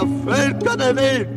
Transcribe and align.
ihr 0.00 0.32
Völker 0.32 0.76
der 0.76 0.96
Welt, 0.96 1.28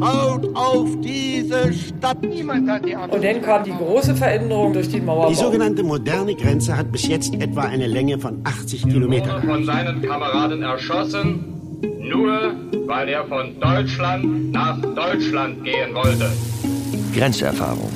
schaut 0.00 0.54
auf 0.54 0.88
diese 1.00 1.72
Stadt. 1.72 2.22
Niemand 2.22 2.68
hat 2.68 2.84
die 2.84 2.94
Und 2.94 3.24
dann 3.24 3.42
kam 3.42 3.64
die 3.64 3.72
große 3.72 4.14
Veränderung 4.14 4.72
durch 4.72 4.88
den 4.88 5.04
Mauerbau. 5.04 5.28
Die 5.30 5.34
sogenannte 5.34 5.82
moderne 5.82 6.34
Grenze 6.34 6.76
hat 6.76 6.90
bis 6.92 7.06
jetzt 7.08 7.34
etwa 7.34 7.62
eine 7.62 7.86
Länge 7.86 8.18
von 8.18 8.40
80 8.44 8.82
Kilometern. 8.88 9.42
von 9.42 9.64
seinen 9.64 10.02
Kameraden 10.02 10.62
erschossen, 10.62 11.44
nur 12.00 12.54
weil 12.86 13.08
er 13.08 13.24
von 13.26 13.58
Deutschland 13.60 14.52
nach 14.52 14.78
Deutschland 14.80 15.64
gehen 15.64 15.94
wollte. 15.94 16.30
Grenzerfahrung. 17.14 17.90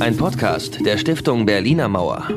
Ein 0.00 0.16
Podcast 0.16 0.84
der 0.84 0.96
Stiftung 0.98 1.44
Berliner 1.44 1.88
Mauer. 1.88 2.28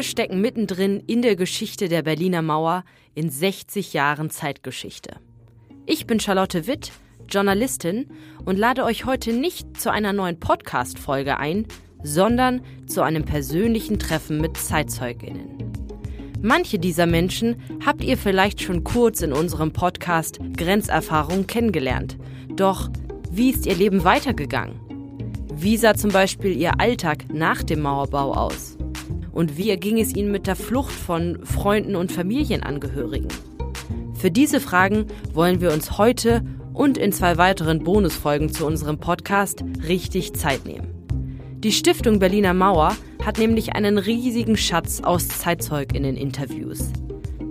Wir 0.00 0.04
stecken 0.04 0.40
mittendrin 0.40 1.02
in 1.06 1.20
der 1.20 1.36
Geschichte 1.36 1.90
der 1.90 2.00
Berliner 2.00 2.40
Mauer 2.40 2.84
in 3.14 3.28
60 3.28 3.92
Jahren 3.92 4.30
Zeitgeschichte. 4.30 5.16
Ich 5.84 6.06
bin 6.06 6.18
Charlotte 6.20 6.66
Witt, 6.66 6.90
Journalistin 7.28 8.06
und 8.46 8.58
lade 8.58 8.84
euch 8.84 9.04
heute 9.04 9.34
nicht 9.34 9.78
zu 9.78 9.92
einer 9.92 10.14
neuen 10.14 10.40
Podcast-Folge 10.40 11.36
ein, 11.36 11.66
sondern 12.02 12.62
zu 12.86 13.02
einem 13.02 13.26
persönlichen 13.26 13.98
Treffen 13.98 14.40
mit 14.40 14.56
ZeitzeugInnen. 14.56 15.70
Manche 16.40 16.78
dieser 16.78 17.04
Menschen 17.04 17.60
habt 17.84 18.02
ihr 18.02 18.16
vielleicht 18.16 18.62
schon 18.62 18.84
kurz 18.84 19.20
in 19.20 19.34
unserem 19.34 19.74
Podcast 19.74 20.38
Grenzerfahrung 20.56 21.46
kennengelernt. 21.46 22.16
Doch 22.56 22.88
wie 23.30 23.50
ist 23.50 23.66
ihr 23.66 23.74
Leben 23.74 24.02
weitergegangen? 24.04 24.80
Wie 25.52 25.76
sah 25.76 25.92
zum 25.92 26.10
Beispiel 26.10 26.56
ihr 26.56 26.80
Alltag 26.80 27.26
nach 27.34 27.62
dem 27.62 27.82
Mauerbau 27.82 28.32
aus? 28.32 28.79
Und 29.40 29.56
wie 29.56 29.70
erging 29.70 29.98
es 29.98 30.14
ihnen 30.14 30.30
mit 30.30 30.46
der 30.46 30.54
Flucht 30.54 30.92
von 30.92 31.38
Freunden 31.46 31.96
und 31.96 32.12
Familienangehörigen? 32.12 33.28
Für 34.12 34.30
diese 34.30 34.60
Fragen 34.60 35.06
wollen 35.32 35.62
wir 35.62 35.72
uns 35.72 35.96
heute 35.96 36.44
und 36.74 36.98
in 36.98 37.10
zwei 37.10 37.38
weiteren 37.38 37.82
Bonusfolgen 37.82 38.52
zu 38.52 38.66
unserem 38.66 38.98
Podcast 38.98 39.64
richtig 39.88 40.34
Zeit 40.34 40.66
nehmen. 40.66 40.88
Die 41.60 41.72
Stiftung 41.72 42.18
Berliner 42.18 42.52
Mauer 42.52 42.94
hat 43.24 43.38
nämlich 43.38 43.72
einen 43.72 43.96
riesigen 43.96 44.58
Schatz 44.58 45.00
aus 45.00 45.26
Zeitzeuginnen-Interviews. 45.28 46.92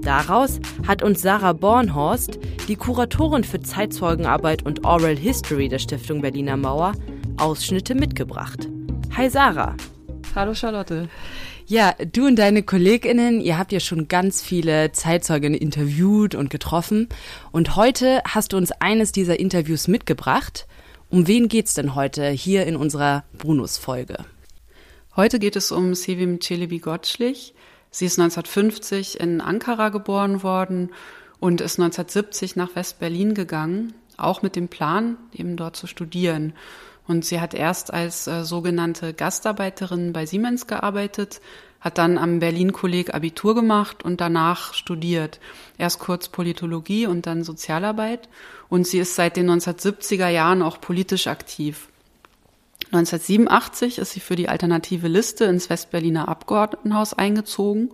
Daraus 0.04 0.60
hat 0.88 1.02
uns 1.02 1.24
Sarah 1.24 1.54
Bornhorst, 1.54 2.38
die 2.68 2.76
Kuratorin 2.76 3.44
für 3.44 3.62
Zeitzeugenarbeit 3.62 4.64
und 4.64 4.86
Oral 4.86 5.18
History 5.18 5.68
der 5.68 5.80
Stiftung 5.80 6.22
Berliner 6.22 6.56
Mauer, 6.56 6.94
Ausschnitte 7.38 7.96
mitgebracht. 7.96 8.70
Hi 9.18 9.28
Sarah. 9.28 9.76
Hallo 10.36 10.54
Charlotte. 10.54 11.10
Ja, 11.70 11.94
du 11.94 12.26
und 12.26 12.36
deine 12.38 12.64
KollegInnen, 12.64 13.42
ihr 13.42 13.60
habt 13.60 13.72
ja 13.72 13.80
schon 13.80 14.08
ganz 14.08 14.42
viele 14.42 14.92
Zeitzeugen 14.92 15.54
interviewt 15.54 16.34
und 16.34 16.50
getroffen. 16.50 17.08
Und 17.52 17.76
heute 17.76 18.24
hast 18.28 18.54
du 18.54 18.58
uns 18.58 18.72
eines 18.72 19.12
dieser 19.12 19.40
Interviews 19.40 19.88
mitgebracht. 19.88 20.66
Um 21.12 21.28
wen 21.28 21.48
geht's 21.48 21.76
denn 21.76 21.94
heute 21.94 22.28
hier 22.32 22.66
in 22.66 22.76
unserer 22.76 23.24
Brunus-Folge? 23.38 24.26
Heute 25.16 25.38
geht 25.38 25.56
es 25.56 25.72
um 25.72 25.94
Sevim 25.94 26.42
Celebi 26.42 26.80
Gottschlich. 26.80 27.54
Sie 27.92 28.08
ist 28.08 28.18
1950 28.18 29.20
in 29.20 29.40
Ankara 29.40 29.90
geboren 29.90 30.42
worden 30.42 30.90
und 31.40 31.62
ist 31.62 31.80
1970 31.80 32.56
nach 32.56 32.76
West-Berlin 32.76 33.36
gegangen, 33.36 33.94
auch 34.18 34.42
mit 34.42 34.56
dem 34.56 34.70
Plan, 34.70 35.18
eben 35.34 35.56
dort 35.56 35.76
zu 35.76 35.86
studieren. 35.86 36.54
Und 37.10 37.26
sie 37.26 37.42
hat 37.42 37.56
erst 37.56 37.92
als 37.92 38.28
äh, 38.28 38.44
sogenannte 38.44 39.16
Gastarbeiterin 39.16 40.14
bei 40.14 40.28
Siemens 40.28 40.68
gearbeitet, 40.68 41.42
hat 41.82 41.98
dann 41.98 42.20
am 42.20 42.38
Berlin-Kolleg 42.38 43.16
Abitur 43.16 43.56
gemacht 43.56 44.06
und 44.06 44.22
danach 44.22 44.76
studiert. 44.76 45.40
Erst 45.80 45.98
kurz 45.98 46.28
Politologie 46.28 47.08
und 47.08 47.26
dann 47.26 47.44
Sozialarbeit. 47.44 48.30
Und 48.70 48.86
sie 48.86 49.00
ist 49.00 49.16
seit 49.16 49.38
den 49.38 49.50
1970er 49.50 50.28
Jahren 50.28 50.62
auch 50.62 50.80
politisch 50.80 51.26
aktiv. 51.26 51.88
1987 52.92 53.98
ist 53.98 54.12
sie 54.12 54.20
für 54.20 54.36
die 54.36 54.48
alternative 54.48 55.08
Liste 55.08 55.46
ins 55.46 55.68
Westberliner 55.68 56.28
Abgeordnetenhaus 56.28 57.16
eingezogen 57.16 57.90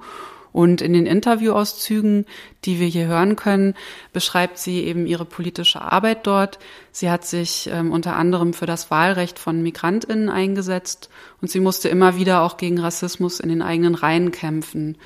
und 0.56 0.80
in 0.80 0.94
den 0.94 1.06
Interviewauszügen, 1.06 2.26
die 2.64 2.80
wir 2.80 2.88
hier 2.88 3.08
hören 3.08 3.36
können, 3.36 3.74
beschreibt 4.14 4.58
sie 4.58 4.86
eben 4.86 5.06
ihre 5.06 5.26
politische 5.26 5.82
Arbeit 5.82 6.26
dort. 6.26 6.60
Sie 6.94 7.12
hat 7.12 7.26
sich 7.26 7.70
ähm, 7.70 7.92
unter 7.92 8.16
anderem 8.16 8.54
für 8.54 8.66
das 8.66 8.90
Wahlrecht 8.90 9.38
von 9.38 9.62
Migrantinnen 9.62 10.30
eingesetzt 10.30 11.10
und 11.42 11.52
sie 11.52 11.60
musste 11.60 11.90
immer 11.90 12.16
wieder 12.16 12.42
auch 12.42 12.56
gegen 12.56 12.80
Rassismus 12.80 13.42
in 13.42 13.50
den 13.50 13.62
eigenen 13.62 13.96
Reihen 13.96 14.32
kämpfen. 14.32 14.98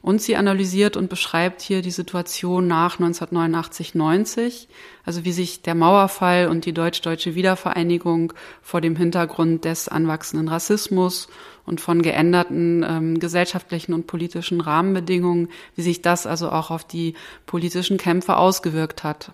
Und 0.00 0.22
sie 0.22 0.36
analysiert 0.36 0.96
und 0.96 1.08
beschreibt 1.08 1.62
hier 1.62 1.82
die 1.82 1.90
Situation 1.90 2.68
nach 2.68 3.00
1989-90, 3.00 4.68
also 5.04 5.24
wie 5.24 5.32
sich 5.32 5.62
der 5.62 5.74
Mauerfall 5.74 6.48
und 6.48 6.66
die 6.66 6.74
deutsch-deutsche 6.74 7.34
Wiedervereinigung 7.34 8.32
vor 8.62 8.80
dem 8.80 8.94
Hintergrund 8.94 9.64
des 9.64 9.88
anwachsenden 9.88 10.48
Rassismus 10.48 11.28
und 11.66 11.80
von 11.80 12.02
geänderten 12.02 12.84
ähm, 12.86 13.18
gesellschaftlichen 13.18 13.94
und 13.94 14.06
politischen 14.06 14.60
Rahmenbedingungen, 14.60 15.48
wie 15.76 15.82
sich 15.82 16.02
das 16.02 16.26
also 16.26 16.50
auch 16.50 16.70
auf 16.70 16.84
die 16.84 17.14
politischen 17.46 17.96
Kämpfe 17.96 18.36
ausgewirkt 18.36 19.04
hat. 19.04 19.32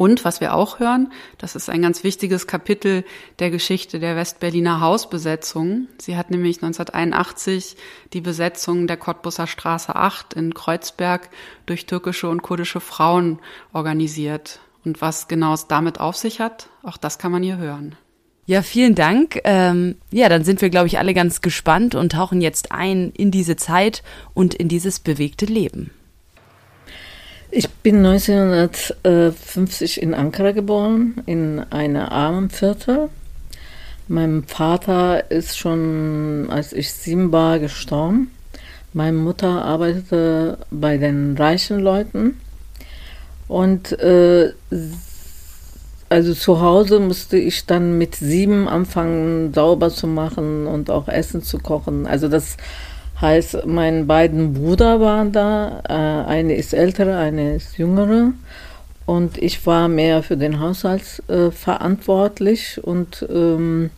Und 0.00 0.24
was 0.24 0.40
wir 0.40 0.54
auch 0.54 0.80
hören, 0.80 1.12
das 1.36 1.54
ist 1.54 1.68
ein 1.68 1.82
ganz 1.82 2.04
wichtiges 2.04 2.46
Kapitel 2.46 3.04
der 3.38 3.50
Geschichte 3.50 4.00
der 4.00 4.16
Westberliner 4.16 4.80
Hausbesetzung. 4.80 5.88
Sie 5.98 6.16
hat 6.16 6.30
nämlich 6.30 6.62
1981 6.62 7.76
die 8.14 8.22
Besetzung 8.22 8.86
der 8.86 8.96
Cottbusser 8.96 9.46
Straße 9.46 9.94
8 9.94 10.32
in 10.32 10.54
Kreuzberg 10.54 11.28
durch 11.66 11.84
türkische 11.84 12.30
und 12.30 12.40
kurdische 12.40 12.80
Frauen 12.80 13.40
organisiert. 13.74 14.60
Und 14.86 15.02
was 15.02 15.28
genau 15.28 15.52
es 15.52 15.66
damit 15.66 16.00
auf 16.00 16.16
sich 16.16 16.40
hat, 16.40 16.70
auch 16.82 16.96
das 16.96 17.18
kann 17.18 17.30
man 17.30 17.42
hier 17.42 17.58
hören. 17.58 17.94
Ja, 18.50 18.62
vielen 18.62 18.96
Dank. 18.96 19.38
Ähm, 19.44 19.94
ja, 20.10 20.28
dann 20.28 20.42
sind 20.42 20.60
wir, 20.60 20.70
glaube 20.70 20.88
ich, 20.88 20.98
alle 20.98 21.14
ganz 21.14 21.40
gespannt 21.40 21.94
und 21.94 22.10
tauchen 22.10 22.40
jetzt 22.40 22.72
ein 22.72 23.12
in 23.16 23.30
diese 23.30 23.54
Zeit 23.54 24.02
und 24.34 24.54
in 24.54 24.66
dieses 24.66 24.98
bewegte 24.98 25.46
Leben. 25.46 25.92
Ich 27.52 27.68
bin 27.70 28.04
1950 28.04 30.02
in 30.02 30.14
Ankara 30.14 30.50
geboren, 30.50 31.22
in 31.26 31.60
einer 31.70 32.10
armen 32.10 32.50
Viertel. 32.50 33.08
Mein 34.08 34.42
Vater 34.42 35.30
ist 35.30 35.56
schon, 35.56 36.48
als 36.50 36.72
ich 36.72 36.92
sieben 36.92 37.30
war, 37.30 37.60
gestorben. 37.60 38.32
Meine 38.92 39.16
Mutter 39.16 39.64
arbeitete 39.64 40.58
bei 40.72 40.96
den 40.96 41.36
reichen 41.36 41.78
Leuten. 41.78 42.40
Und 43.46 43.92
äh, 44.00 44.52
also 46.10 46.34
zu 46.34 46.60
Hause 46.60 47.00
musste 47.00 47.38
ich 47.38 47.64
dann 47.64 47.96
mit 47.96 48.16
sieben 48.16 48.68
anfangen, 48.68 49.54
sauber 49.54 49.88
zu 49.88 50.06
machen 50.06 50.66
und 50.66 50.90
auch 50.90 51.08
Essen 51.08 51.42
zu 51.42 51.58
kochen. 51.58 52.06
Also 52.06 52.28
das 52.28 52.56
Heißt, 53.20 53.66
meine 53.66 54.04
beiden 54.04 54.54
Brüder 54.54 54.98
waren 55.00 55.32
da. 55.32 55.82
Äh, 55.86 56.28
eine 56.28 56.54
ist 56.54 56.72
ältere, 56.72 57.18
eine 57.18 57.56
ist 57.56 57.76
jüngere. 57.76 58.32
Und 59.04 59.36
ich 59.36 59.66
war 59.66 59.88
mehr 59.88 60.22
für 60.22 60.38
den 60.38 60.58
Haushalt 60.60 61.22
äh, 61.28 61.50
verantwortlich 61.50 62.80
und 62.82 63.26
ähm, 63.28 63.90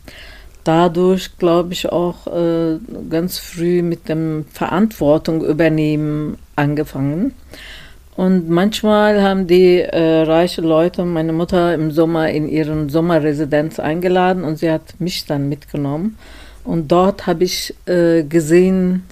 dadurch, 0.63 1.37
glaube 1.37 1.71
ich, 1.71 1.89
auch 1.89 2.27
äh, 2.27 2.79
ganz 3.09 3.37
früh 3.37 3.81
mit 3.81 4.09
dem 4.09 4.45
Verantwortung 4.51 5.43
übernehmen 5.45 6.37
angefangen. 6.55 7.33
Und 8.15 8.49
manchmal 8.49 9.23
haben 9.23 9.47
die 9.47 9.79
äh, 9.79 10.21
reiche 10.21 10.61
Leute 10.61 11.03
meine 11.03 11.33
Mutter 11.33 11.73
im 11.73 11.91
Sommer 11.91 12.29
in 12.29 12.47
ihren 12.47 12.89
Sommerresidenz 12.89 13.79
eingeladen 13.79 14.43
und 14.43 14.59
sie 14.59 14.69
hat 14.69 14.99
mich 14.99 15.25
dann 15.25 15.49
mitgenommen. 15.49 16.17
Und 16.63 16.91
dort 16.91 17.25
habe 17.25 17.43
ich 17.43 17.73
äh, 17.87 18.23
gesehen, 18.23 19.03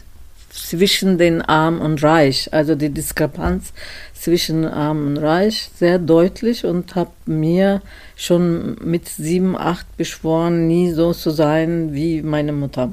zwischen 0.51 1.17
den 1.17 1.41
Arm 1.41 1.79
und 1.79 2.03
Reich, 2.03 2.49
also 2.51 2.75
die 2.75 2.89
Diskrepanz 2.89 3.73
zwischen 4.13 4.65
Arm 4.65 5.07
und 5.07 5.17
Reich, 5.17 5.69
sehr 5.75 5.97
deutlich 5.97 6.65
und 6.65 6.95
habe 6.95 7.11
mir 7.25 7.81
schon 8.15 8.75
mit 8.83 9.07
sieben, 9.07 9.57
acht 9.57 9.97
beschworen, 9.97 10.67
nie 10.67 10.91
so 10.91 11.13
zu 11.13 11.31
sein 11.31 11.93
wie 11.93 12.21
meine 12.21 12.51
Mutter. 12.51 12.91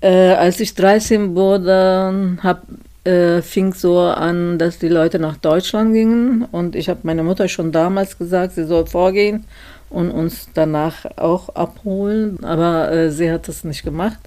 Äh, 0.00 0.32
als 0.32 0.60
ich 0.60 0.74
13 0.74 1.34
wurde, 1.34 2.36
hab, 2.42 2.64
äh, 3.04 3.42
fing 3.42 3.74
so 3.74 3.98
an, 4.00 4.58
dass 4.58 4.78
die 4.78 4.88
Leute 4.88 5.18
nach 5.18 5.36
Deutschland 5.36 5.92
gingen 5.92 6.44
und 6.50 6.76
ich 6.76 6.88
habe 6.88 7.00
meiner 7.02 7.22
Mutter 7.22 7.48
schon 7.48 7.72
damals 7.72 8.18
gesagt, 8.18 8.54
sie 8.54 8.64
soll 8.64 8.86
vorgehen 8.86 9.44
und 9.90 10.10
uns 10.10 10.48
danach 10.54 11.04
auch 11.16 11.48
abholen, 11.50 12.42
aber 12.44 12.90
äh, 12.92 13.10
sie 13.10 13.30
hat 13.30 13.48
das 13.48 13.64
nicht 13.64 13.82
gemacht. 13.84 14.20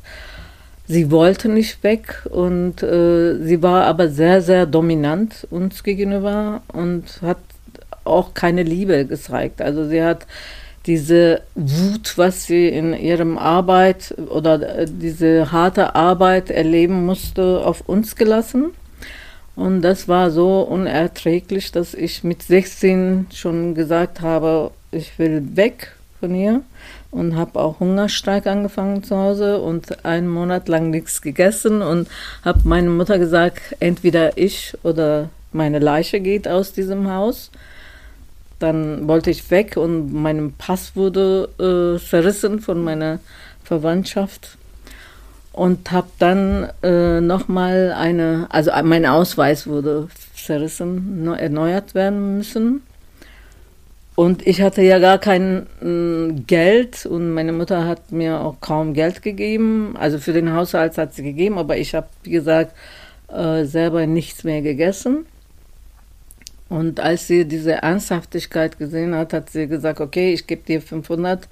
Sie 0.88 1.10
wollte 1.10 1.50
nicht 1.50 1.81
weg 1.83 2.27
und 2.30 2.83
äh, 2.83 3.39
sie 3.42 3.63
war 3.63 3.86
aber 3.86 4.10
sehr, 4.10 4.42
sehr 4.44 4.68
dominant 4.68 5.48
uns 5.50 5.81
gegenüber 5.81 6.62
und 6.68 7.21
hat 7.24 7.39
auch 8.04 8.36
keine 8.36 8.62
Liebe 8.62 9.06
gezeigt. 9.06 9.62
Also 9.62 9.88
sie 9.88 10.04
hat 10.04 10.28
diese 10.86 11.42
Wut, 11.56 12.18
was 12.18 12.46
sie 12.46 12.68
in 12.68 12.94
ihrem 12.94 13.38
Arbeit 13.38 14.16
oder 14.30 14.80
äh, 14.80 14.86
diese 14.88 15.52
harte 15.52 15.96
Arbeit 15.96 16.50
erleben 16.50 17.06
musste, 17.06 17.62
auf 17.66 17.82
uns 17.88 18.16
gelassen. 18.16 18.72
Und 19.56 19.82
das 19.82 20.08
war 20.08 20.32
so 20.32 20.62
unerträglich, 20.62 21.72
dass 21.72 21.94
ich 21.94 22.24
mit 22.24 22.44
16 22.44 23.28
schon 23.34 23.74
gesagt 23.74 24.22
habe, 24.22 24.72
ich 24.92 25.18
will 25.18 25.56
weg 25.56 25.94
von 26.20 26.34
hier 26.34 26.62
und 27.12 27.38
habe 27.38 27.60
auch 27.62 27.80
Hungerstreik 27.80 28.46
angefangen 28.48 29.04
zu 29.04 29.16
Hause 29.16 29.62
und 29.62 30.06
einen 30.06 30.28
Monat 30.28 30.68
lang 30.68 30.90
nichts 30.90 31.22
gegessen 31.22 31.81
und 31.81 32.10
habe 32.44 32.60
meine 32.66 32.90
Mutter 32.90 33.18
gesagt, 33.18 33.62
entweder 33.80 34.38
ich 34.38 34.74
oder 34.84 35.30
meine 35.54 35.80
Leiche 35.80 36.20
geht 36.20 36.48
aus 36.48 36.74
diesem 36.74 37.10
Haus. 37.10 37.52
Dann 38.60 39.07
wollte 39.07 39.31
ich 39.31 39.52
weg 39.52 39.78
und 39.78 40.13
mein 40.13 40.54
Pass 40.57 40.96
wurde 40.96 41.50
äh, 41.60 42.00
zerrissen 42.00 42.62
von 42.62 42.84
meiner 42.84 43.19
Verwandtschaft 43.63 44.57
und 45.52 45.92
habe 45.92 46.07
dann 46.19 46.69
äh, 46.84 47.22
nochmal 47.22 47.94
eine, 47.98 48.48
also 48.50 48.72
mein 48.84 49.06
Ausweis 49.06 49.68
wurde 49.68 50.10
zerrissen, 50.36 51.28
erneuert 51.28 51.96
werden 51.96 52.38
müssen. 52.38 52.81
Und 54.16 54.48
ich 54.48 54.62
hatte 54.62 54.81
ja 54.81 55.00
gar 55.00 55.18
kein 55.18 55.68
äh, 55.81 56.34
Geld 56.48 57.06
und 57.06 57.34
meine 57.34 57.52
Mutter 57.52 57.86
hat 57.86 58.12
mir 58.12 58.40
auch 58.40 58.62
kaum 58.62 58.94
Geld 58.94 59.22
gegeben. 59.22 59.96
Also 59.98 60.19
für 60.19 60.31
den 60.31 60.54
Haushalt 60.54 60.98
hat 60.98 61.13
sie 61.13 61.24
gegeben, 61.24 61.57
aber 61.57 61.78
ich 61.78 61.96
habe, 61.96 62.07
wie 62.24 62.31
gesagt, 62.31 62.74
äh, 63.28 63.66
selber 63.66 64.07
nichts 64.07 64.46
mehr 64.46 64.62
gegessen. 64.62 65.25
Und 66.70 67.00
als 67.00 67.28
sie 67.28 67.46
diese 67.46 67.74
Ernsthaftigkeit 67.74 68.78
gesehen 68.78 69.14
hat, 69.16 69.34
hat 69.34 69.50
sie 69.50 69.68
gesagt, 69.68 70.02
okay, 70.02 70.34
ich 70.34 70.48
gebe 70.48 70.64
dir 70.64 70.82
500 70.82 71.48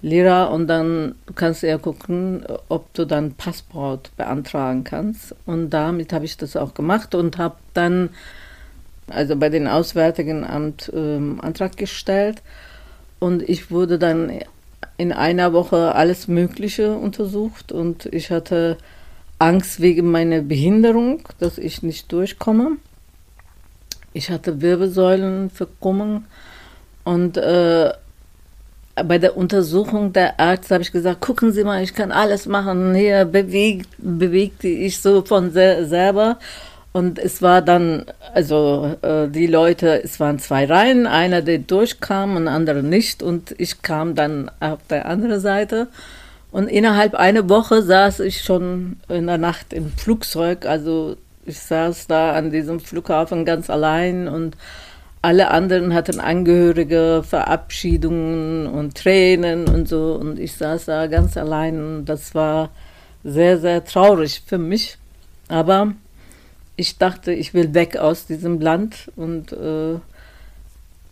Lira 0.00 0.44
und 0.44 0.68
dann 0.68 1.16
kannst 1.34 1.62
du 1.62 1.68
ja 1.68 1.76
gucken, 1.76 2.44
ob 2.68 2.92
du 2.94 3.04
dann 3.04 3.34
Passport 3.34 4.10
beantragen 4.16 4.84
kannst. 4.84 5.34
Und 5.44 5.70
damit 5.70 6.12
habe 6.12 6.24
ich 6.24 6.36
das 6.36 6.56
auch 6.56 6.74
gemacht 6.74 7.14
und 7.14 7.36
habe 7.36 7.56
dann 7.74 8.10
also 9.08 9.36
bei 9.36 9.48
den 9.48 9.66
Auswärtigen 9.66 10.44
Amt 10.44 10.90
ähm, 10.94 11.40
Antrag 11.42 11.76
gestellt. 11.76 12.42
Und 13.18 13.42
ich 13.48 13.70
wurde 13.70 13.98
dann 13.98 14.30
in 14.96 15.12
einer 15.12 15.52
Woche 15.52 15.94
alles 15.94 16.28
Mögliche 16.28 16.94
untersucht 16.94 17.72
und 17.72 18.06
ich 18.06 18.30
hatte 18.30 18.78
Angst 19.38 19.80
wegen 19.80 20.10
meiner 20.10 20.42
Behinderung, 20.42 21.22
dass 21.38 21.58
ich 21.58 21.82
nicht 21.82 22.10
durchkomme. 22.12 22.76
Ich 24.18 24.30
hatte 24.30 24.60
Wirbelsäulenverkrümmung 24.60 26.24
und 27.04 27.36
äh, 27.36 27.92
bei 28.96 29.18
der 29.18 29.36
Untersuchung 29.36 30.12
der 30.12 30.40
Arzt 30.40 30.72
habe 30.72 30.82
ich 30.82 30.90
gesagt, 30.90 31.20
gucken 31.20 31.52
Sie 31.52 31.62
mal, 31.62 31.84
ich 31.84 31.94
kann 31.94 32.10
alles 32.10 32.46
machen. 32.46 32.96
Hier 32.96 33.24
bewegt, 33.26 33.88
bewegte 33.98 34.66
ich 34.66 35.00
so 35.00 35.22
von 35.22 35.52
se 35.52 35.86
selber. 35.86 36.40
Und 36.90 37.20
es 37.20 37.42
war 37.42 37.62
dann, 37.62 38.06
also 38.34 38.96
äh, 39.02 39.28
die 39.28 39.46
Leute, 39.46 40.02
es 40.02 40.18
waren 40.18 40.40
zwei 40.40 40.64
Reihen, 40.64 41.06
einer, 41.06 41.40
der 41.40 41.58
durchkam 41.58 42.34
und 42.34 42.48
andere 42.48 42.82
nicht. 42.82 43.22
Und 43.22 43.54
ich 43.56 43.82
kam 43.82 44.16
dann 44.16 44.50
auf 44.58 44.80
der 44.90 45.06
anderen 45.06 45.38
Seite. 45.38 45.86
Und 46.50 46.66
innerhalb 46.66 47.14
einer 47.14 47.48
Woche 47.48 47.82
saß 47.82 48.18
ich 48.18 48.42
schon 48.42 48.96
in 49.08 49.28
der 49.28 49.38
Nacht 49.38 49.72
im 49.72 49.92
Flugzeug. 49.92 50.66
Also 50.66 51.16
ich 51.48 51.58
saß 51.58 52.06
da 52.06 52.32
an 52.32 52.50
diesem 52.50 52.80
Flughafen 52.80 53.44
ganz 53.44 53.70
allein 53.70 54.28
und 54.28 54.56
alle 55.20 55.50
anderen 55.50 55.94
hatten 55.94 56.20
Angehörige, 56.20 57.24
Verabschiedungen 57.26 58.66
und 58.66 58.96
Tränen 58.96 59.68
und 59.68 59.88
so. 59.88 60.14
Und 60.14 60.38
ich 60.38 60.54
saß 60.54 60.84
da 60.86 61.06
ganz 61.08 61.36
allein. 61.36 61.80
Und 61.80 62.04
das 62.06 62.34
war 62.34 62.70
sehr, 63.24 63.58
sehr 63.58 63.84
traurig 63.84 64.42
für 64.46 64.58
mich. 64.58 64.96
Aber 65.48 65.94
ich 66.76 66.98
dachte, 66.98 67.32
ich 67.32 67.52
will 67.52 67.74
weg 67.74 67.96
aus 67.96 68.26
diesem 68.26 68.60
Land. 68.60 69.10
Und 69.16 69.52
äh, 69.52 69.98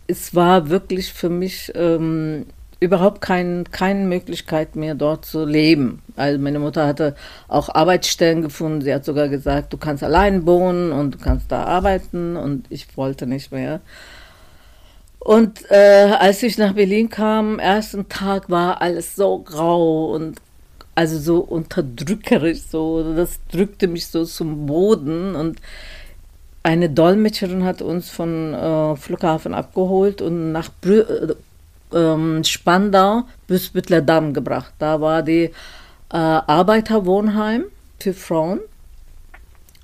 es 0.07 0.33
war 0.33 0.69
wirklich 0.69 1.11
für 1.11 1.29
mich 1.29 1.73
ähm, 1.75 2.45
überhaupt 2.79 3.21
kein, 3.21 3.65
keine 3.71 4.05
Möglichkeit 4.05 4.75
mehr 4.75 4.95
dort 4.95 5.25
zu 5.25 5.45
leben. 5.45 6.01
Also 6.15 6.39
meine 6.39 6.59
Mutter 6.59 6.85
hatte 6.85 7.15
auch 7.47 7.69
Arbeitsstellen 7.73 8.41
gefunden. 8.41 8.81
Sie 8.81 8.93
hat 8.93 9.05
sogar 9.05 9.29
gesagt, 9.29 9.73
du 9.73 9.77
kannst 9.77 10.03
allein 10.03 10.45
wohnen 10.45 10.91
und 10.91 11.15
du 11.15 11.17
kannst 11.17 11.51
da 11.51 11.63
arbeiten 11.63 12.37
und 12.37 12.65
ich 12.69 12.95
wollte 12.97 13.25
nicht 13.25 13.51
mehr. 13.51 13.81
Und 15.19 15.69
äh, 15.71 16.13
als 16.19 16.43
ich 16.43 16.57
nach 16.57 16.73
Berlin 16.73 17.09
kam, 17.09 17.59
ersten 17.59 18.07
Tag 18.07 18.49
war 18.49 18.81
alles 18.81 19.15
so 19.15 19.39
grau 19.39 20.13
und 20.13 20.39
also 20.95 21.19
so 21.19 21.39
unterdrückerisch, 21.39 22.61
so 22.61 23.13
das 23.13 23.39
drückte 23.51 23.87
mich 23.87 24.07
so 24.07 24.25
zum 24.25 24.65
Boden 24.67 25.35
und 25.35 25.59
eine 26.63 26.89
Dolmetscherin 26.89 27.63
hat 27.63 27.81
uns 27.81 28.09
von 28.09 28.53
äh, 28.53 28.95
Flughafen 28.95 29.53
abgeholt 29.53 30.21
und 30.21 30.51
nach 30.51 30.69
Brü 30.81 31.03
ähm, 31.93 32.43
Spandau 32.43 33.23
bis 33.47 33.71
Damm 34.05 34.33
gebracht. 34.33 34.73
Da 34.79 35.01
war 35.01 35.23
die 35.23 35.43
äh, 35.43 35.51
Arbeiterwohnheim 36.11 37.65
für 37.99 38.13
Frauen. 38.13 38.59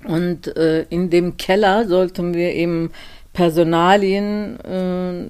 Und 0.04 0.54
äh, 0.56 0.82
in 0.90 1.10
dem 1.10 1.36
Keller 1.36 1.86
sollten 1.88 2.34
wir 2.34 2.52
eben 2.52 2.90
Personalien, 3.32 4.60
äh, 4.60 5.26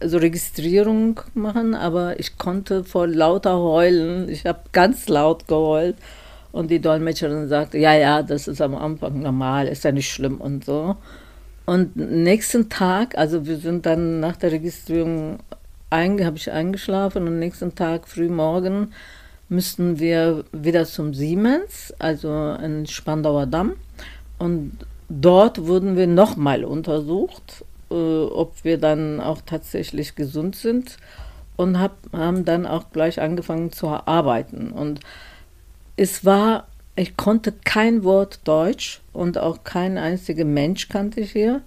also 0.00 0.18
Registrierung 0.18 1.20
machen, 1.34 1.74
aber 1.74 2.18
ich 2.18 2.36
konnte 2.36 2.84
vor 2.84 3.06
lauter 3.06 3.58
Heulen, 3.58 4.28
ich 4.28 4.44
habe 4.44 4.60
ganz 4.72 5.08
laut 5.08 5.48
geheult 5.48 5.96
und 6.52 6.70
die 6.70 6.80
Dolmetscherin 6.80 7.48
sagte, 7.48 7.78
ja, 7.78 7.94
ja, 7.94 8.22
das 8.22 8.46
ist 8.48 8.60
am 8.60 8.74
Anfang 8.74 9.20
normal, 9.20 9.68
ist 9.68 9.84
ja 9.84 9.92
nicht 9.92 10.10
schlimm 10.10 10.40
und 10.40 10.64
so. 10.64 10.96
Und 11.64 11.96
nächsten 11.96 12.68
Tag, 12.68 13.16
also 13.16 13.46
wir 13.46 13.56
sind 13.56 13.86
dann 13.86 14.20
nach 14.20 14.36
der 14.36 14.52
Registrierung 14.52 15.38
habe 15.94 16.36
ich 16.36 16.50
eingeschlafen 16.50 17.28
und 17.28 17.38
nächsten 17.38 17.76
Tag 17.76 18.08
früh 18.08 18.28
morgen 18.28 18.92
müssten 19.48 20.00
wir 20.00 20.44
wieder 20.50 20.86
zum 20.86 21.14
Siemens, 21.14 21.94
also 22.00 22.54
in 22.54 22.86
Spandauer 22.86 23.46
Damm. 23.46 23.74
Und 24.38 24.72
dort 25.08 25.66
wurden 25.68 25.96
wir 25.96 26.08
nochmal 26.08 26.64
untersucht, 26.64 27.64
äh, 27.92 27.94
ob 27.94 28.64
wir 28.64 28.78
dann 28.78 29.20
auch 29.20 29.40
tatsächlich 29.46 30.16
gesund 30.16 30.56
sind 30.56 30.96
und 31.56 31.78
hab, 31.78 31.96
haben 32.12 32.44
dann 32.44 32.66
auch 32.66 32.90
gleich 32.90 33.20
angefangen 33.20 33.70
zu 33.70 33.86
arbeiten. 33.88 34.72
Und 34.72 34.98
es 35.96 36.24
war, 36.24 36.66
ich 36.96 37.16
konnte 37.16 37.52
kein 37.52 38.02
Wort 38.02 38.40
Deutsch 38.42 39.00
und 39.12 39.38
auch 39.38 39.62
kein 39.62 39.96
einziger 39.96 40.44
Mensch 40.44 40.88
kannte 40.88 41.20
ich 41.20 41.30
hier. 41.30 41.62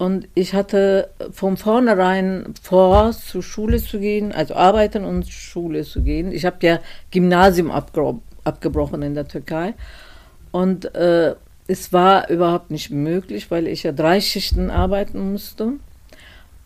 Und 0.00 0.28
ich 0.32 0.54
hatte 0.54 1.10
von 1.30 1.58
vornherein 1.58 2.54
vor, 2.62 3.12
zur 3.12 3.42
Schule 3.42 3.82
zu 3.82 4.00
gehen, 4.00 4.32
also 4.32 4.54
arbeiten 4.54 5.04
und 5.04 5.28
Schule 5.28 5.84
zu 5.84 6.00
gehen. 6.00 6.32
Ich 6.32 6.46
habe 6.46 6.56
ja 6.62 6.78
Gymnasium 7.10 7.70
abgebrochen 7.70 9.02
in 9.02 9.12
der 9.12 9.28
Türkei. 9.28 9.74
Und 10.52 10.94
äh, 10.94 11.34
es 11.66 11.92
war 11.92 12.30
überhaupt 12.30 12.70
nicht 12.70 12.88
möglich, 12.88 13.50
weil 13.50 13.66
ich 13.66 13.82
ja 13.82 13.92
drei 13.92 14.22
Schichten 14.22 14.70
arbeiten 14.70 15.32
musste. 15.32 15.74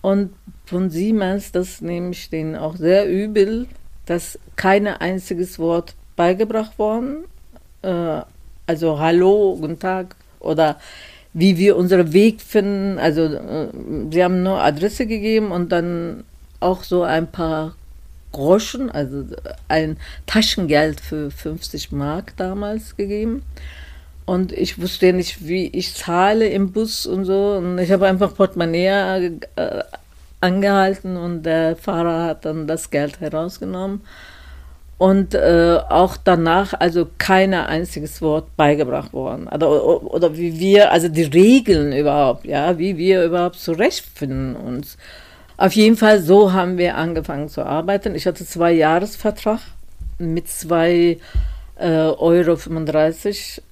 Und 0.01 0.33
von 0.65 0.91
Siemens, 0.91 1.51
das 1.51 1.81
nehme 1.81 2.11
ich 2.11 2.31
denen 2.31 2.55
auch 2.55 2.77
sehr 2.77 3.11
übel, 3.11 3.67
dass 4.07 4.39
kein 4.55 4.87
einziges 4.87 5.59
Wort 5.59 5.97
beigebracht 6.15 6.79
worden. 6.79 7.25
Äh, 7.83 8.21
also 8.69 9.01
Hallo, 9.01 9.57
guten 9.61 9.81
Tag 9.81 10.15
oder 10.39 10.79
wie 11.35 11.59
wir 11.59 11.77
unseren 11.77 12.13
Weg 12.13 12.41
finden. 12.41 12.99
Also 12.99 13.23
äh, 13.23 13.69
sie 14.11 14.25
haben 14.25 14.43
nur 14.43 14.63
Adresse 14.63 15.07
gegeben 15.07 15.51
und 15.51 15.71
dann 15.71 16.25
auch 16.61 16.85
so 16.85 17.03
ein 17.03 17.31
paar 17.31 17.75
Groschen, 18.33 18.91
also 18.91 19.25
ein 19.69 19.97
Taschengeld 20.27 21.01
für 21.01 21.31
50 21.31 21.93
Mark 21.93 22.37
damals 22.37 22.97
gegeben. 22.97 23.43
Und 24.25 24.53
ich 24.53 24.81
wusste 24.81 25.13
nicht, 25.13 25.47
wie 25.47 25.67
ich 25.67 25.95
zahle 25.95 26.49
im 26.49 26.73
Bus 26.73 27.05
und 27.05 27.27
so. 27.27 27.57
Und 27.59 27.79
ich 27.79 27.93
habe 27.93 28.07
einfach 28.07 28.35
Portemonnaie 28.35 29.39
äh, 29.57 29.83
angehalten 30.41 31.17
und 31.17 31.43
der 31.43 31.77
Fahrer 31.77 32.25
hat 32.25 32.45
dann 32.45 32.67
das 32.67 32.91
Geld 32.91 33.21
herausgenommen 33.21 34.01
und 34.99 35.35
äh, 35.35 35.79
auch 35.89 36.17
danach 36.17 36.75
also 36.79 37.09
kein 37.19 37.53
einziges 37.53 38.23
Wort 38.23 38.57
beigebracht 38.57 39.13
worden. 39.13 39.49
Oder, 39.49 40.03
oder 40.03 40.37
wie 40.37 40.59
wir, 40.59 40.93
also 40.93 41.09
die 41.09 41.25
Regeln 41.25 41.93
überhaupt, 41.93 42.45
ja, 42.45 42.79
wie 42.79 42.97
wir 42.97 43.25
überhaupt 43.25 43.57
zurechtfinden 43.57 44.55
uns. 44.55 44.97
Auf 45.57 45.73
jeden 45.73 45.97
Fall 45.97 46.21
so 46.21 46.53
haben 46.53 46.79
wir 46.79 46.97
angefangen 46.97 47.49
zu 47.49 47.65
arbeiten. 47.65 48.15
Ich 48.15 48.27
hatte 48.27 48.45
zwei 48.45 48.73
Jahresvertrag 48.73 49.61
mit 50.19 50.49
zwei 50.49 51.19
äh, 51.77 51.89
Euro 51.89 52.57
35 52.57 53.63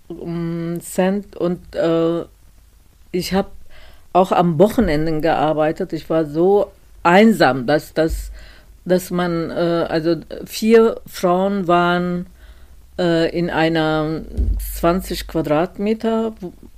Cent 0.81 1.37
und 1.37 1.75
äh, 1.75 2.25
ich 3.13 3.33
habe 3.33 3.49
auch 4.13 4.33
am 4.33 4.59
Wochenenden 4.59 5.23
gearbeitet. 5.23 5.93
Ich 5.93 6.11
war 6.11 6.27
so 6.27 6.71
einsam, 7.03 7.67
dass 7.67 7.95
das 7.95 8.31
dass 8.85 9.11
man, 9.11 9.51
äh, 9.51 9.87
also 9.89 10.17
vier 10.45 11.01
Frauen 11.07 11.69
waren 11.69 12.27
äh, 12.99 13.37
in 13.37 13.51
einer 13.51 14.23
20 14.77 15.27
Quadratmeter 15.27 16.35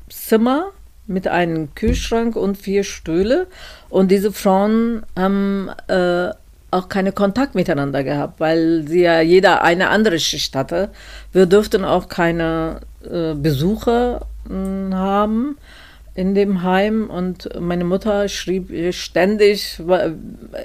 Zimmer 0.09 0.71
mit 1.07 1.29
einem 1.29 1.75
Kühlschrank 1.75 2.37
und 2.37 2.57
vier 2.57 2.85
Stühle. 2.85 3.47
Und 3.89 4.11
diese 4.11 4.33
Frauen 4.33 5.03
haben 5.17 5.71
äh, 5.89 6.31
auch 6.71 6.89
keinen 6.89 7.15
Kontakt 7.15 7.55
miteinander 7.55 8.03
gehabt, 8.03 8.41
weil 8.41 8.85
sie 8.89 9.03
ja 9.03 9.21
jeder 9.21 9.63
eine 9.63 9.91
andere 9.91 10.19
Schicht 10.19 10.57
hatte. 10.57 10.91
Wir 11.33 11.47
durften 11.47 11.85
auch 11.85 12.09
keine 12.09 12.81
äh, 13.05 13.35
Besucher 13.35 14.27
mh, 14.49 14.97
haben 14.97 15.57
in 16.15 16.35
dem 16.35 16.63
Heim 16.63 17.11
und 17.11 17.49
meine 17.61 17.85
Mutter 17.85 18.29
schrieb 18.29 18.71
ständig, 18.95 19.81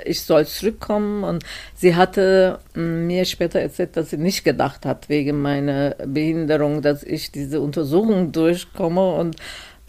ich 0.05 0.21
soll 0.21 0.45
zurückkommen 0.45 1.23
und 1.23 1.43
sie 1.73 1.95
hatte 1.95 2.59
mir 2.75 3.25
später 3.25 3.59
erzählt, 3.59 3.97
dass 3.97 4.11
sie 4.11 4.17
nicht 4.17 4.43
gedacht 4.43 4.85
hat 4.85 5.09
wegen 5.09 5.41
meiner 5.41 5.95
Behinderung, 6.05 6.83
dass 6.83 7.03
ich 7.03 7.31
diese 7.31 7.61
Untersuchung 7.61 8.31
durchkomme 8.31 9.15
und 9.15 9.37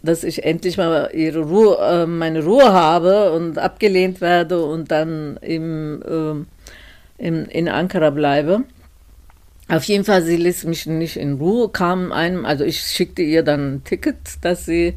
dass 0.03 0.23
ich 0.23 0.43
endlich 0.43 0.77
mal 0.77 1.11
ihre 1.13 1.41
Ruhe, 1.41 1.77
äh, 1.79 2.05
meine 2.07 2.43
Ruhe 2.43 2.73
habe 2.73 3.31
und 3.33 3.59
abgelehnt 3.59 4.19
werde 4.19 4.65
und 4.65 4.89
dann 4.89 5.37
im, 5.41 6.01
äh, 6.01 7.23
im, 7.23 7.45
in 7.45 7.69
Ankara 7.69 8.09
bleibe. 8.09 8.63
Auf 9.67 9.83
jeden 9.83 10.03
Fall, 10.03 10.23
sie 10.23 10.37
ließ 10.37 10.63
mich 10.65 10.87
nicht 10.87 11.17
in 11.17 11.33
Ruhe, 11.33 11.69
kam 11.69 12.11
einem, 12.11 12.45
also 12.45 12.63
ich 12.63 12.79
schickte 12.79 13.21
ihr 13.21 13.43
dann 13.43 13.75
ein 13.75 13.83
Ticket, 13.83 14.17
dass 14.41 14.65
sie 14.65 14.95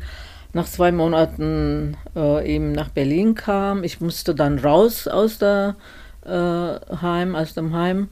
nach 0.55 0.67
zwei 0.67 0.93
Monaten 0.93 1.97
äh, 2.17 2.55
eben 2.55 2.73
nach 2.73 2.89
Berlin 2.89 3.35
kam. 3.35 3.85
Ich 3.85 4.01
musste 4.01 4.35
dann 4.35 4.59
raus 4.59 5.09
aus 5.09 5.39
der 5.39 5.77
äh, 6.25 6.97
Heim, 7.03 7.35
aus 7.35 7.55
dem 7.55 7.75
Heim 7.75 8.09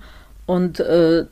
und 0.47 0.81
äh, 0.81 1.25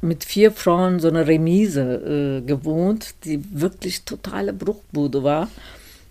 mit 0.00 0.24
vier 0.24 0.50
Frauen 0.50 0.98
so 1.00 1.08
eine 1.08 1.26
Remise 1.26 1.80
äh, 1.80 2.40
gewohnt, 2.46 3.14
die 3.24 3.42
wirklich 3.60 4.04
totale 4.04 4.52
Bruchbude 4.52 5.22
war. 5.22 5.48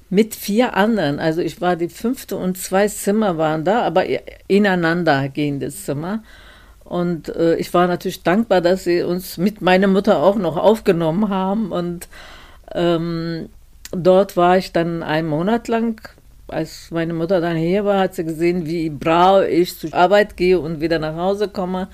Mit 0.10 0.36
vier 0.36 0.76
anderen. 0.76 1.20
Also 1.20 1.42
ich 1.42 1.62
war 1.62 1.76
die 1.76 1.90
fünfte 1.90 2.36
und 2.36 2.58
zwei 2.58 2.88
Zimmer 2.88 3.38
waren 3.38 3.64
da, 3.64 3.84
aber 3.84 4.06
ineinander 4.48 5.30
gehendes 5.30 5.86
Zimmer. 5.86 6.24
Und 6.84 7.34
äh, 7.36 7.56
ich 7.56 7.74
war 7.74 7.88
natürlich 7.88 8.24
dankbar, 8.24 8.60
dass 8.60 8.84
sie 8.84 9.04
uns 9.04 9.38
mit 9.38 9.62
meiner 9.62 9.88
Mutter 9.88 10.22
auch 10.22 10.36
noch 10.36 10.58
aufgenommen 10.58 11.30
haben. 11.30 11.72
Und 11.72 12.10
ähm, 12.74 13.48
dort 13.92 14.38
war 14.38 14.58
ich 14.58 14.72
dann 14.72 15.04
einen 15.04 15.28
Monat 15.28 15.68
lang. 15.68 16.02
Als 16.48 16.92
meine 16.92 17.14
Mutter 17.14 17.40
dann 17.40 17.56
hier 17.56 17.86
war, 17.86 18.00
hat 18.00 18.16
sie 18.16 18.26
gesehen, 18.26 18.66
wie 18.66 18.90
brav 18.90 19.46
ich 19.48 19.78
zur 19.78 19.94
Arbeit 19.94 20.36
gehe 20.36 20.60
und 20.60 20.82
wieder 20.82 21.00
nach 21.00 21.16
Hause 21.16 21.48
komme 21.48 21.88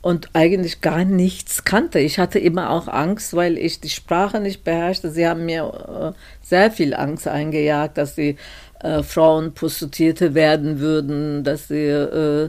und 0.00 0.30
eigentlich 0.32 0.80
gar 0.80 1.04
nichts 1.04 1.64
kannte. 1.64 1.98
Ich 1.98 2.18
hatte 2.18 2.38
immer 2.38 2.70
auch 2.70 2.88
Angst, 2.88 3.34
weil 3.34 3.58
ich 3.58 3.80
die 3.80 3.90
Sprache 3.90 4.40
nicht 4.40 4.64
beherrschte. 4.64 5.10
Sie 5.10 5.26
haben 5.26 5.44
mir 5.44 6.14
äh, 6.14 6.46
sehr 6.46 6.70
viel 6.70 6.94
Angst 6.94 7.28
eingejagt, 7.28 7.98
dass 7.98 8.14
die 8.14 8.36
äh, 8.80 9.02
Frauen 9.02 9.54
Prostituierte 9.54 10.34
werden 10.34 10.78
würden, 10.78 11.42
dass 11.42 11.68
sie 11.68 11.88
äh, 11.88 12.48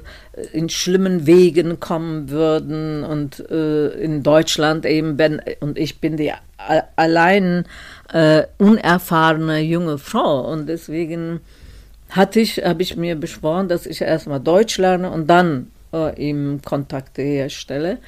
in 0.54 0.70
schlimmen 0.70 1.26
Wegen 1.26 1.80
kommen 1.80 2.30
würden 2.30 3.04
und 3.04 3.40
äh, 3.50 3.88
in 3.90 4.22
Deutschland 4.22 4.86
eben, 4.86 5.18
wenn, 5.18 5.42
und 5.60 5.78
ich 5.80 6.00
bin 6.00 6.18
die 6.18 6.32
allein 6.96 7.66
äh, 8.12 8.44
unerfahrene 8.58 9.60
junge 9.60 9.98
Frau 9.98 10.52
und 10.52 10.68
deswegen 10.68 11.42
hatte 12.10 12.40
ich, 12.40 12.64
habe 12.64 12.82
ich 12.82 12.96
mir 12.96 13.16
beschworen, 13.16 13.68
dass 13.68 13.86
ich 13.86 14.02
erstmal 14.02 14.40
Deutsch 14.40 14.78
lerne 14.78 15.12
und 15.12 15.28
dann 15.28 15.72
äh, 15.94 16.18
eben 16.20 16.62
Kontakte 16.64 17.22
herstelle. 17.22 18.00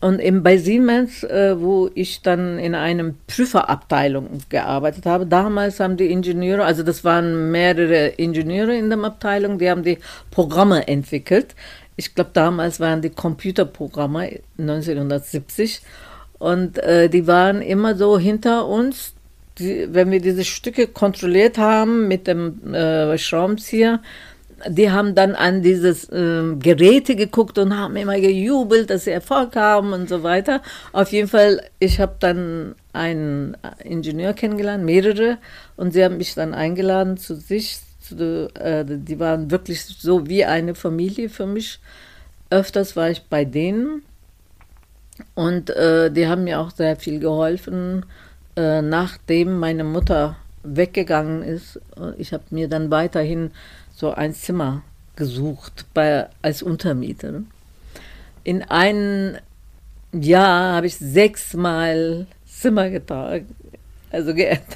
Und 0.00 0.18
eben 0.18 0.42
bei 0.42 0.56
Siemens, 0.56 1.24
äh, 1.24 1.60
wo 1.60 1.90
ich 1.94 2.22
dann 2.22 2.58
in 2.58 2.74
einem 2.74 3.16
Prüferabteilung 3.26 4.40
gearbeitet 4.48 5.04
habe, 5.04 5.26
damals 5.26 5.78
haben 5.78 5.98
die 5.98 6.10
Ingenieure, 6.10 6.64
also 6.64 6.82
das 6.82 7.04
waren 7.04 7.50
mehrere 7.50 8.08
Ingenieure 8.08 8.74
in 8.74 8.88
der 8.88 8.98
Abteilung, 9.04 9.58
die 9.58 9.70
haben 9.70 9.82
die 9.82 9.98
Programme 10.30 10.88
entwickelt. 10.88 11.54
Ich 11.96 12.14
glaube, 12.14 12.30
damals 12.32 12.80
waren 12.80 13.02
die 13.02 13.10
Computerprogramme 13.10 14.40
1970 14.58 15.82
und 16.40 16.78
äh, 16.78 17.10
die 17.10 17.26
waren 17.26 17.60
immer 17.60 17.94
so 17.94 18.18
hinter 18.18 18.66
uns. 18.66 19.12
Die, 19.58 19.86
wenn 19.92 20.10
wir 20.10 20.20
diese 20.20 20.44
Stücke 20.44 20.86
kontrolliert 20.86 21.58
haben 21.58 22.08
mit 22.08 22.26
dem 22.26 22.72
äh, 22.72 23.18
Schraubenzieher, 23.18 24.00
die 24.66 24.90
haben 24.90 25.14
dann 25.14 25.34
an 25.34 25.60
dieses 25.60 26.08
äh, 26.08 26.56
Geräte 26.58 27.14
geguckt 27.14 27.58
und 27.58 27.76
haben 27.76 27.94
immer 27.96 28.18
gejubelt, 28.18 28.88
dass 28.88 29.04
sie 29.04 29.10
Erfolg 29.10 29.54
haben 29.54 29.92
und 29.92 30.08
so 30.08 30.22
weiter. 30.22 30.62
Auf 30.92 31.12
jeden 31.12 31.28
Fall, 31.28 31.62
ich 31.78 32.00
habe 32.00 32.16
dann 32.20 32.74
einen 32.94 33.54
Ingenieur 33.84 34.32
kennengelernt, 34.32 34.82
mehrere, 34.82 35.36
und 35.76 35.92
sie 35.92 36.02
haben 36.02 36.16
mich 36.16 36.34
dann 36.34 36.54
eingeladen 36.54 37.18
zu 37.18 37.34
sich. 37.36 37.80
Zu, 38.00 38.48
äh, 38.54 38.86
die 38.88 39.20
waren 39.20 39.50
wirklich 39.50 39.84
so 39.84 40.26
wie 40.26 40.46
eine 40.46 40.74
Familie 40.74 41.28
für 41.28 41.46
mich. 41.46 41.80
Öfters 42.48 42.96
war 42.96 43.10
ich 43.10 43.24
bei 43.24 43.44
denen 43.44 44.02
und 45.34 45.70
äh, 45.70 46.10
die 46.10 46.26
haben 46.26 46.44
mir 46.44 46.60
auch 46.60 46.70
sehr 46.70 46.96
viel 46.96 47.20
geholfen, 47.20 48.04
äh, 48.56 48.82
nachdem 48.82 49.58
meine 49.58 49.84
Mutter 49.84 50.36
weggegangen 50.62 51.42
ist. 51.42 51.80
Ich 52.18 52.32
habe 52.32 52.44
mir 52.50 52.68
dann 52.68 52.90
weiterhin 52.90 53.50
so 53.94 54.12
ein 54.12 54.34
Zimmer 54.34 54.82
gesucht 55.16 55.86
bei, 55.94 56.28
als 56.42 56.62
Untermieter. 56.62 57.42
In 58.44 58.62
einem 58.62 59.36
Jahr 60.12 60.74
habe 60.76 60.86
ich 60.86 60.96
sechsmal 60.96 62.26
Zimmer 62.46 62.90
getragen, 62.90 63.54
also 64.10 64.34
geändert. 64.34 64.66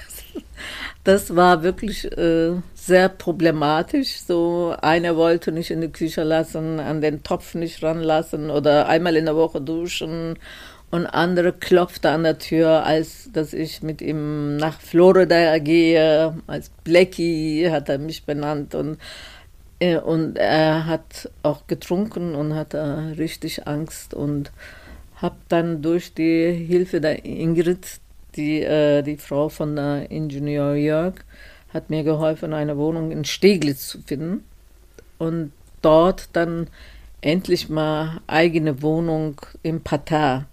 Das 1.03 1.37
war 1.37 1.63
wirklich 1.63 2.11
äh, 2.17 2.53
sehr 2.87 3.09
problematisch. 3.09 4.21
So 4.27 4.75
einer 4.81 5.17
wollte 5.17 5.53
nicht 5.53 5.71
in 5.71 5.81
die 5.81 5.93
Küche 5.93 6.23
lassen, 6.23 6.81
an 6.81 7.01
den 7.01 7.23
Topf 7.23 7.55
nicht 7.55 7.83
ranlassen 7.83 8.51
oder 8.51 8.89
einmal 8.89 9.17
in 9.17 9.25
der 9.25 9.37
Woche 9.37 9.61
duschen 9.61 10.39
und 10.91 11.07
andere 11.07 11.53
klopfte 11.53 12.11
an 12.11 12.25
der 12.25 12.39
Tür, 12.39 12.85
als 12.85 13.31
dass 13.33 13.53
ich 13.53 13.83
mit 13.83 14.03
ihm 14.03 14.57
nach 14.57 14.81
Florida 14.81 15.59
gehe, 15.59 16.37
als 16.47 16.71
Blackie 16.85 17.69
hat 17.71 17.89
er 17.89 17.99
mich 17.99 18.25
benannt 18.25 18.75
und, 18.75 18.99
äh, 19.81 19.97
und 19.99 20.37
er 20.37 20.87
hat 20.87 21.31
auch 21.43 21.67
getrunken 21.67 22.35
und 22.35 22.55
hatte 22.55 23.15
richtig 23.19 23.67
Angst 23.67 24.15
und 24.15 24.53
habe 25.17 25.37
dann 25.49 25.83
durch 25.83 26.15
die 26.15 26.53
Hilfe 26.53 27.01
der 27.01 27.25
Ingrid, 27.25 28.01
die, 28.37 28.63
äh, 28.63 29.03
die 29.03 29.17
Frau 29.17 29.49
von 29.49 29.75
der 29.75 30.11
Ingenieur 30.11 30.75
Jörg, 30.75 31.15
hat 31.75 31.91
mir 31.91 32.05
geholfen, 32.05 32.55
eine 32.55 32.79
Wohnung 32.79 33.11
in 33.11 33.25
Steglitz 33.25 33.89
zu 33.89 34.01
finden 34.01 34.45
und 35.19 35.53
dort 35.83 36.29
dann 36.33 36.69
endlich 37.21 37.69
mal 37.69 38.21
eigene 38.27 38.81
Wohnung 38.81 39.41
im 39.63 39.83
Parterre 39.83 40.47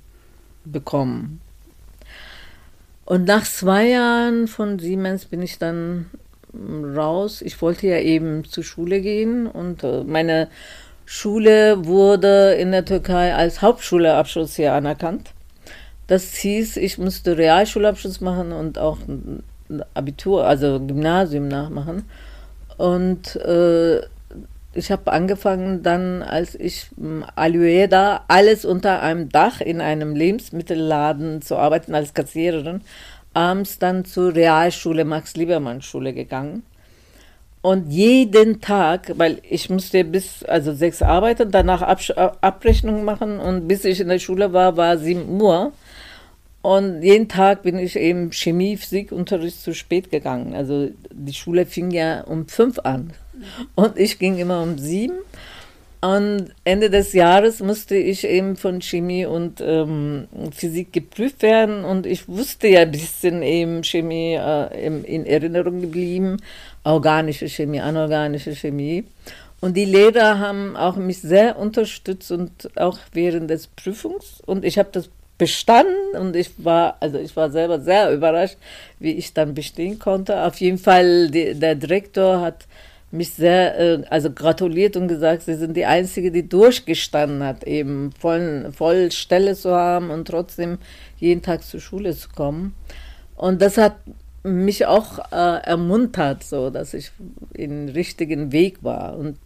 bekommen. 0.65 1.39
Und 3.05 3.25
nach 3.25 3.43
zwei 3.43 3.89
Jahren 3.89 4.47
von 4.47 4.79
Siemens 4.79 5.25
bin 5.25 5.41
ich 5.41 5.57
dann 5.57 6.09
raus. 6.53 7.41
Ich 7.41 7.61
wollte 7.61 7.87
ja 7.87 7.99
eben 7.99 8.45
zur 8.45 8.63
Schule 8.63 9.01
gehen 9.01 9.47
und 9.47 9.83
äh, 9.83 10.03
meine 10.03 10.49
Schule 11.05 11.85
wurde 11.85 12.53
in 12.53 12.71
der 12.71 12.85
Türkei 12.85 13.33
als 13.35 13.61
Hauptschulabschluss 13.61 14.55
hier 14.55 14.73
anerkannt. 14.73 15.31
Das 16.07 16.33
hieß, 16.35 16.77
ich 16.77 16.97
musste 16.97 17.37
Realschulabschluss 17.37 18.21
machen 18.21 18.51
und 18.51 18.77
auch 18.77 18.97
Abitur, 19.93 20.45
also 20.45 20.79
Gymnasium 20.79 21.47
nachmachen. 21.47 22.03
Und 22.77 23.35
äh, 23.37 24.01
ich 24.73 24.91
habe 24.91 25.11
angefangen 25.11 25.83
dann, 25.83 26.23
als 26.23 26.55
ich 26.55 26.89
hm, 26.97 27.25
Alueda 27.35 28.23
alles 28.27 28.65
unter 28.65 29.01
einem 29.01 29.29
Dach 29.29 29.61
in 29.61 29.81
einem 29.81 30.15
Lebensmittelladen 30.15 31.41
zu 31.41 31.57
arbeiten 31.57 31.93
als 31.93 32.13
Kassiererin, 32.13 32.81
abends 33.33 33.79
dann 33.79 34.05
zur 34.05 34.33
Realschule 34.33 35.05
Max-Liebermann-Schule 35.05 36.13
gegangen. 36.13 36.63
Und 37.61 37.91
jeden 37.91 38.59
Tag, 38.59 39.13
weil 39.17 39.39
ich 39.47 39.69
musste 39.69 40.03
bis 40.03 40.43
also 40.43 40.73
sechs 40.73 41.03
arbeiten, 41.03 41.51
danach 41.51 41.83
Absch 41.83 42.09
Abrechnung 42.09 43.05
machen 43.05 43.39
und 43.39 43.67
bis 43.67 43.85
ich 43.85 43.99
in 43.99 44.07
der 44.07 44.17
Schule 44.17 44.51
war, 44.51 44.77
war 44.77 44.97
sieben 44.97 45.39
Uhr. 45.39 45.71
Und 46.61 47.01
jeden 47.01 47.27
Tag 47.27 47.63
bin 47.63 47.79
ich 47.79 47.95
eben 47.95 48.31
Chemie, 48.31 48.77
Physikunterricht 48.77 49.61
zu 49.61 49.73
spät 49.73 50.11
gegangen. 50.11 50.53
Also 50.53 50.89
die 51.11 51.33
Schule 51.33 51.65
fing 51.65 51.91
ja 51.91 52.21
um 52.21 52.47
fünf 52.47 52.79
an. 52.79 53.13
Und 53.75 53.97
ich 53.97 54.19
ging 54.19 54.37
immer 54.37 54.61
um 54.61 54.77
sieben. 54.77 55.17
Und 56.01 56.49
Ende 56.63 56.89
des 56.89 57.13
Jahres 57.13 57.59
musste 57.59 57.95
ich 57.95 58.25
eben 58.25 58.55
von 58.55 58.81
Chemie 58.81 59.25
und 59.25 59.61
ähm, 59.61 60.27
Physik 60.51 60.93
geprüft 60.93 61.43
werden. 61.43 61.83
Und 61.83 62.07
ich 62.07 62.27
wusste 62.27 62.67
ja 62.67 62.81
ein 62.81 62.91
bisschen 62.91 63.43
eben 63.43 63.83
Chemie 63.83 64.33
äh, 64.33 64.87
in 64.87 65.25
Erinnerung 65.27 65.81
geblieben. 65.81 66.37
Organische 66.83 67.47
Chemie, 67.47 67.81
anorganische 67.81 68.55
Chemie. 68.55 69.03
Und 69.61 69.77
die 69.77 69.85
Lehrer 69.85 70.39
haben 70.39 70.75
auch 70.75 70.95
mich 70.95 71.21
sehr 71.21 71.59
unterstützt 71.59 72.31
und 72.31 72.75
auch 72.77 72.97
während 73.13 73.51
des 73.51 73.67
Prüfungs. 73.67 74.41
Und 74.43 74.65
ich 74.65 74.79
habe 74.79 74.89
das 74.91 75.11
bestanden 75.41 76.15
und 76.19 76.35
ich 76.35 76.51
war, 76.59 76.97
also 76.99 77.17
ich 77.17 77.35
war 77.35 77.49
selber 77.49 77.79
sehr 77.79 78.13
überrascht, 78.13 78.57
wie 78.99 79.13
ich 79.13 79.33
dann 79.33 79.55
bestehen 79.55 79.97
konnte. 79.97 80.43
Auf 80.43 80.61
jeden 80.61 80.77
Fall, 80.77 81.31
die, 81.31 81.55
der 81.55 81.73
Direktor 81.73 82.41
hat 82.41 82.67
mich 83.09 83.31
sehr, 83.31 83.79
äh, 83.79 84.03
also 84.11 84.29
gratuliert 84.29 84.95
und 84.97 85.07
gesagt, 85.07 85.41
sie 85.41 85.55
sind 85.55 85.75
die 85.75 85.87
Einzige, 85.87 86.29
die 86.29 86.47
durchgestanden 86.47 87.43
hat, 87.43 87.63
eben 87.63 88.11
voll, 88.19 88.71
voll 88.71 89.11
Stelle 89.11 89.55
zu 89.55 89.71
haben 89.71 90.11
und 90.11 90.27
trotzdem 90.27 90.77
jeden 91.17 91.41
Tag 91.41 91.63
zur 91.63 91.79
Schule 91.79 92.15
zu 92.15 92.29
kommen. 92.29 92.75
Und 93.35 93.63
das 93.63 93.79
hat 93.79 93.95
mich 94.43 94.85
auch 94.85 95.17
äh, 95.31 95.63
ermuntert, 95.63 96.43
so 96.43 96.69
dass 96.69 96.93
ich 96.93 97.11
im 97.55 97.89
richtigen 97.89 98.51
Weg 98.51 98.83
war. 98.83 99.17
Und 99.17 99.39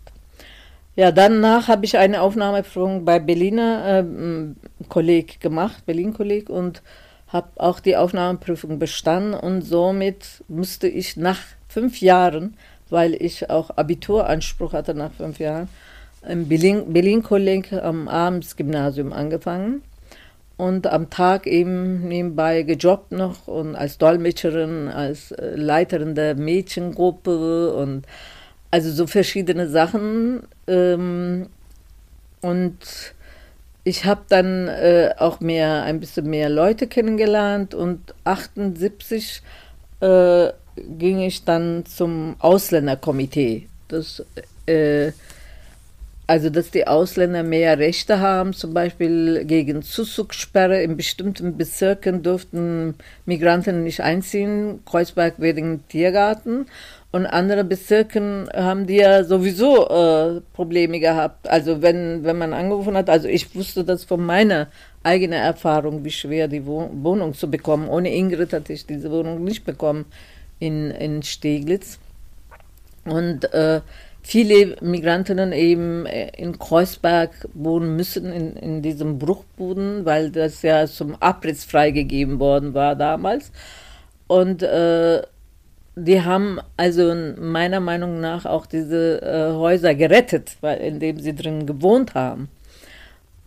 ja, 0.95 1.11
danach 1.11 1.67
habe 1.67 1.85
ich 1.85 1.97
eine 1.97 2.21
Aufnahmeprüfung 2.21 3.05
bei 3.05 3.19
Berliner 3.19 3.99
äh, 3.99 4.85
Kolleg 4.87 5.39
gemacht, 5.41 5.85
Berlin-Kolleg, 5.85 6.49
und 6.49 6.81
habe 7.27 7.49
auch 7.57 7.79
die 7.79 7.97
Aufnahmeprüfung 7.97 8.79
bestanden. 8.79 9.33
Und 9.33 9.61
somit 9.61 10.43
musste 10.47 10.87
ich 10.87 11.17
nach 11.17 11.39
fünf 11.67 11.99
Jahren, 11.99 12.55
weil 12.89 13.13
ich 13.13 13.49
auch 13.49 13.71
Abituranspruch 13.71 14.73
hatte 14.73 14.93
nach 14.93 15.11
fünf 15.11 15.39
Jahren, 15.39 15.67
im 16.27 16.47
Berlin-Kolleg 16.47 17.73
am 17.73 18.07
Abendsgymnasium 18.07 19.13
angefangen 19.13 19.81
und 20.57 20.87
am 20.87 21.09
Tag 21.09 21.47
eben 21.47 22.07
nebenbei 22.07 22.63
gejobbt 22.63 23.11
noch 23.11 23.47
und 23.47 23.75
als 23.75 23.97
Dolmetscherin, 23.97 24.87
als 24.87 25.31
äh, 25.31 25.55
Leiterin 25.55 26.15
der 26.15 26.35
Mädchengruppe 26.35 27.73
und 27.75 28.05
also 28.75 28.91
so 28.91 29.07
verschiedene 29.07 29.69
Sachen. 29.69 30.43
Ähm, 30.67 31.47
und 32.41 32.77
ich 33.85 34.03
habe 34.03 34.23
dann 34.27 34.67
äh, 34.67 35.13
auch 35.17 35.39
mehr, 35.39 35.83
ein 35.83 36.01
bisschen 36.01 36.29
mehr 36.29 36.49
Leute 36.49 36.85
kennengelernt 36.87 37.73
und 37.73 38.13
78 38.25 39.41
äh, 40.01 40.49
ging 40.75 41.21
ich 41.21 41.45
dann 41.45 41.85
zum 41.85 42.35
Ausländerkomitee. 42.39 43.69
Das 43.87 44.25
äh, 44.65 45.13
also, 46.27 46.49
dass 46.49 46.71
die 46.71 46.87
Ausländer 46.87 47.43
mehr 47.43 47.77
Rechte 47.77 48.19
haben, 48.19 48.53
zum 48.53 48.73
Beispiel 48.73 49.45
gegen 49.45 49.83
Zuzugssperre. 49.83 50.81
In 50.81 50.97
bestimmten 50.97 51.55
Bezirken 51.55 52.23
durften 52.23 52.95
Migranten 53.27 53.83
nicht 53.83 54.01
einziehen, 54.01 54.79
Kreuzberg 54.85 55.35
wegen 55.37 55.87
Tiergarten. 55.87 56.65
Und 57.15 57.27
andere 57.27 57.63
Bezirken 57.63 58.49
haben 58.53 58.87
die 58.87 58.97
ja 58.97 59.23
sowieso 59.23 59.87
äh, 59.87 60.41
Probleme 60.51 60.99
gehabt. 60.99 61.47
Also 61.47 61.81
wenn, 61.81 62.25
wenn 62.25 62.37
man 62.37 62.51
angerufen 62.51 62.97
hat, 62.97 63.09
also 63.09 63.29
ich 63.29 63.55
wusste 63.55 63.85
das 63.85 64.03
von 64.03 64.25
meiner 64.25 64.67
eigenen 65.01 65.39
Erfahrung, 65.39 66.03
wie 66.03 66.11
schwer 66.11 66.49
die 66.49 66.65
Wohnung 66.65 67.33
zu 67.33 67.49
bekommen. 67.49 67.87
Ohne 67.87 68.13
Ingrid 68.13 68.51
hatte 68.51 68.73
ich 68.73 68.85
diese 68.85 69.09
Wohnung 69.11 69.45
nicht 69.45 69.63
bekommen 69.63 70.03
in, 70.59 70.91
in 70.91 71.23
Steglitz. 71.23 71.99
Und 73.05 73.45
äh, 73.53 73.79
viele 74.21 74.75
Migrantinnen 74.81 75.53
eben 75.53 76.05
äh, 76.07 76.31
in 76.35 76.59
Kreuzberg 76.59 77.47
wohnen 77.53 77.95
müssen, 77.95 78.25
in, 78.33 78.57
in 78.57 78.81
diesem 78.81 79.19
Bruchbuden, 79.19 80.03
weil 80.03 80.31
das 80.31 80.63
ja 80.63 80.85
zum 80.85 81.15
Abriss 81.21 81.63
freigegeben 81.63 82.39
worden 82.41 82.73
war 82.73 82.97
damals. 82.97 83.53
Und 84.27 84.63
äh, 84.63 85.21
die 85.95 86.21
haben 86.23 86.59
also 86.77 87.15
meiner 87.39 87.79
Meinung 87.79 88.19
nach 88.19 88.45
auch 88.45 88.65
diese 88.65 89.21
äh, 89.21 89.53
Häuser 89.53 89.95
gerettet, 89.95 90.57
weil, 90.61 90.79
indem 90.79 91.19
sie 91.19 91.33
drin 91.33 91.65
gewohnt 91.65 92.13
haben. 92.13 92.49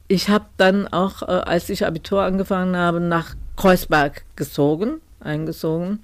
Ich 0.09 0.31
habe 0.31 0.47
dann 0.57 0.88
auch, 0.88 1.23
äh, 1.23 1.26
als 1.26 1.69
ich 1.69 1.87
Abitur 1.87 2.23
angefangen 2.23 2.76
habe, 2.76 3.00
nach 3.00 3.35
Kreuzberg 3.57 4.25
gezogen, 4.37 5.00
eingezogen 5.21 6.00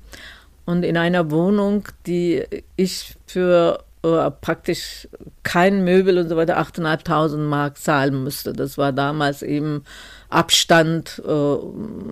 und 0.66 0.84
in 0.84 0.96
einer 0.96 1.30
Wohnung, 1.30 1.88
die 2.06 2.44
ich 2.76 3.16
für 3.26 3.82
äh, 4.02 4.30
praktisch 4.30 5.08
kein 5.44 5.82
Möbel 5.84 6.18
und 6.18 6.28
so 6.28 6.36
weiter 6.36 6.58
8.500 6.58 7.38
Mark 7.38 7.78
zahlen 7.78 8.22
musste. 8.22 8.52
Das 8.52 8.76
war 8.76 8.92
damals 8.92 9.42
eben 9.42 9.84
Abstand, 10.34 11.22
äh, 11.24 11.56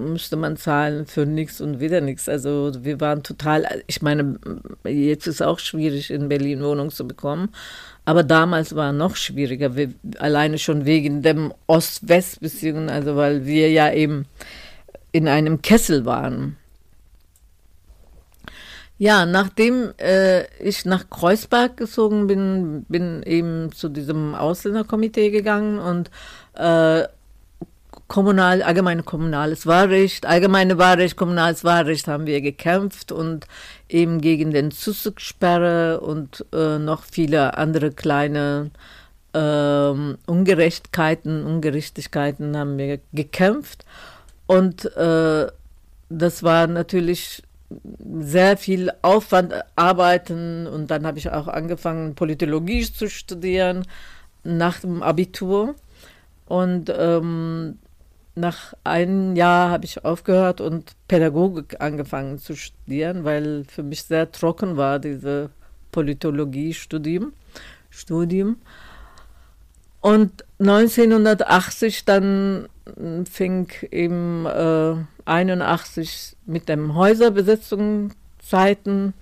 müsste 0.01 0.37
man 0.37 0.57
zahlen 0.57 1.07
für 1.07 1.27
nichts 1.27 1.61
und 1.61 1.81
wieder 1.81 2.01
nichts. 2.01 2.29
Also 2.29 2.73
wir 2.81 3.01
waren 3.01 3.25
total, 3.25 3.83
ich 3.89 4.01
meine, 4.01 4.39
jetzt 4.85 5.27
ist 5.27 5.43
auch 5.43 5.59
schwierig, 5.59 6.11
in 6.11 6.29
Berlin 6.29 6.63
Wohnung 6.63 6.91
zu 6.91 7.07
bekommen. 7.07 7.49
Aber 8.05 8.23
damals 8.23 8.77
war 8.77 8.93
noch 8.93 9.17
schwieriger, 9.17 9.75
wir, 9.75 9.93
alleine 10.19 10.59
schon 10.59 10.85
wegen 10.85 11.23
dem 11.23 11.53
Ost-West-Beziehungen, 11.67 12.91
also 12.91 13.17
weil 13.17 13.45
wir 13.45 13.71
ja 13.71 13.93
eben 13.93 14.27
in 15.11 15.27
einem 15.27 15.61
Kessel 15.61 16.05
waren. 16.05 16.57
Ja, 18.99 19.27
nachdem 19.27 19.95
äh, 19.99 20.45
ich 20.61 20.85
nach 20.85 21.11
Kreuzberg 21.11 21.77
gezogen 21.77 22.29
bin, 22.29 22.85
bin 22.89 23.25
eben 23.25 23.73
zu 23.73 23.89
diesem 23.89 24.37
Ausländerkomitee 24.37 25.31
gegangen 25.31 25.81
und 25.81 26.09
äh, 26.55 27.09
kommunal, 28.13 28.63
allgemeine 28.63 29.03
kommunales 29.03 29.67
Wahlrecht, 29.67 30.27
allgemeine 30.27 30.77
Wahlrecht, 30.77 31.17
kommunales 31.17 31.65
Wahlrecht 31.65 32.09
haben 32.09 32.27
wir 32.27 32.43
gekämpft 32.43 33.11
und 33.11 33.47
eben 33.89 34.21
gegen 34.21 34.51
den 34.51 34.71
Zuzugssperre 34.71 35.99
und 35.99 36.45
äh, 36.53 36.79
noch 36.79 37.05
viele 37.05 37.57
andere 37.57 37.91
kleine 37.91 38.71
äh, 39.33 39.39
Ungerechtigkeiten, 40.27 41.47
Ungerechtigkeiten 41.47 42.55
haben 42.55 42.77
wir 42.77 43.01
gekämpft 43.15 43.87
und 44.47 44.95
äh, 44.95 45.47
das 46.11 46.43
war 46.43 46.67
natürlich 46.67 47.43
sehr 48.21 48.59
viel 48.59 48.93
Aufwand 49.01 49.55
arbeiten 49.75 50.67
und 50.67 50.91
dann 50.91 51.07
habe 51.07 51.17
ich 51.17 51.31
auch 51.31 51.49
angefangen, 51.49 52.15
Politologie 52.15 52.83
zu 52.83 53.09
studieren 53.09 53.87
nach 54.45 54.81
dem 54.81 55.03
Abitur. 55.03 55.77
Und 56.45 56.93
ähm, 56.95 57.79
nach 58.35 58.75
einem 58.85 59.37
Jahr 59.37 59.71
habe 59.71 59.85
ich 59.85 60.05
aufgehört 60.05 60.61
und 60.61 60.93
Pädagogik 61.09 61.81
angefangen 61.81 62.39
zu 62.39 62.55
studieren, 62.57 63.25
weil 63.25 63.65
für 63.69 63.83
mich 63.83 64.05
sehr 64.05 64.31
trocken 64.33 64.77
war, 64.77 64.99
diese 64.99 65.51
Politologie-Studium. 65.91 67.33
Studium. 67.91 68.57
Und 70.01 70.45
1980 70.59 72.05
dann 72.05 72.69
fing 73.31 73.69
eben 73.91 74.47
äh, 74.47 74.97
81 75.25 76.37
mit 76.47 76.69
dem 76.69 76.97
Häuserbesetzungszeiten. 76.97 79.15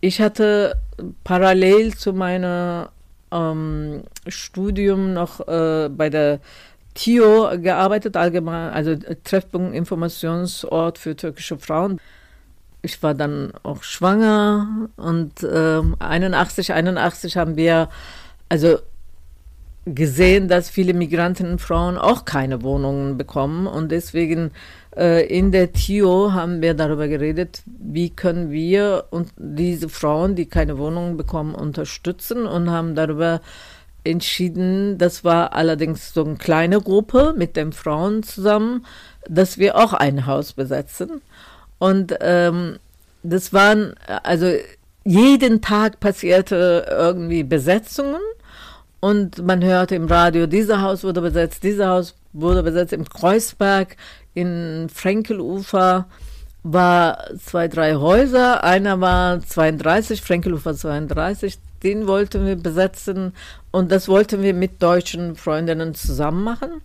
Ich 0.00 0.22
hatte 0.22 0.80
parallel 1.24 1.94
zu 1.94 2.14
meinem 2.14 2.86
ähm, 3.30 4.04
Studium 4.26 5.12
noch 5.12 5.46
äh, 5.46 5.90
bei 5.90 6.08
der 6.08 6.40
TIO 6.96 7.50
gearbeitet, 7.60 8.16
allgemein, 8.16 8.72
also 8.72 8.96
Treffpunkt 9.22 9.74
Informationsort 9.74 10.98
für 10.98 11.14
türkische 11.14 11.58
Frauen. 11.58 12.00
Ich 12.82 13.02
war 13.02 13.14
dann 13.14 13.52
auch 13.62 13.82
schwanger 13.82 14.88
und 14.96 15.42
äh, 15.42 15.82
81, 15.98 16.72
81 16.72 17.36
haben 17.36 17.56
wir, 17.56 17.88
also 18.48 18.78
gesehen, 19.86 20.48
dass 20.48 20.68
viele 20.68 20.94
Migrantenfrauen 20.94 21.96
auch 21.96 22.24
keine 22.24 22.62
Wohnungen 22.62 23.16
bekommen 23.16 23.66
und 23.68 23.92
deswegen 23.92 24.50
äh, 24.96 25.24
in 25.26 25.52
der 25.52 25.72
TIO 25.72 26.32
haben 26.32 26.60
wir 26.60 26.74
darüber 26.74 27.06
geredet, 27.06 27.62
wie 27.66 28.10
können 28.10 28.50
wir 28.50 29.04
und 29.10 29.30
diese 29.36 29.88
Frauen, 29.88 30.34
die 30.34 30.46
keine 30.46 30.76
Wohnungen 30.78 31.16
bekommen, 31.16 31.54
unterstützen 31.54 32.46
und 32.46 32.70
haben 32.70 32.96
darüber 32.96 33.40
entschieden, 34.06 34.98
das 34.98 35.24
war 35.24 35.52
allerdings 35.52 36.14
so 36.14 36.24
eine 36.24 36.36
kleine 36.36 36.80
Gruppe 36.80 37.34
mit 37.36 37.56
den 37.56 37.72
Frauen 37.72 38.22
zusammen, 38.22 38.86
dass 39.28 39.58
wir 39.58 39.76
auch 39.76 39.92
ein 39.92 40.26
Haus 40.26 40.52
besetzen 40.52 41.20
und 41.78 42.14
ähm, 42.20 42.78
das 43.22 43.52
waren 43.52 43.94
also 44.22 44.50
jeden 45.04 45.60
Tag 45.60 46.00
passierte 46.00 46.86
irgendwie 46.88 47.42
Besetzungen 47.42 48.20
und 49.00 49.44
man 49.44 49.62
hörte 49.62 49.94
im 49.94 50.06
Radio, 50.06 50.46
dieser 50.46 50.80
Haus 50.82 51.04
wurde 51.04 51.20
besetzt, 51.20 51.62
dieser 51.62 51.90
Haus 51.90 52.14
wurde 52.32 52.62
besetzt. 52.62 52.92
Im 52.92 53.08
Kreuzberg, 53.08 53.96
in 54.34 54.88
Frenkelufer 54.92 56.06
war 56.62 57.24
zwei, 57.38 57.68
drei 57.68 57.94
Häuser. 57.94 58.64
Einer 58.64 59.00
war 59.00 59.40
32, 59.40 60.22
Frenkelufer 60.22 60.74
32. 60.74 61.58
Den 61.82 62.06
wollten 62.06 62.46
wir 62.46 62.56
besetzen 62.56 63.32
und 63.76 63.92
das 63.92 64.08
wollten 64.08 64.42
wir 64.42 64.54
mit 64.54 64.82
deutschen 64.82 65.36
Freundinnen 65.36 65.94
zusammen 65.94 66.42
machen. 66.42 66.80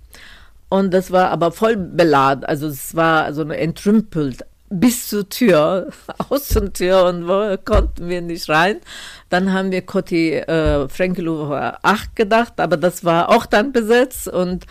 Und 0.67 0.93
das 0.93 1.09
war 1.09 1.29
aber 1.29 1.53
voll 1.53 1.77
beladen, 1.77 2.43
also 2.43 2.67
es 2.67 2.97
war 2.97 3.33
so 3.33 3.43
entrümpelt 3.43 4.45
bis 4.69 5.07
zur 5.07 5.29
Tür, 5.29 5.89
Außentür 6.29 7.05
und 7.05 7.29
wo 7.29 7.55
konnten 7.63 8.09
wir 8.09 8.21
nicht 8.21 8.49
rein. 8.49 8.81
Dann 9.29 9.53
haben 9.53 9.71
wir 9.71 9.83
Kotti 9.83 10.33
äh, 10.33 10.89
Frenkelower 10.89 11.79
8 11.81 12.13
gedacht, 12.13 12.59
aber 12.59 12.75
das 12.75 13.05
war 13.05 13.29
auch 13.29 13.45
dann 13.45 13.71
besetzt 13.71 14.27
und 14.27 14.65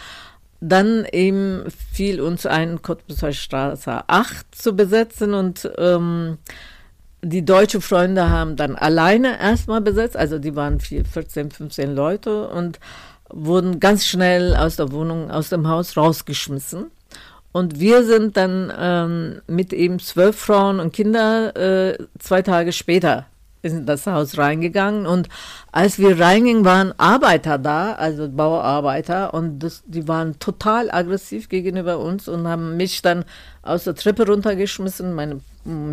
dann 0.60 1.06
eben 1.10 1.64
fiel 1.90 2.20
uns 2.20 2.44
ein, 2.44 2.82
Cottbusser 2.82 3.32
Straße 3.32 4.04
8 4.06 4.54
zu 4.54 4.76
besetzen 4.76 5.32
und 5.32 5.70
ähm, 5.78 6.36
die 7.22 7.44
deutschen 7.44 7.80
Freunde 7.80 8.30
haben 8.30 8.56
dann 8.56 8.76
alleine 8.76 9.38
erstmal 9.38 9.80
besetzt, 9.80 10.16
also 10.16 10.38
die 10.38 10.56
waren 10.56 10.80
vier, 10.80 11.04
14, 11.04 11.50
15 11.50 11.94
Leute 11.94 12.48
und 12.48 12.78
wurden 13.28 13.80
ganz 13.80 14.06
schnell 14.06 14.56
aus 14.56 14.76
der 14.76 14.92
Wohnung, 14.92 15.30
aus 15.30 15.50
dem 15.50 15.68
Haus 15.68 15.96
rausgeschmissen. 15.96 16.90
Und 17.52 17.80
wir 17.80 18.04
sind 18.04 18.36
dann 18.36 18.72
ähm, 18.78 19.42
mit 19.46 19.72
eben 19.72 19.98
zwölf 19.98 20.36
Frauen 20.36 20.78
und 20.78 20.92
Kinder 20.92 21.56
äh, 21.56 21.98
zwei 22.18 22.42
Tage 22.42 22.72
später 22.72 23.26
in 23.62 23.86
das 23.86 24.06
Haus 24.06 24.38
reingegangen. 24.38 25.06
Und 25.06 25.28
als 25.72 25.98
wir 25.98 26.18
reingingen, 26.18 26.64
waren 26.64 26.94
Arbeiter 26.98 27.58
da, 27.58 27.92
also 27.94 28.28
Bauarbeiter. 28.28 29.34
Und 29.34 29.58
das, 29.58 29.82
die 29.86 30.06
waren 30.06 30.38
total 30.38 30.90
aggressiv 30.90 31.48
gegenüber 31.48 31.98
uns 31.98 32.28
und 32.28 32.46
haben 32.46 32.76
mich 32.76 33.02
dann 33.02 33.24
aus 33.62 33.84
der 33.84 33.96
Treppe 33.96 34.26
runtergeschmissen, 34.26 35.12
meine 35.12 35.40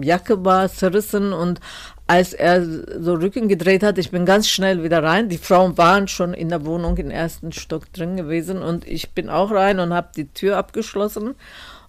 Jacke 0.01 0.43
war 0.45 0.69
zerrissen 0.69 1.33
und 1.33 1.59
als 2.07 2.33
er 2.33 2.65
so 2.65 3.15
Rücken 3.15 3.49
gedreht 3.49 3.83
hat, 3.83 3.97
ich 3.97 4.11
bin 4.11 4.25
ganz 4.25 4.47
schnell 4.47 4.81
wieder 4.81 5.03
rein. 5.03 5.27
Die 5.27 5.37
Frauen 5.37 5.77
waren 5.77 6.07
schon 6.07 6.33
in 6.33 6.47
der 6.49 6.65
Wohnung 6.65 6.95
im 6.97 7.11
ersten 7.11 7.51
Stock 7.51 7.91
drin 7.91 8.15
gewesen 8.15 8.61
und 8.61 8.87
ich 8.87 9.11
bin 9.11 9.29
auch 9.29 9.51
rein 9.51 9.79
und 9.79 9.93
habe 9.93 10.09
die 10.15 10.29
Tür 10.29 10.57
abgeschlossen. 10.57 11.35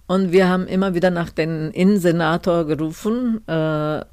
Und 0.07 0.31
wir 0.31 0.49
haben 0.49 0.67
immer 0.67 0.93
wieder 0.93 1.09
nach 1.09 1.29
dem 1.29 1.71
Innensenator 1.71 2.65
gerufen. 2.65 3.47
Äh, 3.47 4.03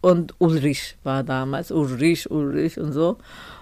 und 0.00 0.34
Ulrich 0.38 0.96
war 1.04 1.22
damals, 1.22 1.70
Ulrich, 1.70 2.30
Ulrich 2.30 2.78
und 2.80 2.92
so. 2.92 3.18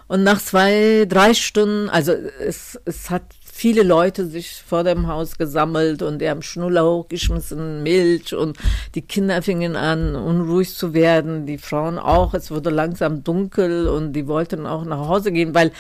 Und 0.07 0.23
nach 0.23 0.41
zwei, 0.41 1.05
drei 1.09 1.35
Stunden, 1.35 1.91
also 1.91 2.13
es, 2.13 2.79
es 2.85 3.11
hat 3.11 3.25
viele 3.55 3.85
Leute 3.85 4.27
sich 4.27 4.65
vor 4.67 4.83
dem 4.83 5.07
Haus 5.07 5.39
gesammelt 5.39 6.03
und 6.03 6.19
die 6.19 6.29
haben 6.29 6.43
Schnuller 6.43 6.85
hochgeschmissen, 6.85 7.85
Milch 7.85 8.35
und 8.35 8.59
die 8.97 9.03
Kinder 9.03 9.43
fingen 9.43 9.77
an, 9.77 10.17
unruhig 10.17 10.75
zu 10.75 10.93
werden, 10.93 11.47
die 11.47 11.59
Frauen 11.59 12.01
auch. 12.01 12.35
Es 12.35 12.51
wurde 12.51 12.71
langsam 12.71 13.23
dunkel 13.23 13.87
und 13.87 14.13
die 14.13 14.27
wollten 14.27 14.67
auch 14.67 14.85
nach 14.85 15.07
Hause 15.07 15.31
gehen, 15.31 15.55
weil 15.55 15.71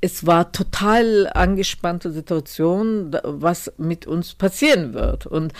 es 0.00 0.24
war 0.24 0.52
total 0.52 1.28
angespannte 1.34 2.12
Situation, 2.12 3.16
was 3.24 3.72
mit 3.76 4.06
uns 4.06 4.34
passieren 4.34 4.94
wird. 4.94 5.26
Und 5.26 5.52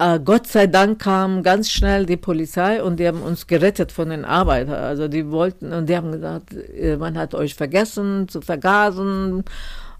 äh, 0.00 0.18
Gott 0.18 0.48
sei 0.48 0.66
Dank 0.66 1.00
kam 1.00 1.44
ganz 1.44 1.70
schnell 1.70 2.06
die 2.06 2.16
Polizei 2.16 2.82
und 2.82 2.98
die 2.98 3.06
haben 3.06 3.22
uns 3.22 3.46
gerettet 3.46 3.92
von 3.92 4.10
den 4.10 4.24
Arbeitern. 4.24 4.74
Also 4.74 5.06
die 5.06 5.30
wollten 5.30 5.72
und 5.72 5.88
die 5.88 5.96
haben 5.96 6.10
gesagt, 6.10 6.54
äh, 6.54 6.96
man 6.96 7.16
hat 7.16 7.36
euch 7.36 7.54
vergessen 7.54 8.26
zu 8.28 8.40
vergasen 8.40 9.44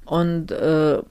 und 0.09 0.51
äh, 0.53 1.03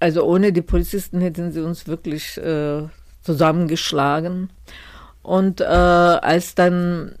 also 0.00 0.24
ohne 0.24 0.52
die 0.52 0.62
Polizisten 0.62 1.20
hätten 1.20 1.50
sie 1.50 1.60
uns 1.60 1.88
wirklich 1.88 2.36
äh, 2.38 2.82
zusammengeschlagen. 3.22 4.50
Und 5.22 5.60
äh, 5.60 5.64
als 5.64 6.54
dann 6.54 7.16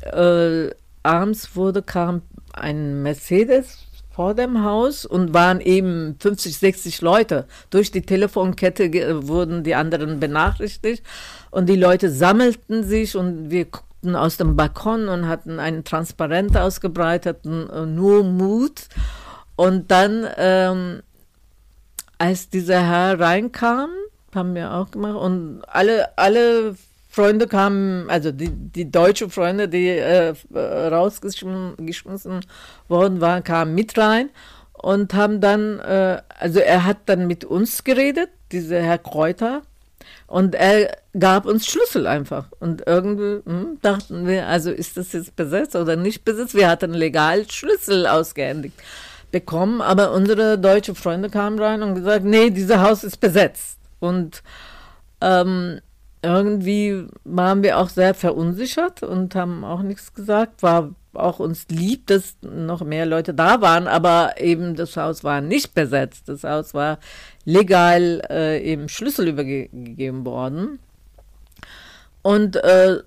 äh, 0.00 0.70
abends 1.02 1.54
wurde, 1.54 1.82
kam 1.82 2.22
ein 2.54 3.02
Mercedes 3.02 3.78
vor 4.10 4.34
dem 4.34 4.64
Haus 4.64 5.04
und 5.04 5.34
waren 5.34 5.60
eben 5.60 6.16
50, 6.18 6.56
60 6.56 7.00
Leute. 7.02 7.46
Durch 7.68 7.90
die 7.90 8.02
Telefonkette 8.02 9.28
wurden 9.28 9.64
die 9.64 9.74
anderen 9.74 10.18
benachrichtigt 10.18 11.04
und 11.50 11.68
die 11.68 11.76
Leute 11.76 12.10
sammelten 12.10 12.84
sich 12.84 13.16
und 13.16 13.50
wir 13.50 13.66
guckten 13.66 14.16
aus 14.16 14.38
dem 14.38 14.56
Balkon 14.56 15.08
und 15.08 15.28
hatten 15.28 15.58
einen 15.58 15.84
Transparent 15.84 16.56
ausgebreitet, 16.56 17.44
äh, 17.44 17.84
nur 17.84 18.24
Mut. 18.24 18.88
Und 19.56 19.90
dann, 19.90 20.26
ähm, 20.36 21.02
als 22.18 22.50
dieser 22.50 22.80
Herr 22.82 23.18
reinkam, 23.20 23.90
haben 24.34 24.54
wir 24.54 24.72
auch 24.74 24.90
gemacht 24.90 25.16
und 25.16 25.62
alle, 25.68 26.18
alle 26.18 26.74
Freunde 27.08 27.46
kamen, 27.46 28.10
also 28.10 28.32
die, 28.32 28.50
die 28.50 28.90
deutschen 28.90 29.30
Freunde, 29.30 29.68
die 29.68 29.88
äh, 29.88 30.34
rausgeschmissen 30.52 32.40
worden 32.88 33.20
waren, 33.20 33.44
kamen 33.44 33.74
mit 33.74 33.96
rein 33.96 34.30
und 34.72 35.14
haben 35.14 35.40
dann, 35.40 35.78
äh, 35.78 36.20
also 36.36 36.58
er 36.58 36.84
hat 36.84 36.98
dann 37.06 37.28
mit 37.28 37.44
uns 37.44 37.84
geredet, 37.84 38.30
dieser 38.50 38.82
Herr 38.82 38.98
Kräuter, 38.98 39.62
und 40.26 40.54
er 40.54 40.96
gab 41.18 41.46
uns 41.46 41.66
Schlüssel 41.66 42.06
einfach. 42.06 42.46
Und 42.58 42.82
irgendwie 42.86 43.48
hm, 43.48 43.78
dachten 43.82 44.26
wir, 44.26 44.48
also 44.48 44.70
ist 44.70 44.96
das 44.96 45.12
jetzt 45.12 45.36
besetzt 45.36 45.76
oder 45.76 45.96
nicht 45.96 46.24
besetzt? 46.24 46.54
Wir 46.54 46.68
hatten 46.68 46.92
legal 46.92 47.48
Schlüssel 47.48 48.06
ausgehändigt 48.06 48.74
bekommen, 49.34 49.80
aber 49.80 50.12
unsere 50.12 50.60
deutschen 50.60 50.94
Freunde 50.94 51.28
kamen 51.28 51.58
rein 51.58 51.82
und 51.82 51.96
gesagt, 51.96 52.24
nee, 52.24 52.50
dieses 52.50 52.76
Haus 52.76 53.02
ist 53.02 53.16
besetzt. 53.16 53.80
Und 53.98 54.44
ähm, 55.20 55.80
irgendwie 56.22 57.08
waren 57.24 57.64
wir 57.64 57.78
auch 57.78 57.88
sehr 57.88 58.14
verunsichert 58.14 59.02
und 59.02 59.34
haben 59.34 59.64
auch 59.64 59.82
nichts 59.82 60.14
gesagt. 60.14 60.62
War 60.62 60.94
auch 61.14 61.40
uns 61.40 61.66
lieb, 61.68 62.06
dass 62.06 62.36
noch 62.42 62.84
mehr 62.84 63.06
Leute 63.06 63.34
da 63.34 63.60
waren, 63.60 63.88
aber 63.88 64.34
eben 64.38 64.76
das 64.76 64.96
Haus 64.96 65.24
war 65.24 65.40
nicht 65.40 65.74
besetzt. 65.74 66.28
Das 66.28 66.44
Haus 66.44 66.72
war 66.72 67.00
legal 67.44 68.22
äh, 68.30 68.62
eben 68.62 68.88
Schlüssel 68.88 69.26
übergegeben 69.26 70.24
worden. 70.24 70.78
Und 72.22 72.54
äh, 72.54 72.98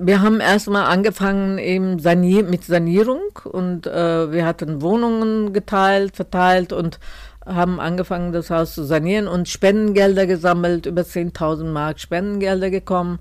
wir 0.00 0.22
haben 0.22 0.40
erstmal 0.40 0.86
angefangen 0.86 1.58
eben 1.58 1.98
sanier 1.98 2.44
mit 2.44 2.64
Sanierung 2.64 3.20
und 3.44 3.86
äh, 3.86 4.32
wir 4.32 4.46
hatten 4.46 4.80
Wohnungen 4.82 5.52
geteilt, 5.52 6.16
verteilt 6.16 6.72
und 6.72 6.98
haben 7.44 7.80
angefangen, 7.80 8.32
das 8.32 8.50
Haus 8.50 8.74
zu 8.74 8.84
sanieren 8.84 9.26
und 9.26 9.48
Spendengelder 9.48 10.26
gesammelt, 10.26 10.86
über 10.86 11.02
10.000 11.02 11.64
Mark 11.64 11.98
Spendengelder 11.98 12.70
gekommen. 12.70 13.18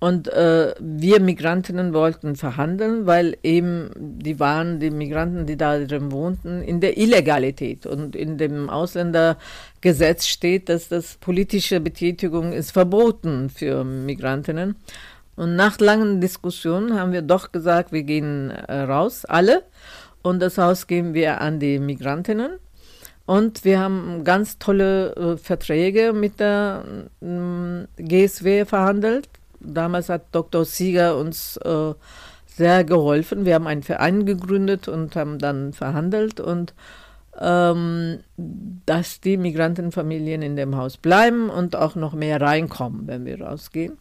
Und 0.00 0.28
äh, 0.28 0.74
wir 0.80 1.18
Migrantinnen 1.18 1.94
wollten 1.94 2.36
verhandeln, 2.36 3.06
weil 3.06 3.38
eben 3.42 3.90
die 3.96 4.38
waren, 4.38 4.78
die 4.78 4.90
Migranten, 4.90 5.46
die 5.46 5.56
da 5.56 5.78
drin 5.78 6.12
wohnten, 6.12 6.62
in 6.62 6.80
der 6.80 6.98
Illegalität. 6.98 7.86
Und 7.86 8.14
in 8.14 8.36
dem 8.36 8.68
Ausländergesetz 8.68 10.26
steht, 10.26 10.68
dass 10.68 10.88
das 10.88 11.16
politische 11.16 11.80
Betätigung 11.80 12.52
ist 12.52 12.72
verboten 12.72 13.48
für 13.48 13.82
Migrantinnen. 13.82 14.76
Und 15.36 15.56
nach 15.56 15.78
langen 15.80 16.20
Diskussionen 16.20 16.98
haben 16.98 17.12
wir 17.12 17.22
doch 17.22 17.52
gesagt, 17.52 17.92
wir 17.92 18.02
gehen 18.02 18.50
äh, 18.50 18.82
raus, 18.82 19.24
alle. 19.24 19.62
Und 20.22 20.40
das 20.40 20.58
Haus 20.58 20.86
geben 20.86 21.14
wir 21.14 21.40
an 21.40 21.58
die 21.60 21.78
Migrantinnen. 21.78 22.58
Und 23.26 23.64
wir 23.64 23.80
haben 23.80 24.22
ganz 24.24 24.58
tolle 24.58 25.14
äh, 25.14 25.36
Verträge 25.36 26.12
mit 26.12 26.40
der 26.40 26.84
äh, 27.22 28.02
GSW 28.02 28.64
verhandelt. 28.64 29.28
Damals 29.60 30.08
hat 30.08 30.26
Dr. 30.32 30.64
Sieger 30.64 31.16
uns 31.16 31.56
äh, 31.58 31.94
sehr 32.46 32.84
geholfen. 32.84 33.44
Wir 33.44 33.54
haben 33.54 33.66
einen 33.66 33.82
Verein 33.82 34.26
gegründet 34.26 34.88
und 34.88 35.16
haben 35.16 35.38
dann 35.38 35.72
verhandelt 35.72 36.38
und 36.38 36.74
ähm, 37.40 38.20
dass 38.36 39.20
die 39.20 39.36
Migrantenfamilien 39.36 40.42
in 40.42 40.54
dem 40.54 40.76
Haus 40.76 40.96
bleiben 40.96 41.50
und 41.50 41.74
auch 41.74 41.96
noch 41.96 42.12
mehr 42.12 42.40
reinkommen, 42.40 43.06
wenn 43.06 43.24
wir 43.24 43.40
rausgehen. 43.40 43.98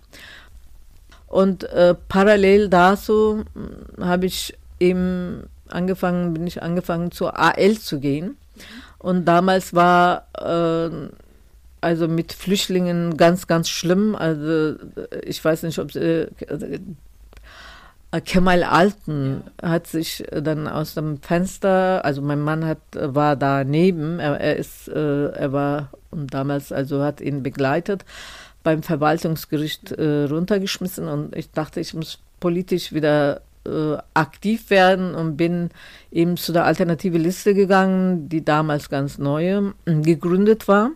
Und 1.34 1.64
äh, 1.64 1.96
parallel 2.10 2.70
dazu 2.70 3.44
hm, 3.56 4.06
habe 4.06 4.28
ich 4.28 4.56
eben 4.80 5.50
angefangen, 5.68 6.36
bin 6.36 6.46
ich 6.46 6.62
angefangen 6.62 7.10
zur 7.10 7.40
AL 7.40 7.80
zu 7.80 8.00
gehen. 8.00 8.38
Und 9.00 9.26
damals 9.26 9.74
war 9.74 10.28
äh, 10.38 10.92
also 11.82 12.08
mit 12.08 12.34
Flüchtlingen 12.34 13.18
ganz, 13.18 13.48
ganz 13.48 13.68
schlimm. 13.68 14.16
Also 14.16 14.76
ich 15.24 15.44
weiß 15.44 15.64
nicht, 15.64 15.80
ob 15.80 15.96
äh, 15.96 16.28
Kemal 18.26 18.64
Alten 18.64 19.42
hat 19.60 19.88
sich 19.88 20.24
dann 20.30 20.68
aus 20.68 20.94
dem 20.94 21.20
Fenster, 21.20 22.06
also 22.06 22.22
mein 22.22 22.42
Mann 22.42 22.64
hat, 22.64 22.78
war 22.94 23.36
daneben, 23.36 24.20
er, 24.20 24.40
er 24.40 24.56
ist, 24.58 24.88
äh, 24.88 25.30
er 25.30 25.52
war 25.52 25.90
und 26.12 26.32
damals 26.32 26.72
also 26.72 27.04
hat 27.04 27.22
ihn 27.22 27.42
begleitet 27.42 28.06
beim 28.64 28.84
Verwaltungsgericht 28.84 29.92
äh, 29.92 30.24
runtergeschmissen 30.26 31.08
und 31.08 31.36
ich 31.36 31.52
dachte, 31.52 31.80
ich 31.80 31.94
muss 31.94 32.20
politisch 32.40 32.94
wieder 32.94 33.42
äh, 33.66 33.98
aktiv 34.14 34.70
werden 34.70 35.16
und 35.16 35.38
bin 35.38 35.70
eben 36.12 36.38
zu 36.38 36.52
der 36.52 36.66
alternative 36.66 37.18
Liste 37.18 37.54
gegangen, 37.54 38.30
die 38.30 38.44
damals 38.44 38.90
ganz 38.90 39.18
neu 39.18 39.72
äh, 39.86 40.02
gegründet 40.02 40.68
war. 40.68 40.92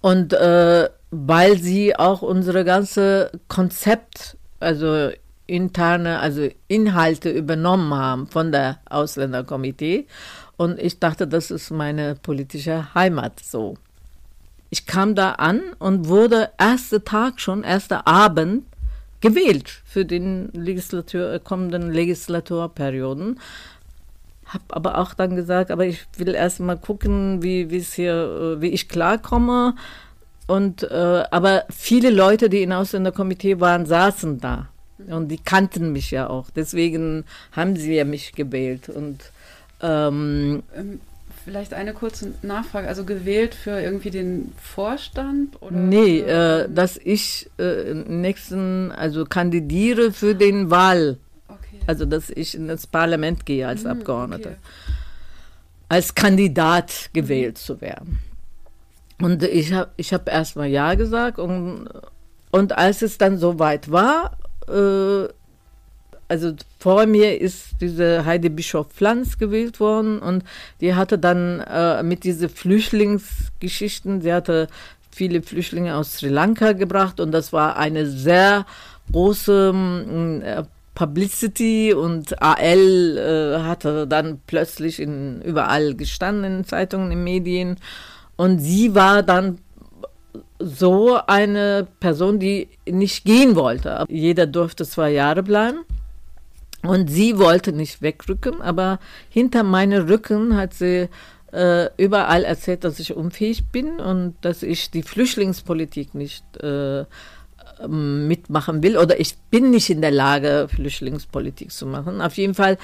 Und 0.00 0.32
äh, 0.32 0.88
weil 1.10 1.58
sie 1.58 1.96
auch 1.96 2.22
unsere 2.22 2.64
ganze 2.64 3.32
Konzept, 3.48 4.36
also 4.60 5.10
interne, 5.46 6.20
also 6.20 6.48
Inhalte 6.68 7.30
übernommen 7.30 7.92
haben 7.92 8.26
von 8.28 8.52
der 8.52 8.78
Ausländerkomitee. 8.88 10.06
Und 10.56 10.78
ich 10.78 11.00
dachte, 11.00 11.26
das 11.26 11.50
ist 11.50 11.70
meine 11.70 12.14
politische 12.14 12.94
Heimat 12.94 13.40
so. 13.40 13.76
Ich 14.70 14.86
kam 14.86 15.14
da 15.14 15.32
an 15.32 15.60
und 15.78 16.08
wurde 16.08 16.50
erster 16.58 17.04
Tag 17.04 17.40
schon, 17.40 17.64
erster 17.64 18.06
Abend 18.06 18.64
gewählt 19.20 19.82
für 19.84 20.04
den 20.04 20.50
Legislatur, 20.52 21.32
äh, 21.32 21.40
kommenden 21.40 21.90
Legislaturperioden. 21.90 23.38
Hab 24.46 24.62
aber 24.74 24.98
auch 24.98 25.14
dann 25.14 25.36
gesagt, 25.36 25.70
aber 25.70 25.84
ich 25.86 26.06
will 26.16 26.34
erst 26.34 26.60
mal 26.60 26.78
gucken, 26.78 27.42
wie, 27.42 27.68
hier, 27.80 28.56
äh, 28.58 28.60
wie 28.60 28.68
ich 28.68 28.88
klarkomme. 28.88 29.74
Und 30.46 30.82
äh, 30.84 31.24
aber 31.30 31.64
viele 31.70 32.10
Leute, 32.10 32.48
die 32.48 32.62
in 32.62 32.72
Ausländerkomitee 32.72 33.60
waren, 33.60 33.86
saßen 33.86 34.40
da 34.40 34.68
und 35.08 35.28
die 35.28 35.38
kannten 35.38 35.92
mich 35.92 36.10
ja 36.10 36.28
auch. 36.28 36.50
Deswegen 36.50 37.24
haben 37.52 37.76
sie 37.76 37.94
ja 37.94 38.04
mich 38.04 38.32
gewählt 38.32 38.88
und 38.88 39.30
ähm, 39.80 40.62
ähm 40.74 41.00
Vielleicht 41.50 41.74
eine 41.74 41.94
kurze 41.94 42.32
Nachfrage. 42.42 42.86
Also 42.86 43.04
gewählt 43.04 43.56
für 43.56 43.80
irgendwie 43.80 44.10
den 44.10 44.52
Vorstand? 44.56 45.60
Oder 45.60 45.74
nee, 45.74 46.20
äh, 46.20 46.68
dass 46.72 46.96
ich 46.96 47.50
äh, 47.58 47.92
nächsten, 47.92 48.92
also 48.92 49.24
kandidiere 49.24 50.12
für 50.12 50.36
den 50.36 50.70
Wahl. 50.70 51.18
Okay. 51.48 51.80
Also 51.88 52.04
dass 52.04 52.30
ich 52.30 52.54
ins 52.54 52.86
Parlament 52.86 53.46
gehe 53.46 53.66
als 53.66 53.82
mhm, 53.82 53.90
Abgeordneter. 53.90 54.50
Okay. 54.50 54.58
Als 55.88 56.14
Kandidat 56.14 57.10
gewählt 57.12 57.56
mhm. 57.56 57.60
zu 57.60 57.80
werden. 57.80 58.20
Und 59.20 59.42
ich 59.42 59.72
habe 59.72 59.90
ich 59.96 60.14
hab 60.14 60.28
erst 60.28 60.54
mal 60.54 60.68
Ja 60.68 60.94
gesagt 60.94 61.40
und, 61.40 61.88
und 62.52 62.78
als 62.78 63.02
es 63.02 63.18
dann 63.18 63.38
soweit 63.38 63.90
war, 63.90 64.38
äh, 64.68 65.26
also 66.30 66.52
vor 66.78 67.06
mir 67.06 67.40
ist 67.40 67.80
diese 67.80 68.24
Heide 68.24 68.50
Bischof 68.50 68.86
Pflanz 68.88 69.36
gewählt 69.36 69.80
worden 69.80 70.20
und 70.20 70.44
die 70.80 70.94
hatte 70.94 71.18
dann 71.18 71.58
äh, 71.60 72.04
mit 72.04 72.22
diesen 72.22 72.48
Flüchtlingsgeschichten, 72.48 74.22
sie 74.22 74.32
hatte 74.32 74.68
viele 75.10 75.42
Flüchtlinge 75.42 75.96
aus 75.96 76.18
Sri 76.18 76.28
Lanka 76.28 76.72
gebracht 76.72 77.18
und 77.18 77.32
das 77.32 77.52
war 77.52 77.76
eine 77.76 78.06
sehr 78.06 78.64
große 79.10 79.74
äh, 80.44 80.62
Publicity 80.94 81.92
und 81.94 82.40
AL 82.40 83.18
äh, 83.18 83.62
hatte 83.64 84.06
dann 84.06 84.40
plötzlich 84.46 85.00
in, 85.00 85.42
überall 85.42 85.94
gestanden 85.94 86.58
in 86.58 86.64
Zeitungen, 86.64 87.10
in 87.10 87.24
Medien 87.24 87.76
und 88.36 88.60
sie 88.60 88.94
war 88.94 89.24
dann 89.24 89.58
so 90.60 91.18
eine 91.26 91.88
Person, 91.98 92.38
die 92.38 92.68
nicht 92.86 93.24
gehen 93.24 93.56
wollte. 93.56 94.04
Jeder 94.08 94.46
durfte 94.46 94.84
zwei 94.84 95.10
Jahre 95.10 95.42
bleiben. 95.42 95.80
Und 96.82 97.08
sie 97.08 97.38
wollte 97.38 97.72
nicht 97.72 98.00
wegrücken, 98.00 98.62
aber 98.62 99.00
hinter 99.28 99.62
meinem 99.62 100.06
Rücken 100.06 100.56
hat 100.56 100.72
sie 100.72 101.08
äh, 101.52 101.90
überall 101.96 102.44
erzählt, 102.44 102.84
dass 102.84 102.98
ich 102.98 103.14
unfähig 103.14 103.66
bin 103.70 104.00
und 104.00 104.34
dass 104.40 104.62
ich 104.62 104.90
die 104.90 105.02
Flüchtlingspolitik 105.02 106.14
nicht 106.14 106.44
äh, 106.62 107.04
mitmachen 107.86 108.82
will 108.82 108.98
oder 108.98 109.18
ich 109.20 109.36
bin 109.50 109.70
nicht 109.70 109.90
in 109.90 110.00
der 110.00 110.10
Lage, 110.10 110.68
Flüchtlingspolitik 110.68 111.70
zu 111.70 111.86
machen. 111.86 112.20
Auf 112.20 112.36
jeden 112.36 112.54
Fall, 112.54 112.78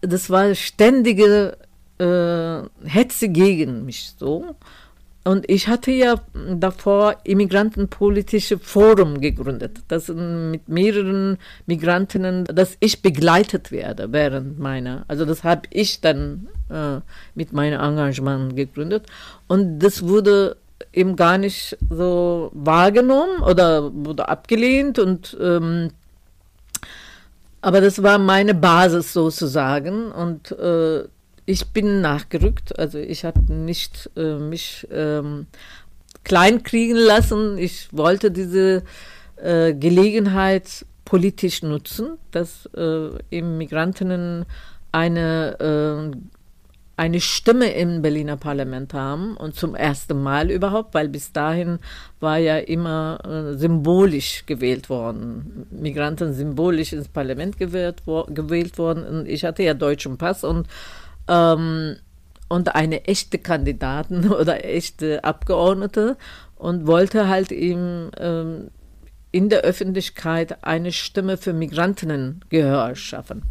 das 0.00 0.30
war 0.30 0.54
ständige 0.54 1.56
äh, 1.98 2.88
Hetze 2.88 3.28
gegen 3.28 3.84
mich 3.84 4.14
so. 4.18 4.56
Und 5.22 5.50
ich 5.50 5.68
hatte 5.68 5.90
ja 5.90 6.14
davor 6.56 7.16
Immigrantenpolitische 7.24 8.58
Forum 8.58 9.20
gegründet, 9.20 9.80
das 9.88 10.08
mit 10.08 10.68
mehreren 10.68 11.36
Migrantinnen, 11.66 12.44
dass 12.44 12.76
ich 12.80 13.02
begleitet 13.02 13.70
werde 13.70 14.12
während 14.12 14.58
meiner, 14.58 15.04
also 15.08 15.26
das 15.26 15.44
habe 15.44 15.62
ich 15.70 16.00
dann 16.00 16.48
äh, 16.70 17.00
mit 17.34 17.52
meinem 17.52 17.80
Engagement 17.80 18.56
gegründet. 18.56 19.04
Und 19.46 19.80
das 19.80 20.08
wurde 20.08 20.56
eben 20.92 21.16
gar 21.16 21.36
nicht 21.36 21.76
so 21.90 22.50
wahrgenommen 22.54 23.42
oder 23.42 23.92
wurde 23.92 24.28
abgelehnt 24.28 24.98
und 24.98 25.36
ähm, 25.38 25.90
aber 27.62 27.80
das 27.80 28.02
war 28.02 28.18
meine 28.18 28.54
Basis 28.54 29.12
sozusagen. 29.12 30.10
Und 30.12 30.52
äh, 30.52 31.04
ich 31.50 31.66
bin 31.68 32.00
nachgerückt, 32.00 32.78
also 32.78 32.98
ich 32.98 33.24
habe 33.24 33.52
nicht 33.52 34.08
äh, 34.16 34.36
mich 34.36 34.86
ähm, 34.92 35.46
klein 36.22 36.62
kriegen 36.62 36.94
lassen. 36.94 37.58
Ich 37.58 37.88
wollte 37.92 38.30
diese 38.30 38.84
äh, 39.36 39.74
Gelegenheit 39.74 40.86
politisch 41.04 41.62
nutzen, 41.62 42.18
dass 42.30 42.66
äh, 42.76 43.08
eben 43.32 43.58
Migrantinnen 43.58 44.46
eine, 44.92 46.12
äh, 46.14 46.16
eine 46.96 47.20
Stimme 47.20 47.72
im 47.72 48.00
Berliner 48.00 48.36
Parlament 48.36 48.94
haben 48.94 49.36
und 49.36 49.56
zum 49.56 49.74
ersten 49.74 50.22
Mal 50.22 50.52
überhaupt, 50.52 50.94
weil 50.94 51.08
bis 51.08 51.32
dahin 51.32 51.80
war 52.20 52.38
ja 52.38 52.58
immer 52.58 53.18
äh, 53.24 53.56
symbolisch 53.56 54.44
gewählt 54.46 54.88
worden, 54.88 55.66
Migranten 55.72 56.32
symbolisch 56.32 56.92
ins 56.92 57.08
Parlament 57.08 57.58
gewählt, 57.58 58.02
wo, 58.04 58.22
gewählt 58.28 58.78
worden. 58.78 59.04
Und 59.04 59.28
ich 59.28 59.44
hatte 59.44 59.64
ja 59.64 59.74
deutschen 59.74 60.16
Pass 60.16 60.44
und 60.44 60.68
ähm, 61.30 61.96
und 62.48 62.74
eine 62.74 63.04
echte 63.04 63.38
Kandidaten 63.38 64.28
oder 64.32 64.64
echte 64.64 65.24
Abgeordnete 65.24 66.18
und 66.56 66.86
wollte 66.86 67.28
halt 67.28 67.52
ihm 67.52 68.10
ähm, 68.18 68.68
in 69.32 69.48
der 69.48 69.60
Öffentlichkeit 69.60 70.64
eine 70.64 70.92
Stimme 70.92 71.36
für 71.36 71.52
Migrantinnen 71.52 72.44
Gehör 72.50 72.96
schaffen. 72.96 73.42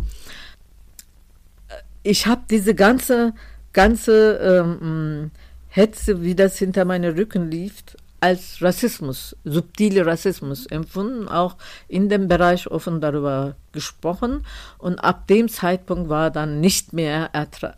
Ich 2.04 2.28
habe 2.28 2.42
diese 2.50 2.76
ganze, 2.76 3.34
ganze 3.72 4.38
ähm, 4.38 5.32
Hetze, 5.70 6.22
wie 6.22 6.36
das 6.36 6.58
hinter 6.58 6.84
meinem 6.86 7.16
Rücken 7.16 7.50
lief, 7.50 7.84
als 8.20 8.62
Rassismus, 8.62 9.36
subtile 9.44 10.06
Rassismus 10.06 10.66
empfunden, 10.66 11.28
auch 11.28 11.56
in 11.88 12.10
dem 12.10 12.28
Bereich 12.28 12.68
offen 12.68 13.02
darüber 13.02 13.56
gesprochen. 13.72 14.46
Und 14.78 15.00
ab 15.00 15.28
dem 15.28 15.50
Zeitpunkt 15.50 16.10
war 16.10 16.32
dann 16.32 16.60
nicht 16.60 16.94
mehr 16.94 17.30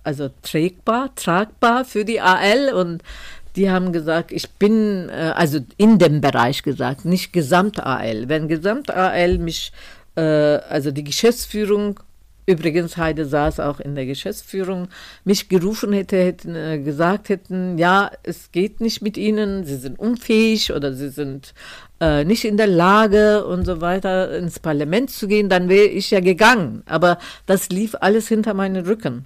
also 0.04 0.30
trägbar, 0.42 1.14
tragbar 1.16 1.86
für 1.86 2.06
die 2.06 2.22
AL. 2.22 2.74
Und 2.74 3.04
die 3.56 3.70
haben 3.70 3.92
gesagt, 3.92 4.32
ich 4.32 4.50
bin, 4.52 5.10
äh, 5.10 5.34
also 5.36 5.60
in 5.78 6.00
dem 6.00 6.22
Bereich 6.22 6.64
gesagt, 6.64 7.06
nicht 7.06 7.34
Gesamt-AL. 7.34 8.30
Wenn 8.30 8.48
Gesamt-AL 8.48 9.38
mich, 9.38 9.72
äh, 10.16 10.22
also 10.22 10.92
die 10.92 11.04
Geschäftsführung 11.04 12.00
Übrigens, 12.48 12.98
Heide 12.98 13.26
saß 13.26 13.60
auch 13.60 13.80
in 13.80 13.94
der 13.94 14.06
Geschäftsführung, 14.06 14.88
mich 15.24 15.48
gerufen 15.48 15.94
hätte, 15.94 16.18
hätten 16.18 16.56
äh, 16.56 16.80
gesagt 16.80 17.30
hätten, 17.30 17.78
ja, 17.78 18.12
es 18.24 18.52
geht 18.52 18.82
nicht 18.82 19.02
mit 19.02 19.16
Ihnen, 19.16 19.64
Sie 19.64 19.78
sind 19.78 20.00
unfähig 20.00 20.74
oder 20.74 20.94
Sie 20.94 21.10
sind 21.10 21.54
äh, 22.00 22.26
nicht 22.26 22.44
in 22.44 22.58
der 22.58 22.68
Lage 22.68 23.46
und 23.46 23.66
so 23.66 23.80
weiter 23.80 24.36
ins 24.36 24.60
Parlament 24.60 25.12
zu 25.12 25.28
gehen, 25.28 25.50
dann 25.50 25.70
wäre 25.70 25.86
ich 25.86 26.10
ja 26.10 26.20
gegangen. 26.20 26.82
Aber 26.88 27.20
das 27.46 27.70
lief 27.70 27.96
alles 28.02 28.28
hinter 28.28 28.56
meinen 28.56 28.86
Rücken. 28.86 29.26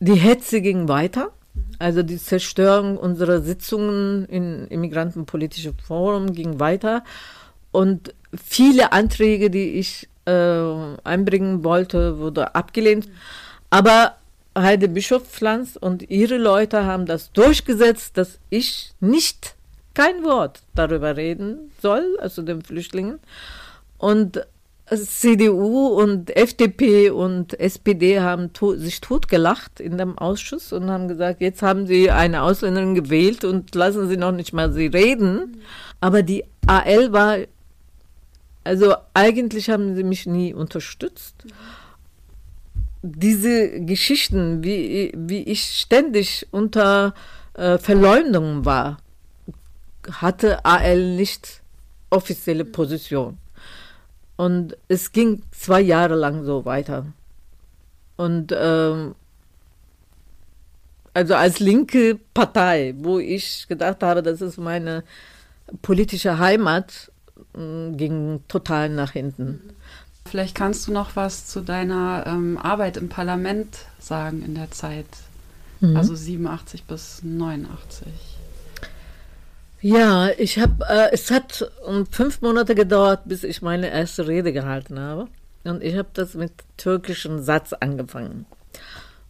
Die 0.00 0.14
Hetze 0.14 0.60
ging 0.60 0.86
weiter. 0.86 1.30
Also 1.78 2.02
die 2.02 2.18
Zerstörung 2.18 2.98
unserer 2.98 3.40
Sitzungen 3.40 4.26
im 4.26 4.66
Immigrantenpolitischen 4.68 5.74
Forum 5.78 6.34
ging 6.34 6.60
weiter. 6.60 7.04
Und 7.70 8.14
viele 8.36 8.92
Anträge, 8.92 9.50
die 9.50 9.70
ich 9.72 10.09
äh, 10.24 10.96
einbringen 11.04 11.64
wollte, 11.64 12.18
wurde 12.18 12.54
abgelehnt. 12.54 13.08
Aber 13.70 14.16
Heide 14.58 14.88
Bischofpflanz 14.88 15.76
und 15.80 16.10
ihre 16.10 16.36
Leute 16.36 16.84
haben 16.84 17.06
das 17.06 17.32
durchgesetzt, 17.32 18.16
dass 18.16 18.38
ich 18.50 18.92
nicht 19.00 19.54
kein 19.94 20.24
Wort 20.24 20.62
darüber 20.74 21.16
reden 21.16 21.70
soll, 21.80 22.16
also 22.20 22.42
den 22.42 22.62
Flüchtlingen. 22.62 23.20
Und 23.98 24.44
CDU 24.96 25.86
und 25.88 26.34
FDP 26.36 27.10
und 27.10 27.58
SPD 27.60 28.20
haben 28.20 28.52
to 28.52 28.74
sich 28.74 29.00
totgelacht 29.00 29.78
in 29.78 29.98
dem 29.98 30.18
Ausschuss 30.18 30.72
und 30.72 30.90
haben 30.90 31.06
gesagt, 31.06 31.40
jetzt 31.40 31.62
haben 31.62 31.86
sie 31.86 32.10
eine 32.10 32.42
Ausländerin 32.42 32.96
gewählt 32.96 33.44
und 33.44 33.74
lassen 33.76 34.08
sie 34.08 34.16
noch 34.16 34.32
nicht 34.32 34.52
mal 34.52 34.72
sie 34.72 34.86
reden. 34.86 35.60
Aber 36.00 36.22
die 36.22 36.44
AL 36.66 37.12
war 37.12 37.36
also 38.64 38.94
eigentlich 39.14 39.70
haben 39.70 39.94
sie 39.94 40.04
mich 40.04 40.26
nie 40.26 40.52
unterstützt. 40.52 41.44
Diese 43.02 43.80
Geschichten, 43.80 44.62
wie, 44.62 45.12
wie 45.16 45.42
ich 45.44 45.62
ständig 45.62 46.46
unter 46.50 47.14
äh, 47.54 47.78
Verleumdung 47.78 48.64
war, 48.64 48.98
hatte 50.10 50.64
AL 50.64 51.16
nicht 51.16 51.62
offizielle 52.10 52.64
Position. 52.64 53.38
Und 54.36 54.76
es 54.88 55.12
ging 55.12 55.42
zwei 55.52 55.80
Jahre 55.80 56.14
lang 56.14 56.44
so 56.44 56.64
weiter. 56.64 57.06
Und 58.16 58.54
ähm, 58.56 59.14
also 61.14 61.34
als 61.34 61.60
linke 61.60 62.18
Partei, 62.34 62.94
wo 62.98 63.18
ich 63.18 63.66
gedacht 63.68 64.02
habe, 64.02 64.22
das 64.22 64.40
ist 64.40 64.58
meine 64.58 65.04
politische 65.82 66.38
Heimat, 66.38 67.09
ging 67.54 68.42
total 68.48 68.88
nach 68.88 69.12
hinten. 69.12 69.60
Vielleicht 70.24 70.54
kannst 70.54 70.86
du 70.86 70.92
noch 70.92 71.16
was 71.16 71.46
zu 71.46 71.60
deiner 71.60 72.24
ähm, 72.26 72.58
Arbeit 72.58 72.96
im 72.96 73.08
Parlament 73.08 73.78
sagen 73.98 74.42
in 74.44 74.54
der 74.54 74.70
Zeit, 74.70 75.06
mhm. 75.80 75.96
also 75.96 76.14
87 76.14 76.84
bis 76.84 77.22
89. 77.22 78.06
Ja, 79.82 80.28
ich 80.36 80.58
habe, 80.58 80.84
äh, 80.88 81.08
es 81.12 81.30
hat 81.30 81.70
um 81.86 82.06
fünf 82.06 82.42
Monate 82.42 82.74
gedauert, 82.74 83.22
bis 83.24 83.44
ich 83.44 83.62
meine 83.62 83.90
erste 83.90 84.28
Rede 84.28 84.52
gehalten 84.52 85.00
habe. 85.00 85.28
Und 85.64 85.82
ich 85.82 85.96
habe 85.96 86.08
das 86.12 86.34
mit 86.34 86.52
türkischen 86.76 87.42
Satz 87.42 87.72
angefangen. 87.72 88.46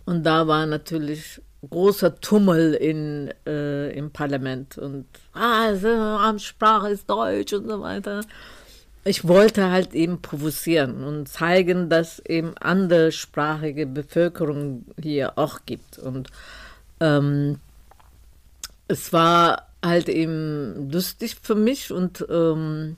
Und 0.04 0.24
da 0.24 0.46
war 0.46 0.66
natürlich 0.66 1.40
großer 1.68 2.20
Tummel 2.20 2.74
in, 2.74 3.32
äh, 3.46 3.90
im 3.90 4.10
Parlament 4.10 4.78
und 4.78 5.06
also, 5.32 5.88
Amtssprache 5.88 6.88
ist 6.90 7.08
Deutsch 7.08 7.52
und 7.52 7.68
so 7.68 7.80
weiter. 7.80 8.22
Ich 9.04 9.26
wollte 9.26 9.70
halt 9.70 9.94
eben 9.94 10.20
provozieren 10.20 11.04
und 11.04 11.28
zeigen, 11.28 11.88
dass 11.88 12.18
eben 12.20 12.56
anderssprachige 12.58 13.86
Bevölkerung 13.86 14.84
hier 15.00 15.38
auch 15.38 15.60
gibt. 15.64 15.98
Und 15.98 16.28
ähm, 17.00 17.60
es 18.88 19.12
war 19.12 19.68
halt 19.82 20.08
eben 20.08 20.90
lustig 20.90 21.36
für 21.40 21.54
mich 21.54 21.90
und 21.90 22.26
ähm, 22.28 22.96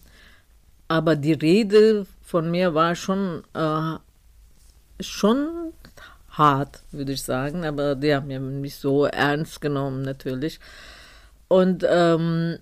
aber 0.89 1.15
die 1.17 1.35
Rede 1.35 2.07
von 2.23 2.51
mir 2.51 2.75
war 2.75 2.97
schon 2.97 3.45
äh, 3.55 3.99
schon 5.01 5.73
hart, 6.33 6.83
würde 6.91 7.13
ich 7.13 7.23
sagen, 7.23 7.65
aber 7.65 7.95
die 7.95 8.15
haben 8.15 8.27
mir 8.27 8.41
nicht 8.41 8.77
so 8.77 9.05
ernst 9.05 9.61
genommen 9.61 10.03
natürlich. 10.03 10.61
Und 11.49 11.85
ähm, 11.89 12.59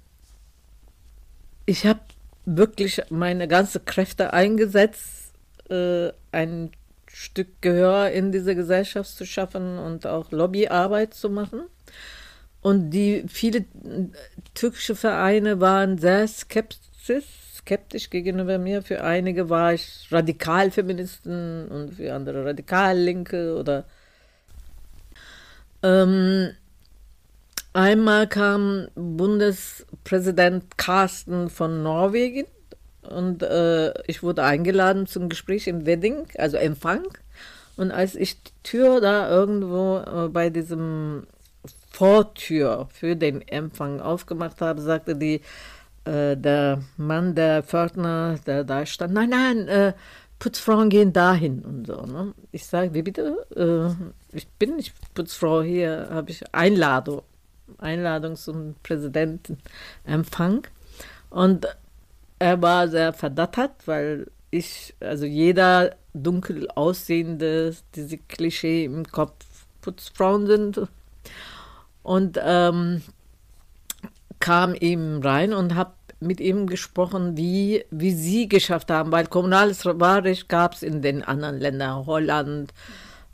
ich 1.66 1.86
habe 1.86 2.00
wirklich 2.44 3.00
meine 3.10 3.46
ganzen 3.46 3.84
Kräfte 3.84 4.32
eingesetzt, 4.32 5.32
äh, 5.68 6.10
ein 6.32 6.72
Stück 7.06 7.60
Gehör 7.60 8.10
in 8.10 8.32
diese 8.32 8.54
Gesellschaft 8.54 9.10
zu 9.10 9.24
schaffen 9.24 9.78
und 9.78 10.06
auch 10.06 10.30
Lobbyarbeit 10.30 11.14
zu 11.14 11.30
machen. 11.30 11.62
Und 12.62 12.90
die 12.90 13.24
viele 13.28 13.64
türkische 14.54 14.94
Vereine 14.94 15.60
waren 15.60 15.98
sehr 15.98 16.26
skeptisch, 16.28 17.24
skeptisch 17.60 18.10
gegenüber 18.10 18.58
mir. 18.58 18.82
Für 18.82 19.02
einige 19.04 19.48
war 19.48 19.74
ich 19.74 20.08
Radikalfeministen 20.10 21.68
und 21.68 21.94
für 21.94 22.12
andere 22.12 22.44
Radikallinke 22.44 23.56
oder 23.56 23.84
ähm, 25.82 26.50
einmal 27.72 28.28
kam 28.28 28.88
Bundespräsident 28.94 30.76
Carsten 30.76 31.48
von 31.48 31.82
Norwegen 31.82 32.46
und 33.02 33.42
äh, 33.42 33.92
ich 34.06 34.22
wurde 34.22 34.44
eingeladen 34.44 35.06
zum 35.06 35.28
Gespräch 35.28 35.66
im 35.66 35.86
Wedding, 35.86 36.26
also 36.36 36.56
Empfang. 36.56 37.06
Und 37.76 37.92
als 37.92 38.14
ich 38.14 38.42
die 38.42 38.52
Tür 38.62 39.00
da 39.00 39.30
irgendwo 39.30 39.98
äh, 39.98 40.28
bei 40.28 40.50
diesem 40.50 41.26
Vortür 41.90 42.88
für 42.92 43.16
den 43.16 43.46
Empfang 43.48 44.00
aufgemacht 44.00 44.60
habe, 44.60 44.80
sagte 44.82 45.16
die, 45.16 45.40
äh, 46.10 46.36
der 46.36 46.82
Mann, 46.96 47.34
der 47.34 47.62
Pförtner, 47.62 48.36
der 48.46 48.64
da 48.64 48.84
stand, 48.84 49.14
nein, 49.14 49.30
nein, 49.30 49.68
äh, 49.68 49.92
Putzfrauen 50.40 50.88
gehen 50.88 51.12
dahin 51.12 51.60
und 51.60 51.86
so. 51.86 52.02
Ne? 52.02 52.34
Ich 52.50 52.66
sage, 52.66 52.94
wie 52.94 53.02
bitte? 53.02 53.46
Äh, 53.54 54.36
ich 54.36 54.48
bin 54.48 54.76
nicht 54.76 54.94
Putzfrau, 55.14 55.62
hier 55.62 56.08
habe 56.10 56.30
ich 56.30 56.42
Einladung, 56.54 57.22
Einladung 57.78 58.36
zum 58.36 58.74
Präsidentenempfang. 58.82 60.66
Und 61.28 61.66
er 62.38 62.60
war 62.62 62.88
sehr 62.88 63.12
verdattert, 63.12 63.72
weil 63.86 64.26
ich, 64.50 64.94
also 64.98 65.26
jeder 65.26 65.94
dunkel 66.14 66.68
aussehende, 66.70 67.76
diese 67.94 68.18
Klischee 68.18 68.84
im 68.84 69.04
Kopf 69.06 69.44
Putzfrauen 69.82 70.46
sind 70.46 70.80
und 72.02 72.38
ähm, 72.42 73.02
kam 74.40 74.74
eben 74.74 75.22
rein 75.22 75.52
und 75.52 75.74
habe 75.74 75.92
mit 76.20 76.40
ihm 76.40 76.66
gesprochen, 76.66 77.36
wie, 77.36 77.84
wie 77.90 78.12
sie 78.12 78.48
geschafft 78.48 78.90
haben, 78.90 79.10
weil 79.10 79.26
kommunales 79.26 79.84
Wahlrecht 79.84 80.48
gab 80.48 80.74
es 80.74 80.82
in 80.82 81.02
den 81.02 81.22
anderen 81.22 81.58
Ländern, 81.58 82.06
Holland, 82.06 82.72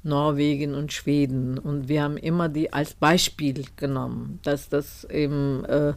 Norwegen 0.03 0.75
und 0.75 0.93
Schweden. 0.93 1.59
Und 1.59 1.89
wir 1.89 2.03
haben 2.03 2.17
immer 2.17 2.49
die 2.49 2.73
als 2.73 2.95
Beispiel 2.95 3.65
genommen, 3.77 4.39
dass 4.43 4.69
das 4.69 5.05
eben 5.05 5.65
äh, 5.65 5.95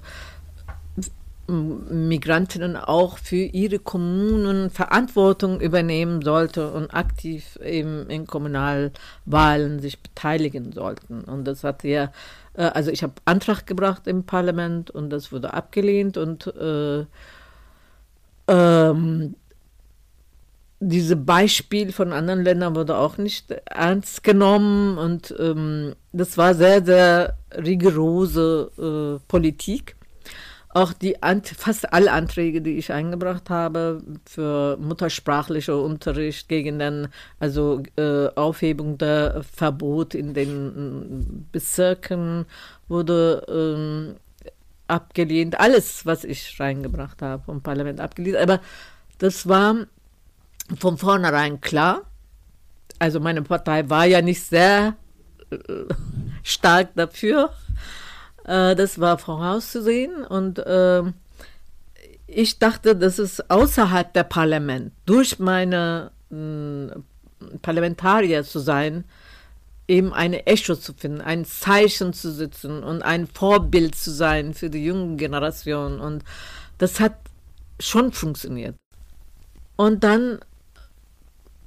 Migrantinnen 1.50 2.76
auch 2.76 3.18
für 3.18 3.36
ihre 3.36 3.80
Kommunen 3.80 4.70
Verantwortung 4.70 5.60
übernehmen 5.62 6.22
sollte 6.22 6.72
und 6.72 6.94
aktiv 6.94 7.58
eben 7.64 8.10
in 8.10 8.28
Kommunalwahlen 8.28 9.80
sich 9.80 10.00
beteiligen 10.00 10.72
sollten. 10.72 11.22
Und 11.22 11.46
das 11.46 11.64
hat 11.64 11.84
ja, 11.84 12.12
äh, 12.60 12.64
also 12.74 12.92
ich 12.92 13.02
habe 13.02 13.14
Antrag 13.26 13.66
gebracht 13.66 14.06
im 14.06 14.26
Parlament 14.26 14.92
und 14.92 15.10
das 15.10 15.32
wurde 15.32 15.54
abgelehnt 15.54 16.18
und 16.18 16.48
äh, 16.48 17.06
ähm, 18.48 19.36
diese 20.82 21.16
Beispiel 21.16 21.92
von 21.92 22.14
anderen 22.14 22.44
Ländern 22.44 22.76
wurde 22.76 22.98
auch 22.98 23.18
nicht 23.18 23.52
ernst 23.66 24.24
genommen 24.24 24.98
und 24.98 25.34
ähm, 25.40 25.96
das 26.14 26.38
war 26.38 26.54
sehr, 26.54 26.84
sehr 26.86 27.38
rigorose 27.54 29.20
äh, 29.22 29.26
Politik 29.28 29.96
auch 30.72 30.94
die 30.94 31.16
fast 31.58 31.92
alle 31.94 32.12
Anträge, 32.12 32.62
die 32.62 32.78
ich 32.78 32.94
eingebracht 32.94 33.50
habe 33.50 34.04
für 34.26 34.78
muttersprachlicher 34.78 35.82
Unterricht 35.82 36.48
gegen 36.48 36.78
den, 36.78 37.08
also 37.40 37.82
äh, 37.98 38.28
Aufhebung 38.36 39.00
der 39.00 39.44
Verbot 39.44 40.14
in 40.14 40.36
den 40.36 41.48
Bezirken 41.52 42.46
wurde 42.88 43.44
ähm, 43.50 44.16
abgelehnt. 44.88 45.60
Alles, 45.60 46.06
was 46.06 46.24
ich 46.24 46.60
reingebracht 46.60 47.22
habe 47.24 47.44
vom 47.44 47.62
Parlament 47.62 48.00
abgelehnt. 48.00 48.38
Aber 48.38 48.62
das 49.18 49.48
war 49.48 49.88
von 50.78 51.00
vornherein 51.00 51.62
klar. 51.62 52.04
Also 53.00 53.20
meine 53.20 53.42
Partei 53.42 53.90
war 53.90 54.06
ja 54.06 54.22
nicht 54.22 54.44
sehr 54.44 54.96
äh, 55.50 55.58
stark 56.44 56.90
dafür. 56.96 57.52
Äh, 58.46 58.76
das 58.76 59.00
war 59.00 59.18
vorauszusehen 59.18 60.24
und 60.24 60.60
äh, 60.60 61.04
ich 62.28 62.60
dachte, 62.60 62.96
dass 62.96 63.18
es 63.18 63.50
außerhalb 63.50 64.14
der 64.14 64.24
Parlament, 64.24 64.94
durch 65.06 65.40
meine 65.40 66.12
äh, 66.32 67.58
Parlamentarier 67.62 68.44
zu 68.44 68.60
sein, 68.60 69.06
eben 69.88 70.14
eine 70.14 70.46
Echo 70.46 70.76
zu 70.76 70.94
finden, 70.94 71.22
ein 71.22 71.46
Zeichen 71.46 72.14
zu 72.14 72.32
sitzen 72.32 72.84
und 72.84 73.02
ein 73.02 73.26
Vorbild 73.26 73.96
zu 73.96 74.12
sein 74.12 74.54
für 74.54 74.70
die 74.70 74.86
junge 74.86 75.16
Generation. 75.16 76.00
Und 76.00 76.24
das 76.78 77.00
hat 77.00 77.16
schon 77.80 78.12
funktioniert. 78.12 78.76
Und 79.76 80.04
dann 80.04 80.40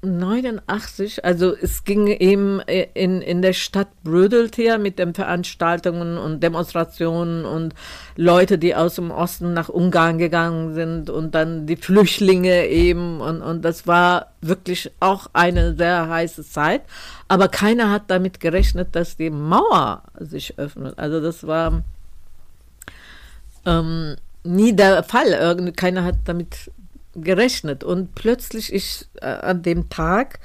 89, 0.04 1.24
also 1.24 1.54
es 1.54 1.84
ging 1.84 2.08
eben 2.08 2.60
in, 2.60 3.22
in 3.22 3.40
der 3.40 3.52
Stadt 3.52 3.88
brödelt 4.02 4.56
her 4.56 4.78
mit 4.78 4.98
den 4.98 5.14
Veranstaltungen 5.14 6.18
und 6.18 6.42
Demonstrationen 6.42 7.44
und 7.44 7.74
Leute, 8.16 8.58
die 8.58 8.74
aus 8.74 8.96
dem 8.96 9.12
Osten 9.12 9.54
nach 9.54 9.68
Ungarn 9.68 10.18
gegangen 10.18 10.74
sind 10.74 11.08
und 11.08 11.36
dann 11.36 11.66
die 11.66 11.76
Flüchtlinge 11.76 12.66
eben 12.66 13.20
und, 13.20 13.42
und 13.42 13.64
das 13.64 13.86
war 13.86 14.32
wirklich 14.40 14.90
auch 14.98 15.28
eine 15.34 15.76
sehr 15.76 16.08
heiße 16.08 16.44
Zeit, 16.44 16.82
aber 17.28 17.46
keiner 17.46 17.92
hat 17.92 18.04
damit 18.08 18.40
gerechnet, 18.40 18.96
dass 18.96 19.16
die 19.16 19.30
Mauer 19.30 20.02
sich 20.18 20.58
öffnet. 20.58 20.98
Also 20.98 21.20
das 21.20 21.46
war 21.46 21.84
ähm, 23.64 24.16
nie 24.42 24.74
der 24.74 25.04
Fall. 25.04 25.28
Irgend, 25.28 25.76
keiner 25.76 26.02
hat 26.02 26.16
damit 26.24 26.72
gerechnet. 27.14 27.84
Und 27.84 28.14
plötzlich 28.14 28.72
ich 28.72 29.06
äh, 29.20 29.26
an 29.26 29.62
dem 29.62 29.88
Tag, 29.88 30.40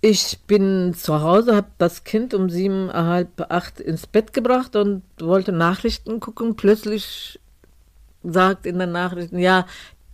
ich 0.00 0.38
bin 0.46 0.94
zu 0.94 1.20
Hause, 1.22 1.56
habe 1.56 1.68
das 1.78 2.04
Kind 2.04 2.32
um 2.32 2.50
sieben, 2.50 2.92
halb 2.92 3.50
acht 3.50 3.80
ins 3.80 4.06
Bett 4.06 4.32
gebracht 4.32 4.76
und 4.76 5.02
wollte 5.20 5.52
Nachrichten 5.52 6.20
gucken. 6.20 6.54
Plötzlich 6.54 7.40
sagt 8.22 8.66
in 8.66 8.78
den 8.78 8.92
Nachrichten, 8.92 9.38
ja, 9.38 9.66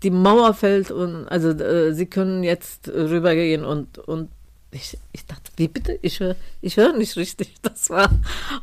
die 0.02 0.10
Mauer 0.10 0.54
fällt 0.54 0.90
und 0.90 1.26
also 1.28 1.50
äh, 1.50 1.92
sie 1.94 2.06
können 2.06 2.44
jetzt 2.44 2.88
rübergehen 2.88 3.64
und, 3.64 3.98
und 3.98 4.30
ich, 4.70 4.98
ich 5.12 5.24
dachte, 5.24 5.50
wie 5.56 5.68
bitte? 5.68 5.98
Ich 6.02 6.20
höre 6.20 6.36
ich 6.60 6.76
hör 6.76 6.92
nicht 6.92 7.16
richtig. 7.16 7.54
Das 7.62 7.90
war 7.90 8.10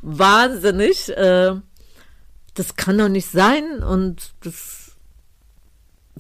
wahnsinnig. 0.02 1.10
Äh, 1.10 1.56
das 2.54 2.76
kann 2.76 2.98
doch 2.98 3.10
nicht 3.10 3.30
sein 3.30 3.82
und 3.82 4.34
das 4.44 4.81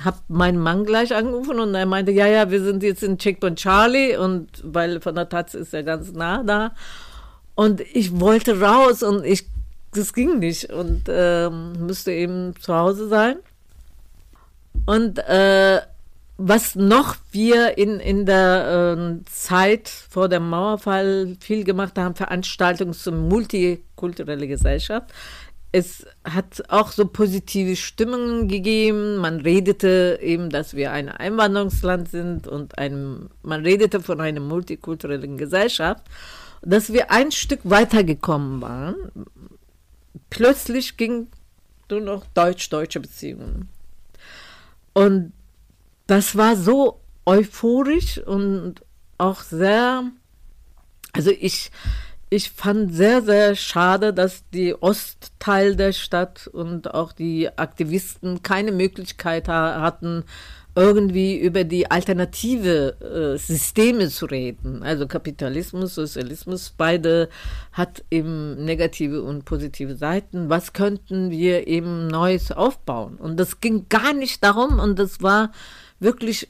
habe 0.04 0.18
meinen 0.28 0.60
Mann 0.60 0.86
gleich 0.86 1.14
angerufen 1.14 1.60
und 1.60 1.76
er 1.76 1.86
meinte, 1.86 2.12
ja, 2.12 2.28
ja, 2.28 2.50
wir 2.50 2.64
sind 2.64 2.84
jetzt 2.84 3.04
in 3.04 3.18
Checkpoint 3.18 3.60
Charlie 3.60 4.16
und 4.16 4.48
weil 4.64 5.02
von 5.02 5.16
der 5.16 5.30
Taz 5.30 5.54
ist 5.54 5.74
er 5.74 5.84
ganz 5.84 6.12
nah 6.12 6.44
da. 6.44 6.72
Und 7.56 7.82
ich 7.82 8.20
wollte 8.20 8.60
raus 8.60 9.04
und 9.04 9.26
ich, 9.26 9.46
das 9.94 10.14
ging 10.14 10.40
nicht 10.40 10.72
und 10.72 11.04
äh, 11.08 11.50
müsste 11.50 12.12
eben 12.12 12.56
zu 12.60 12.74
Hause 12.74 13.08
sein. 13.08 13.38
Und 14.86 15.20
äh, 15.20 15.82
was 16.38 16.76
noch 16.76 17.18
wir 17.32 17.78
in, 17.78 18.00
in 18.00 18.26
der 18.26 18.98
äh, 18.98 19.24
Zeit 19.26 19.90
vor 19.90 20.28
dem 20.28 20.50
Mauerfall 20.50 21.38
viel 21.40 21.64
gemacht 21.64 21.98
haben, 21.98 22.16
Veranstaltungen 22.16 22.94
zur 22.94 23.14
multikulturellen 23.14 24.48
Gesellschaft 24.48 25.12
es 25.72 26.06
hat 26.26 26.64
auch 26.70 26.92
so 26.92 27.08
positive 27.08 27.76
Stimmungen 27.76 28.48
gegeben. 28.48 29.18
Man 29.18 29.40
redete 29.42 30.20
eben, 30.22 30.50
dass 30.50 30.74
wir 30.74 30.92
ein 30.92 31.08
Einwanderungsland 31.08 32.10
sind 32.10 32.48
und 32.48 32.78
ein, 32.78 33.30
man 33.42 33.64
redete 33.64 34.02
von 34.02 34.20
einer 34.20 34.42
multikulturellen 34.42 35.38
Gesellschaft, 35.38 36.04
dass 36.62 36.92
wir 36.92 37.10
ein 37.10 37.32
Stück 37.32 37.62
weitergekommen 37.64 38.62
waren. 38.62 38.96
Plötzlich 40.30 40.98
ging 40.98 41.28
nur 41.90 42.02
noch 42.02 42.26
deutsch-deutsche 42.34 43.00
Beziehungen. 43.00 43.70
Und 44.94 45.32
das 46.08 46.36
war 46.36 46.58
so 46.58 47.00
euphorisch 47.26 48.18
und 48.18 48.82
auch 49.18 49.42
sehr, 49.42 50.04
also 51.14 51.32
ich, 51.32 51.72
ich 52.34 52.50
fand 52.52 52.96
sehr, 52.96 53.22
sehr 53.22 53.56
schade, 53.58 54.14
dass 54.14 54.48
die 54.54 54.74
Ostteil 54.74 55.76
der 55.76 55.92
Stadt 55.92 56.48
und 56.48 56.94
auch 56.94 57.12
die 57.12 57.50
Aktivisten 57.58 58.42
keine 58.42 58.72
Möglichkeit 58.72 59.50
hatten, 59.50 60.24
irgendwie 60.74 61.38
über 61.38 61.66
die 61.66 61.92
alternative 61.92 62.96
äh, 63.02 63.38
Systeme 63.38 64.08
zu 64.08 64.28
reden. 64.28 64.82
Also 64.82 65.08
Kapitalismus, 65.08 65.96
Sozialismus, 65.96 66.74
beide 66.78 67.28
hat 67.74 68.06
eben 68.10 68.64
negative 68.64 69.24
und 69.24 69.44
positive 69.44 69.98
Seiten. 69.98 70.50
Was 70.50 70.72
könnten 70.72 71.32
wir 71.32 71.68
eben 71.68 72.08
Neues 72.08 72.54
aufbauen? 72.54 73.18
Und 73.18 73.42
das 73.42 73.60
ging 73.60 73.88
gar 73.90 74.14
nicht 74.14 74.42
darum 74.42 74.80
und 74.80 74.98
das 74.98 75.22
war 75.22 75.52
wirklich 76.00 76.48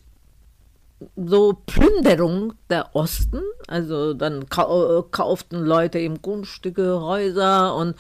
so 1.16 1.54
Plünderung 1.66 2.54
der 2.70 2.96
Osten. 2.96 3.42
Also 3.68 4.14
dann 4.14 4.48
kauften 4.50 5.60
Leute 5.60 6.00
eben 6.00 6.22
Grundstücke, 6.22 7.02
Häuser 7.02 7.76
und, 7.76 7.96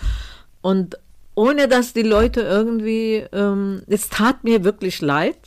und 0.61 0.97
ohne 1.35 1.67
dass 1.67 1.93
die 1.93 2.03
Leute 2.03 2.41
irgendwie, 2.41 3.25
ähm, 3.31 3.83
es 3.87 4.09
tat 4.09 4.43
mir 4.43 4.63
wirklich 4.63 5.01
leid. 5.01 5.37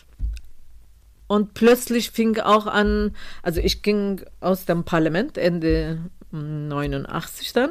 Und 1.27 1.55
plötzlich 1.55 2.11
fing 2.11 2.39
auch 2.39 2.67
an, 2.67 3.17
also 3.43 3.61
ich 3.61 3.83
ging 3.83 4.21
aus 4.41 4.67
dem 4.67 4.85
Parlament 4.85 5.39
Ende 5.39 5.99
89 6.31 7.53
dann 7.55 7.71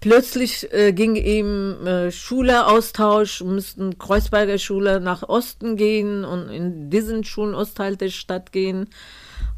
Plötzlich 0.00 0.72
äh, 0.72 0.92
ging 0.92 1.16
ihm 1.16 1.84
äh, 1.84 2.12
Schüleraustausch, 2.12 3.42
mussten 3.42 3.98
Kreuzberger 3.98 4.58
Schüler 4.58 5.00
nach 5.00 5.28
Osten 5.28 5.76
gehen 5.76 6.24
und 6.24 6.48
in 6.50 6.88
diesen 6.88 7.24
Schulen 7.24 7.54
Ostteil 7.54 7.96
der 7.96 8.10
Stadt 8.10 8.52
gehen. 8.52 8.88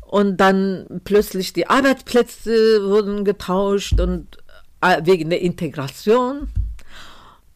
Und 0.01 0.39
dann 0.39 0.87
plötzlich 1.05 1.53
die 1.53 1.69
Arbeitsplätze 1.69 2.89
wurden 2.89 3.25
getauscht 3.25 4.01
und 4.01 4.39
äh, 4.81 5.03
wegen 5.05 5.29
der 5.29 5.43
Integration. 5.43 6.49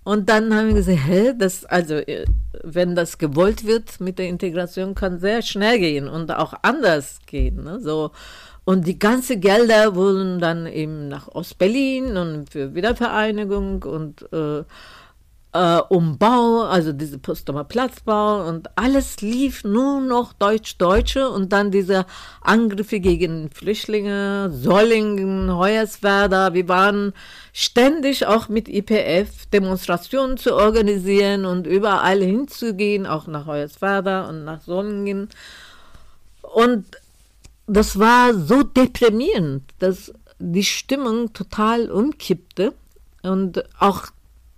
Und 0.04 0.28
dann 0.28 0.54
haben 0.54 0.68
wir 0.68 0.74
gesagt, 0.74 1.00
hä, 1.06 1.32
das, 1.38 1.64
also, 1.64 1.94
äh, 1.94 2.26
wenn 2.62 2.94
das 2.94 3.16
gewollt 3.16 3.66
wird 3.66 3.98
mit 4.00 4.18
der 4.18 4.28
Integration, 4.28 4.94
kann 4.94 5.18
sehr 5.18 5.40
schnell 5.40 5.78
gehen 5.78 6.06
und 6.06 6.30
auch 6.30 6.52
anders 6.60 7.20
gehen. 7.26 7.64
Ne? 7.64 7.80
So, 7.80 8.10
und 8.64 8.86
die 8.86 8.98
ganzen 8.98 9.40
Gelder 9.40 9.94
wurden 9.94 10.40
dann 10.40 10.66
eben 10.66 11.08
nach 11.08 11.28
Ostberlin 11.28 12.16
und 12.16 12.50
für 12.50 12.74
Wiedervereinigung 12.74 13.82
und 13.82 14.26
äh, 14.32 14.64
äh, 15.54 15.80
Umbau, 15.88 16.62
also 16.62 16.92
diese 16.92 17.18
Potsdamer 17.18 17.64
Platzbau 17.64 18.48
und 18.48 18.76
alles 18.76 19.20
lief 19.20 19.64
nur 19.64 20.00
noch 20.00 20.32
Deutsch-Deutsche 20.32 21.28
und 21.30 21.52
dann 21.52 21.70
diese 21.70 22.06
Angriffe 22.40 23.00
gegen 23.00 23.50
Flüchtlinge, 23.50 24.50
Sollingen, 24.52 25.56
Hoyerswerda. 25.56 26.54
Wir 26.54 26.68
waren 26.68 27.12
ständig 27.52 28.26
auch 28.26 28.48
mit 28.48 28.68
IPF 28.68 29.46
Demonstrationen 29.52 30.38
zu 30.38 30.56
organisieren 30.56 31.44
und 31.44 31.66
überall 31.66 32.20
hinzugehen, 32.20 33.06
auch 33.06 33.28
nach 33.28 33.46
Hoyerswerda 33.46 34.28
und 34.28 34.44
nach 34.44 34.60
Sollingen. 34.60 35.28
Und 36.42 36.84
das 37.66 37.98
war 37.98 38.34
so 38.34 38.62
deprimierend, 38.62 39.62
dass 39.78 40.12
die 40.38 40.64
Stimmung 40.64 41.32
total 41.32 41.90
umkippte 41.90 42.74
und 43.22 43.64
auch 43.80 44.08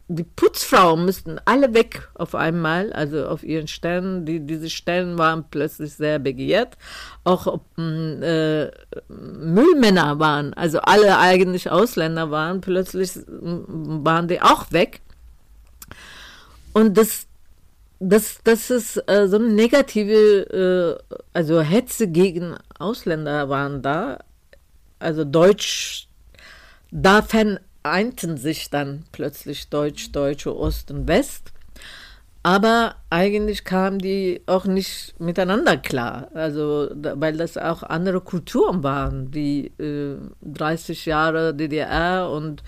die 0.09 0.23
Putzfrauen 0.23 1.05
müssten 1.05 1.41
alle 1.47 1.75
weg 1.75 2.09
auf 2.15 2.37
einmal, 2.37 2.93
also 2.93 3.27
auf 3.27 3.43
ihren 3.43 3.67
Stellen. 3.67 4.25
Die, 4.25 4.39
diese 4.39 4.71
Stellen 4.71 5.19
waren 5.19 5.45
plötzlich 5.51 5.95
sehr 5.95 6.21
begehrt. 6.21 6.77
Auch 7.25 7.61
mm, 7.77 8.23
äh, 8.23 8.71
Müllmänner 9.09 10.21
waren, 10.21 10.55
also 10.55 10.79
alle 10.81 11.19
eigentlich 11.19 11.71
Ausländer 11.71 12.31
waren, 12.31 12.61
plötzlich 12.61 13.17
mm, 13.17 14.05
waren 14.05 14.29
die 14.29 14.41
auch 14.41 14.71
weg. 14.71 15.01
Und 16.73 16.97
das, 16.97 17.27
das, 17.99 18.41
das 18.45 18.71
ist 18.71 18.97
äh, 19.09 19.27
so 19.27 19.37
eine 19.37 19.49
negative, 19.49 21.01
äh, 21.11 21.17
also 21.33 21.61
Hetze 21.61 22.09
gegen 22.09 22.55
Ausländer 22.79 23.49
waren 23.49 23.83
da. 23.83 24.19
Also 24.99 25.25
Deutsch, 25.25 26.09
da 26.91 27.23
vereinten 27.23 28.37
sich 28.37 28.71
dann 28.71 29.05
plötzlich 29.13 29.69
Deutsch, 29.69 30.13
Deutsche, 30.13 30.57
Ost 30.57 30.91
und 30.91 31.09
West. 31.09 31.53
Aber 32.43 32.95
eigentlich 33.11 33.65
kamen 33.65 33.99
die 33.99 34.41
auch 34.47 34.67
nicht 34.67 35.19
miteinander 35.19 35.77
klar. 35.77 36.29
Also, 36.33 36.89
weil 36.95 37.37
das 37.37 37.59
auch 37.59 37.83
andere 37.83 38.21
Kulturen 38.21 38.85
waren. 38.85 39.33
Die 39.33 39.73
äh, 39.79 40.17
30 40.43 41.07
Jahre 41.07 41.55
DDR 41.55 42.31
und 42.31 42.63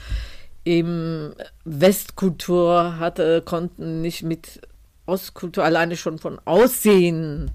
eben 0.65 1.33
Westkultur 1.65 2.99
hatte, 2.99 3.41
konnten 3.43 4.01
nicht 4.01 4.25
mit 4.25 4.61
Ostkultur 5.09 5.65
alleine 5.65 5.97
schon 5.97 6.19
von 6.19 6.39
Aussehen 6.45 7.51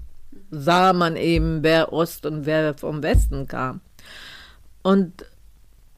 sah 0.50 0.92
man 0.92 1.16
eben, 1.16 1.62
wer 1.62 1.92
Ost 1.92 2.26
und 2.26 2.46
wer 2.46 2.74
vom 2.74 3.02
Westen 3.02 3.46
kam. 3.46 3.80
Und 4.82 5.24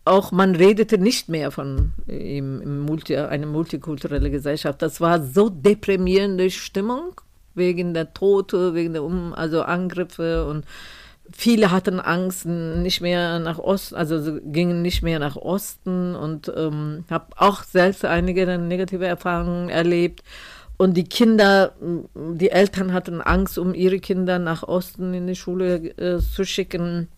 auch 0.05 0.31
man 0.31 0.55
redete 0.55 0.99
nicht 0.99 1.29
mehr 1.29 1.51
von 1.51 1.93
ihm, 2.07 2.85
Multi, 2.85 3.17
eine 3.17 3.47
multikulturelle 3.47 4.31
Gesellschaft. 4.31 4.81
Das 4.81 5.01
war 5.01 5.23
so 5.23 5.49
deprimierende 5.49 6.51
Stimmung 6.51 7.21
wegen 7.55 7.93
der 7.95 8.15
Tote, 8.15 8.75
wegen 8.75 8.93
der 8.93 9.03
um, 9.03 9.33
also 9.33 9.63
Angriffe 9.63 10.47
und 10.47 10.65
viele 11.33 11.73
hatten 11.73 11.99
Angst, 11.99 12.47
nicht 12.47 13.01
mehr 13.01 13.39
nach 13.41 13.59
Osten, 13.59 13.97
also 13.97 14.39
gingen 14.45 14.83
nicht 14.83 15.03
mehr 15.03 15.19
nach 15.19 15.37
Osten 15.37 16.15
und 16.15 16.53
ähm, 16.55 17.05
habe 17.11 17.27
auch 17.37 17.65
selbst 17.65 18.05
einige 18.05 18.47
negative 18.59 19.07
Erfahrungen 19.07 19.69
erlebt. 19.69 20.23
Und 20.79 20.95
die 20.95 21.05
Kinder, 21.05 21.73
die 22.15 22.51
Eltern 22.51 22.93
hatten 22.93 23.23
Angst, 23.23 23.59
um 23.59 23.75
ihre 23.75 23.99
Kinder 23.99 24.39
nach 24.39 24.63
Osten 24.63 25.15
in 25.15 25.27
die 25.27 25.37
Schule 25.37 25.77
äh, 25.97 26.21
zu 26.21 26.45
schicken. 26.45 27.09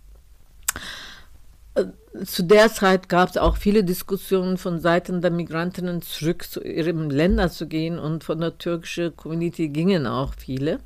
Äh, 1.75 1.87
zu 2.25 2.45
der 2.45 2.73
Zeit 2.73 3.09
gab 3.09 3.31
es 3.31 3.37
auch 3.37 3.57
viele 3.57 3.83
Diskussionen 3.83 4.59
von 4.59 4.79
Seiten 4.79 5.23
der 5.23 5.33
Migrantinnen 5.33 6.03
zurück 6.03 6.45
zu 6.45 6.63
ihren 6.63 7.11
Ländern 7.11 7.51
zu 7.51 7.67
gehen 7.67 7.99
und 7.99 8.23
von 8.23 8.41
der 8.41 8.59
türkischen 8.59 9.17
Community 9.17 9.69
gingen 9.69 10.07
auch 10.07 10.35
viele. 10.35 10.79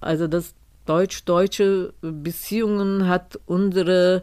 Also 0.00 0.26
das 0.26 0.54
deutsch-deutsche 0.84 1.94
Beziehungen 2.02 3.08
hat 3.08 3.38
unsere 3.46 4.20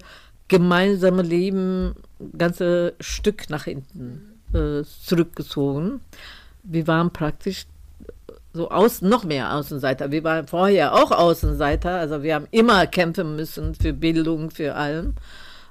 gemeinsame 0.48 1.24
Leben 1.24 1.96
ein 2.20 2.38
ganzes 2.38 2.94
Stück 3.00 3.50
nach 3.50 3.64
hinten 3.64 4.40
äh, 4.54 4.84
zurückgezogen 4.84 6.02
wir 6.66 6.88
waren 6.88 7.12
praktisch 7.12 7.66
so 8.54 8.70
außen, 8.70 9.08
noch 9.08 9.24
mehr 9.24 9.54
Außenseiter. 9.54 10.12
Wir 10.12 10.24
waren 10.24 10.48
vorher 10.48 10.94
auch 10.94 11.12
Außenseiter, 11.12 11.92
also 11.92 12.24
wir 12.24 12.36
haben 12.36 12.48
immer 12.52 12.88
kämpfen 12.88 13.36
müssen 13.36 13.76
für 13.76 13.94
Bildung, 13.94 14.50
für 14.50 14.76
allem, 14.76 15.16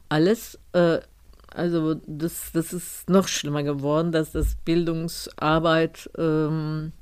alles. 0.09 0.59
Äh, 0.72 0.99
also 1.55 1.95
das, 2.07 2.51
das 2.53 2.72
ist 2.72 3.09
noch 3.09 3.28
schlimmer 3.28 3.62
geworden, 3.62 4.12
dass 4.12 4.32
das 4.32 4.57
Bildungsarbeit 4.64 6.11
ähm, 6.18 6.92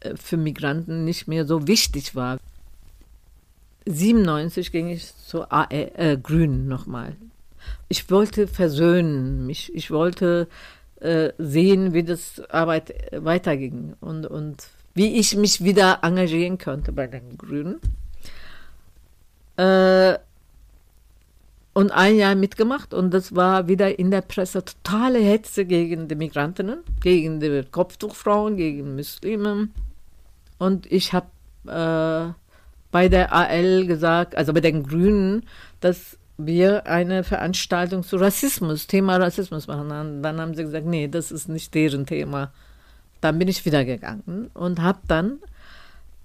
äh, 0.00 0.16
für 0.16 0.36
Migranten 0.36 1.04
nicht 1.04 1.28
mehr 1.28 1.46
so 1.46 1.66
wichtig 1.66 2.14
war. 2.14 2.38
97 3.86 4.72
ging 4.72 4.88
ich 4.88 5.14
zu 5.16 5.50
AE, 5.50 5.92
äh, 5.94 6.18
Grünen 6.20 6.66
nochmal. 6.66 7.16
Ich 7.88 8.10
wollte 8.10 8.48
versöhnen 8.48 9.46
mich. 9.46 9.74
Ich 9.74 9.90
wollte 9.90 10.48
äh, 11.04 11.32
sehen, 11.38 11.92
wie 11.92 12.02
das 12.02 12.40
Arbeit 12.48 12.94
weiterging 13.12 13.94
und, 14.00 14.26
und 14.26 14.68
wie 14.94 15.18
ich 15.18 15.36
mich 15.36 15.62
wieder 15.62 15.98
engagieren 16.02 16.56
könnte 16.56 16.92
bei 16.92 17.06
den 17.06 17.36
Grünen. 17.36 17.80
Äh, 19.56 20.18
und 21.74 21.90
ein 21.90 22.16
Jahr 22.16 22.34
mitgemacht 22.36 22.94
und 22.94 23.12
das 23.12 23.34
war 23.34 23.68
wieder 23.68 23.98
in 23.98 24.10
der 24.10 24.22
Presse 24.22 24.64
totale 24.64 25.18
Hetze 25.18 25.66
gegen 25.66 26.08
die 26.08 26.14
Migrantinnen, 26.14 26.78
gegen 27.00 27.40
die 27.40 27.64
Kopftuchfrauen, 27.70 28.56
gegen 28.56 28.94
Muslime. 28.94 29.68
Und 30.58 30.90
ich 30.90 31.12
habe 31.12 31.26
äh, 31.66 32.32
bei 32.92 33.08
der 33.08 33.32
AL 33.34 33.86
gesagt, 33.86 34.36
also 34.36 34.52
bei 34.52 34.60
den 34.60 34.84
Grünen, 34.84 35.44
dass 35.80 36.16
wir 36.36 36.86
eine 36.86 37.24
Veranstaltung 37.24 38.02
zu 38.02 38.16
Rassismus, 38.16 38.86
Thema 38.86 39.16
Rassismus 39.16 39.66
machen. 39.66 39.88
Dann, 39.88 40.22
dann 40.22 40.40
haben 40.40 40.54
sie 40.54 40.64
gesagt, 40.64 40.86
nee, 40.86 41.08
das 41.08 41.30
ist 41.30 41.48
nicht 41.48 41.74
deren 41.74 42.06
Thema. 42.06 42.52
Dann 43.20 43.38
bin 43.38 43.48
ich 43.48 43.64
wieder 43.64 43.84
gegangen 43.84 44.50
und 44.54 44.82
habe 44.82 44.98
dann 45.06 45.38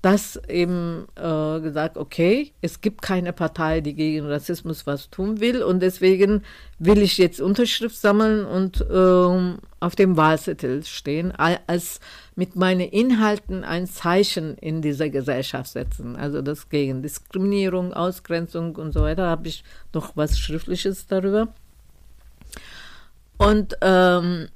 das 0.02 0.40
eben 0.48 1.08
äh, 1.16 1.60
gesagt, 1.60 1.98
okay, 1.98 2.54
es 2.62 2.80
gibt 2.80 3.02
keine 3.02 3.34
Partei, 3.34 3.82
die 3.82 3.94
gegen 3.94 4.26
Rassismus 4.26 4.88
was 4.88 5.10
tun 5.10 5.42
will 5.42 5.62
und 5.62 5.82
deswegen 5.82 6.44
will 6.78 7.02
ich 7.02 7.18
jetzt 7.18 7.42
Unterschrift 7.42 7.98
sammeln 7.98 8.46
und 8.46 8.86
ähm, 8.90 9.58
auf 9.82 9.96
dem 9.96 10.16
Wahlzettel 10.16 10.86
stehen, 10.86 11.34
als 11.34 12.00
mit 12.36 12.56
meinen 12.56 12.88
Inhalten 12.88 13.66
ein 13.66 13.88
Zeichen 13.88 14.56
in 14.58 14.82
dieser 14.82 15.10
Gesellschaft 15.10 15.72
setzen. 15.72 16.16
Also 16.16 16.42
das 16.42 16.70
gegen 16.70 17.02
Diskriminierung, 17.02 17.94
Ausgrenzung 17.94 18.78
und 18.78 18.94
so 18.94 19.02
weiter, 19.02 19.28
habe 19.28 19.50
ich 19.50 19.66
noch 19.94 20.16
was 20.16 20.40
Schriftliches 20.40 21.08
darüber. 21.08 21.50
Und 23.38 23.78
ähm, 23.82 24.48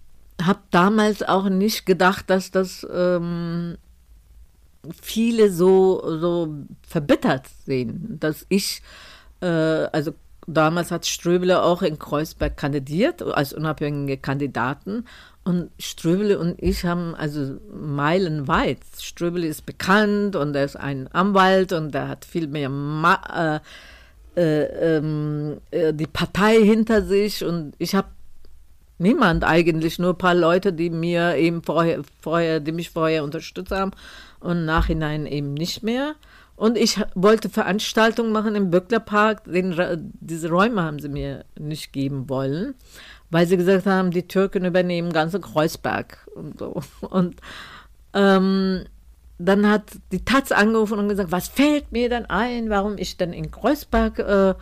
habe 0.41 0.59
damals 0.71 1.23
auch 1.23 1.49
nicht 1.49 1.85
gedacht, 1.85 2.29
dass 2.29 2.51
das 2.51 2.87
ähm, 2.93 3.77
viele 5.01 5.51
so, 5.51 6.01
so 6.19 6.53
verbittert 6.87 7.47
sehen, 7.65 8.17
dass 8.19 8.45
ich, 8.49 8.81
äh, 9.41 9.47
also 9.47 10.13
damals 10.47 10.91
hat 10.91 11.05
Ströbele 11.05 11.63
auch 11.63 11.81
in 11.81 11.99
Kreuzberg 11.99 12.57
kandidiert 12.57 13.21
als 13.21 13.53
unabhängige 13.53 14.17
Kandidaten 14.17 15.05
und 15.43 15.71
Ströbele 15.77 16.39
und 16.39 16.61
ich 16.61 16.85
haben 16.85 17.15
also 17.15 17.57
meilenweit. 17.73 18.79
Ströbele 18.99 19.47
ist 19.47 19.65
bekannt 19.65 20.35
und 20.35 20.55
er 20.55 20.65
ist 20.65 20.77
ein 20.77 21.07
Anwalt 21.09 21.73
und 21.73 21.93
er 21.95 22.07
hat 22.07 22.25
viel 22.25 22.47
mehr 22.47 22.69
Ma 22.69 23.61
äh, 24.35 24.39
äh, 24.39 24.97
ähm, 24.97 25.57
äh, 25.71 25.93
die 25.93 26.07
Partei 26.07 26.63
hinter 26.63 27.03
sich 27.03 27.43
und 27.43 27.73
ich 27.77 27.93
habe 27.93 28.07
niemand 28.97 29.43
eigentlich, 29.43 29.99
nur 29.99 30.11
ein 30.13 30.17
paar 30.17 30.33
Leute, 30.33 30.73
die 30.73 30.89
mir 30.89 31.35
eben 31.35 31.61
vorher, 31.61 32.01
vorher, 32.21 32.59
die 32.59 32.71
mich 32.71 32.89
vorher 32.89 33.23
unterstützt 33.23 33.71
haben 33.71 33.91
und 34.43 34.65
nachhinein 34.65 35.25
eben 35.25 35.53
nicht 35.53 35.83
mehr. 35.83 36.15
Und 36.55 36.77
ich 36.77 36.99
wollte 37.15 37.49
Veranstaltungen 37.49 38.31
machen 38.31 38.55
im 38.55 38.69
Böcklerpark. 38.69 39.43
Den, 39.45 39.75
diese 40.19 40.49
Räume 40.49 40.83
haben 40.83 40.99
sie 40.99 41.09
mir 41.09 41.45
nicht 41.59 41.91
geben 41.91 42.29
wollen, 42.29 42.75
weil 43.31 43.47
sie 43.47 43.57
gesagt 43.57 43.85
haben, 43.87 44.11
die 44.11 44.27
Türken 44.27 44.65
übernehmen 44.65 45.11
ganze 45.11 45.39
Kreuzberg 45.39 46.27
und 46.35 46.59
so. 46.59 46.81
Und 47.01 47.37
ähm, 48.13 48.83
dann 49.39 49.67
hat 49.67 49.83
die 50.11 50.23
Taz 50.23 50.51
angerufen 50.51 50.99
und 50.99 51.09
gesagt, 51.09 51.31
was 51.31 51.47
fällt 51.47 51.91
mir 51.91 52.07
dann 52.07 52.27
ein, 52.27 52.69
warum 52.69 52.97
ich 52.97 53.17
dann 53.17 53.33
in 53.33 53.49
Kreuzberg 53.49 54.19
äh, 54.19 54.53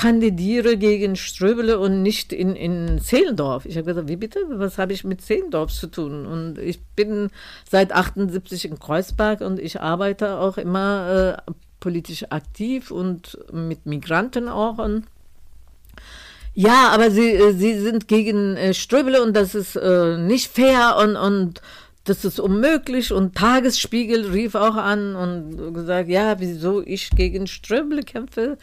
kandidiere 0.00 0.78
gegen 0.78 1.14
Ströbele 1.14 1.78
und 1.78 2.02
nicht 2.02 2.32
in, 2.32 2.56
in 2.56 3.02
Zehlendorf. 3.02 3.66
Ich 3.66 3.76
habe 3.76 3.84
gesagt, 3.84 4.08
wie 4.08 4.16
bitte? 4.16 4.40
Was 4.48 4.78
habe 4.78 4.94
ich 4.94 5.04
mit 5.04 5.20
Zehlendorf 5.20 5.70
zu 5.70 5.88
tun? 5.88 6.24
Und 6.24 6.56
ich 6.56 6.80
bin 6.96 7.28
seit 7.70 7.92
78 7.92 8.64
in 8.64 8.78
Kreuzberg 8.78 9.42
und 9.42 9.58
ich 9.58 9.82
arbeite 9.82 10.38
auch 10.38 10.56
immer 10.56 11.36
äh, 11.46 11.52
politisch 11.80 12.24
aktiv 12.30 12.90
und 12.90 13.36
mit 13.52 13.84
Migranten 13.84 14.48
auch. 14.48 14.78
Und 14.78 15.04
ja, 16.54 16.88
aber 16.94 17.10
sie, 17.10 17.32
äh, 17.32 17.52
sie 17.52 17.78
sind 17.78 18.08
gegen 18.08 18.56
äh, 18.56 18.72
Ströbele 18.72 19.22
und 19.22 19.36
das 19.36 19.54
ist 19.54 19.76
äh, 19.76 20.16
nicht 20.16 20.50
fair 20.50 20.96
und, 20.96 21.16
und 21.16 21.60
das 22.04 22.24
ist 22.24 22.40
unmöglich. 22.40 23.12
Und 23.12 23.34
Tagesspiegel 23.34 24.30
rief 24.30 24.54
auch 24.54 24.76
an 24.76 25.14
und 25.14 25.74
gesagt, 25.74 26.08
ja, 26.08 26.40
wieso 26.40 26.80
ich 26.80 27.10
gegen 27.10 27.46
Ströbele 27.46 28.02
kämpfe. 28.02 28.56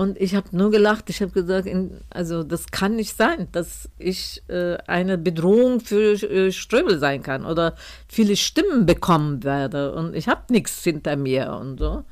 Und 0.00 0.18
ich 0.18 0.34
habe 0.34 0.48
nur 0.52 0.70
gelacht. 0.70 1.10
Ich 1.10 1.20
habe 1.20 1.30
gesagt, 1.30 1.66
in, 1.66 2.00
also 2.08 2.42
das 2.42 2.70
kann 2.70 2.96
nicht 2.96 3.14
sein, 3.14 3.48
dass 3.52 3.90
ich 3.98 4.42
äh, 4.48 4.78
eine 4.86 5.18
Bedrohung 5.18 5.80
für 5.80 6.14
äh, 6.14 6.52
Ströbel 6.52 6.98
sein 6.98 7.22
kann 7.22 7.44
oder 7.44 7.74
viele 8.08 8.36
Stimmen 8.36 8.86
bekommen 8.86 9.44
werde. 9.44 9.92
Und 9.92 10.16
ich 10.16 10.26
habe 10.26 10.40
nichts 10.48 10.82
hinter 10.82 11.16
mir 11.16 11.52
und 11.52 11.78
so. 11.78 12.04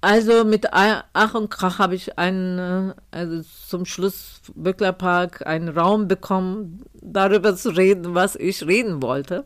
Also 0.00 0.44
mit 0.44 0.66
Ach 0.72 1.34
und 1.34 1.48
Krach 1.48 1.78
habe 1.78 1.94
ich 1.94 2.18
einen, 2.18 2.92
also 3.12 3.42
zum 3.68 3.84
Schluss 3.84 4.40
Böcklerpark 4.56 5.46
einen 5.46 5.68
Raum 5.68 6.08
bekommen, 6.08 6.82
darüber 7.02 7.54
zu 7.54 7.68
reden, 7.68 8.16
was 8.16 8.34
ich 8.34 8.66
reden 8.66 9.00
wollte. 9.00 9.44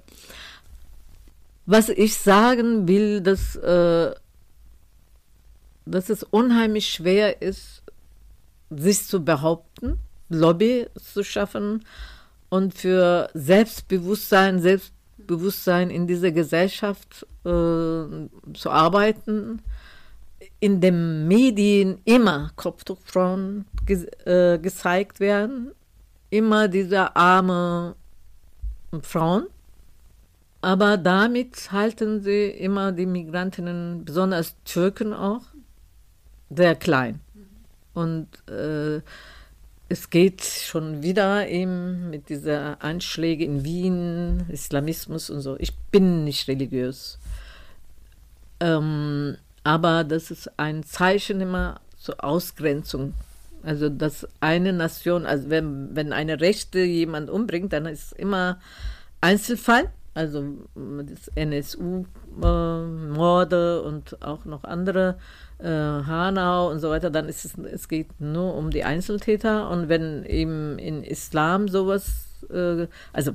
Was 1.67 1.91
ich 1.91 2.17
sagen 2.17 2.89
will, 2.89 3.21
dass 3.21 3.55
äh, 3.57 4.15
dass 5.91 6.09
es 6.09 6.23
unheimlich 6.23 6.89
schwer 6.89 7.43
ist, 7.43 7.83
sich 8.71 9.07
zu 9.07 9.25
behaupten, 9.25 9.99
Lobby 10.29 10.87
zu 10.97 11.25
schaffen 11.25 11.85
und 12.49 12.75
für 12.75 13.31
Selbstbewusstsein, 13.35 14.61
Selbstbewusstsein 14.61 15.91
in 15.91 16.07
dieser 16.07 16.31
Gesellschaft 16.31 17.27
äh, 17.45 17.49
zu 17.49 18.71
arbeiten, 18.71 19.63
in 20.61 20.81
den 20.81 21.27
Medien 21.27 22.01
immer 22.05 22.51
Kopftuchfrauen 22.57 23.65
ge 23.87 24.07
äh, 24.25 24.59
gezeigt 24.59 25.21
werden, 25.21 25.73
immer 26.31 26.69
diese 26.69 27.17
arme 27.17 27.97
Frauen. 29.03 29.47
Aber 30.63 30.99
damit 30.99 31.73
halten 31.73 32.21
sie 32.21 32.51
immer 32.51 32.93
die 32.93 33.07
Migrantinnen, 33.07 34.05
besonders 34.05 34.57
Türken 34.65 35.15
auch, 35.15 35.43
sehr 36.51 36.75
klein. 36.75 37.21
Und 37.95 38.29
äh, 38.49 39.01
es 39.89 40.11
geht 40.11 40.45
schon 40.45 41.03
wieder 41.03 41.49
eben 41.49 42.11
mit 42.11 42.29
dieser 42.29 42.83
Anschläge 42.83 43.45
in 43.45 43.65
Wien, 43.65 44.45
Islamismus 44.49 45.31
und 45.31 45.41
so. 45.41 45.57
Ich 45.59 45.75
bin 45.91 46.25
nicht 46.25 46.47
religiös. 46.47 47.19
Ähm, 48.61 49.37
aber 49.65 50.05
das 50.05 50.31
ist 50.31 50.59
ein 50.59 50.85
Zeichen 50.85 51.41
immer 51.41 51.81
zur 51.99 52.23
Ausgrenzung. 52.23 53.15
Also, 53.63 53.89
dass 53.89 54.29
eine 54.41 54.73
Nation, 54.73 55.27
also 55.27 55.51
wenn, 55.51 55.95
wenn 55.95 56.13
eine 56.13 56.41
Rechte 56.41 56.79
jemand 56.81 57.29
umbringt, 57.29 57.73
dann 57.73 57.87
ist 57.87 58.13
es 58.13 58.13
immer 58.13 58.61
Einzelfall. 59.21 59.91
Also 60.15 60.45
das 60.75 61.29
NSU-Morde 61.37 62.07
äh, 63.83 63.87
und 63.87 64.23
auch 64.23 64.45
noch 64.45 64.65
andere 64.65 65.19
äh, 65.63 65.67
Hanau 65.67 66.71
und 66.71 66.81
so 66.81 66.91
weiter, 66.91 67.11
dann 67.11 67.29
ist 67.29 67.45
es, 67.45 67.59
es 67.59 67.89
geht 67.89 68.21
nur 68.21 68.55
um 68.55 68.71
die 68.71 68.85
Einzeltäter 68.85 69.69
und 69.71 69.89
wenn 69.89 70.25
eben 70.25 70.79
in 70.79 71.05
Islam 71.05 71.69
sowas, 71.69 72.27
äh, 72.51 72.87
also 73.13 73.33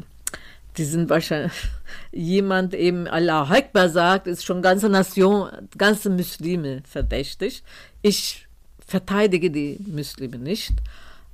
die 0.77 0.83
sind 0.83 1.09
wahrscheinlich, 1.09 1.53
jemand 2.11 2.73
eben 2.73 3.07
Allah 3.07 3.49
Akbar 3.49 3.89
sagt, 3.89 4.27
ist 4.27 4.43
schon 4.43 4.61
ganze 4.61 4.89
Nation, 4.89 5.49
ganze 5.77 6.09
Muslime 6.09 6.81
verdächtig. 6.87 7.63
Ich 8.01 8.47
verteidige 8.85 9.51
die 9.51 9.79
Muslime 9.87 10.37
nicht, 10.37 10.73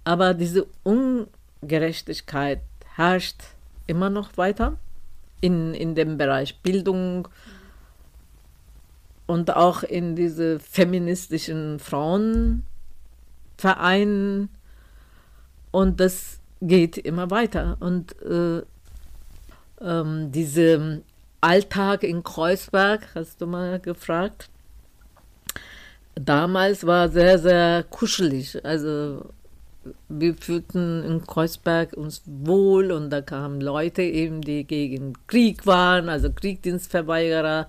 aber 0.04 0.34
diese 0.34 0.68
Ungerechtigkeit 0.84 2.62
herrscht 2.96 3.42
immer 3.88 4.10
noch 4.10 4.38
weiter 4.38 4.78
in, 5.42 5.74
in 5.74 5.96
dem 5.96 6.18
Bereich 6.18 6.60
Bildung, 6.60 7.28
und 9.28 9.56
auch 9.56 9.84
in 9.84 10.16
diese 10.16 10.60
feministischen 10.60 11.80
Frauenvereinen. 11.80 14.50
Und 15.72 16.00
das 16.00 16.40
geht 16.62 16.98
immer 16.98 17.30
weiter. 17.32 17.78
Und 17.80 18.16
äh, 18.22 18.62
ähm, 19.82 20.32
diese 20.32 21.02
Alltag 21.42 22.04
in 22.04 22.24
Kreuzberg, 22.24 23.08
hast 23.16 23.42
du 23.42 23.48
mal 23.48 23.80
gefragt, 23.80 24.50
damals 26.16 26.86
war 26.86 27.10
sehr, 27.10 27.40
sehr 27.40 27.84
kuschelig. 27.84 28.64
Also 28.64 29.26
wir 30.10 30.36
fühlten 30.36 31.04
in 31.04 31.26
Kreuzberg 31.26 31.94
uns 31.94 32.22
wohl 32.26 32.92
und 32.92 33.10
da 33.10 33.22
kamen 33.22 33.62
Leute 33.62 34.04
eben, 34.04 34.42
die 34.42 34.66
gegen 34.66 35.14
Krieg 35.28 35.66
waren, 35.66 36.10
also 36.10 36.32
Kriegsdienstverweigerer, 36.32 37.68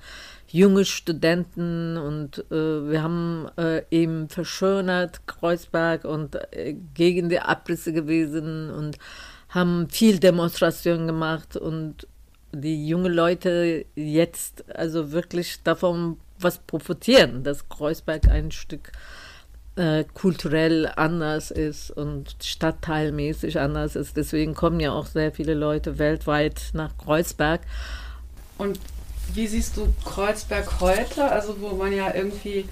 junge 0.52 0.84
Studenten 0.84 1.96
und 1.96 2.44
äh, 2.50 2.90
wir 2.90 3.02
haben 3.02 3.48
äh, 3.56 3.82
eben 3.90 4.28
verschönert 4.28 5.26
Kreuzberg 5.26 6.04
und 6.04 6.36
äh, 6.54 6.74
gegen 6.94 7.30
die 7.30 7.40
Abrisse 7.40 7.92
gewesen 7.92 8.70
und 8.70 8.98
haben 9.48 9.88
viel 9.88 10.18
Demonstrationen 10.18 11.06
gemacht 11.06 11.56
und 11.56 12.06
die 12.52 12.86
jungen 12.86 13.12
Leute 13.12 13.86
jetzt 13.94 14.70
also 14.76 15.10
wirklich 15.10 15.62
davon 15.62 16.18
was 16.38 16.58
profitieren, 16.58 17.44
dass 17.44 17.70
Kreuzberg 17.70 18.28
ein 18.28 18.50
Stück 18.50 18.92
äh, 19.76 20.04
kulturell 20.12 20.86
anders 20.96 21.50
ist 21.50 21.90
und 21.90 22.36
stadtteilmäßig 22.42 23.58
anders 23.58 23.96
ist. 23.96 24.18
Deswegen 24.18 24.54
kommen 24.54 24.80
ja 24.80 24.92
auch 24.92 25.06
sehr 25.06 25.32
viele 25.32 25.54
Leute 25.54 25.98
weltweit 25.98 26.70
nach 26.74 26.98
Kreuzberg. 26.98 27.62
Und 28.58 28.78
wie 29.34 29.46
siehst 29.46 29.76
du 29.76 29.88
Kreuzberg 30.04 30.80
heute? 30.80 31.30
Also 31.30 31.60
wo 31.60 31.70
man 31.70 31.92
ja 31.92 32.14
irgendwie 32.14 32.68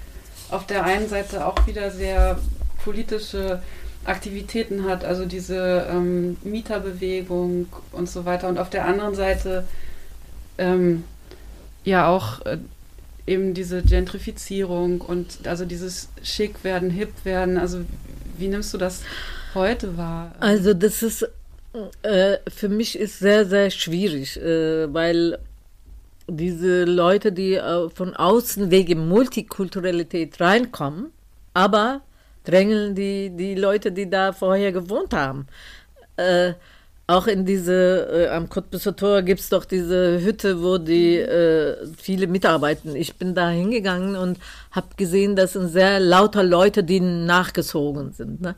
auf 0.49 0.65
der 0.67 0.83
einen 0.83 1.07
Seite 1.07 1.45
auch 1.45 1.65
wieder 1.65 1.91
sehr 1.91 2.39
politische 2.83 3.61
Aktivitäten 4.03 4.85
hat, 4.85 5.05
also 5.05 5.25
diese 5.25 5.87
ähm, 5.89 6.37
Mieterbewegung 6.43 7.67
und 7.91 8.09
so 8.09 8.25
weiter. 8.25 8.49
Und 8.49 8.57
auf 8.57 8.69
der 8.69 8.85
anderen 8.85 9.15
Seite 9.15 9.65
ähm, 10.57 11.03
ja 11.83 12.07
auch 12.07 12.45
äh, 12.45 12.57
eben 13.27 13.53
diese 13.53 13.81
Gentrifizierung 13.81 15.01
und 15.01 15.47
also 15.47 15.65
dieses 15.65 16.09
schick 16.23 16.63
werden, 16.63 16.89
hip 16.89 17.13
werden. 17.23 17.57
Also 17.57 17.81
wie 18.37 18.47
nimmst 18.47 18.73
du 18.73 18.77
das 18.77 19.01
heute 19.53 19.97
wahr? 19.97 20.33
Also 20.39 20.73
das 20.73 21.03
ist 21.03 21.27
äh, 22.01 22.37
für 22.49 22.69
mich 22.69 22.97
ist 22.97 23.19
sehr, 23.19 23.45
sehr 23.45 23.69
schwierig, 23.69 24.37
äh, 24.37 24.93
weil 24.93 25.37
diese 26.37 26.85
Leute, 26.85 27.31
die 27.31 27.55
äh, 27.55 27.89
von 27.89 28.15
außen 28.15 28.71
wegen 28.71 29.07
Multikulturalität 29.07 30.39
reinkommen, 30.39 31.11
aber 31.53 32.01
drängeln 32.43 32.95
die, 32.95 33.29
die 33.29 33.55
Leute, 33.55 33.91
die 33.91 34.09
da 34.09 34.33
vorher 34.33 34.71
gewohnt 34.71 35.13
haben. 35.13 35.47
Äh, 36.17 36.53
auch 37.07 37.27
in 37.27 37.45
diese, 37.45 38.07
äh, 38.09 38.27
am 38.29 38.47
Cottbusser 38.47 38.95
Tor 38.95 39.21
gibt 39.21 39.41
es 39.41 39.49
doch 39.49 39.65
diese 39.65 40.21
Hütte, 40.21 40.63
wo 40.63 40.77
die 40.77 41.17
äh, 41.17 41.75
viele 41.97 42.27
mitarbeiten. 42.27 42.95
Ich 42.95 43.15
bin 43.15 43.35
da 43.35 43.49
hingegangen 43.49 44.15
und 44.15 44.39
habe 44.71 44.87
gesehen, 44.95 45.35
das 45.35 45.53
sind 45.53 45.67
sehr 45.67 45.99
lauter 45.99 46.43
Leute, 46.43 46.83
die 46.83 47.01
nachgezogen 47.01 48.13
sind. 48.13 48.39
Ne? 48.39 48.55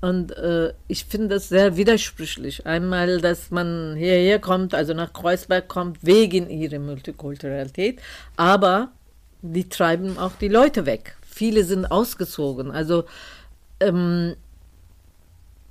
Und 0.00 0.36
äh, 0.36 0.72
ich 0.86 1.04
finde 1.04 1.28
das 1.28 1.48
sehr 1.48 1.76
widersprüchlich. 1.76 2.66
Einmal, 2.66 3.20
dass 3.20 3.50
man 3.50 3.96
hierher 3.96 4.38
kommt, 4.38 4.74
also 4.74 4.94
nach 4.94 5.12
Kreuzberg 5.12 5.68
kommt, 5.68 5.98
wegen 6.02 6.48
ihrer 6.48 6.78
Multikulturalität, 6.78 8.00
aber 8.36 8.92
die 9.42 9.68
treiben 9.68 10.18
auch 10.18 10.32
die 10.40 10.48
Leute 10.48 10.86
weg. 10.86 11.16
Viele 11.22 11.64
sind 11.64 11.86
ausgezogen. 11.86 12.70
Also 12.70 13.04
ähm, 13.80 14.36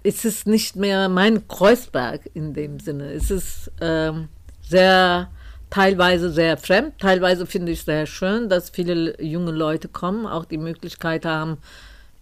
es 0.03 0.25
ist 0.25 0.47
nicht 0.47 0.75
mehr 0.75 1.09
mein 1.09 1.47
Kreuzberg 1.47 2.29
in 2.33 2.53
dem 2.53 2.79
Sinne. 2.79 3.11
Es 3.11 3.31
ist 3.31 3.71
ähm, 3.81 4.29
sehr, 4.61 5.29
teilweise 5.69 6.31
sehr 6.31 6.57
fremd, 6.57 6.99
teilweise 6.99 7.45
finde 7.45 7.73
ich 7.73 7.83
sehr 7.83 8.05
schön, 8.05 8.47
dass 8.49 8.69
viele 8.69 9.21
junge 9.21 9.51
Leute 9.51 9.87
kommen, 9.89 10.25
auch 10.25 10.45
die 10.45 10.57
Möglichkeit 10.57 11.25
haben, 11.25 11.57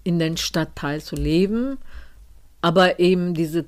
in 0.06 0.20
den 0.20 0.38
Stadtteil 0.38 1.02
zu 1.02 1.18
leben. 1.18 1.78
Aber 2.62 3.00
eben 3.00 3.34
diese 3.34 3.66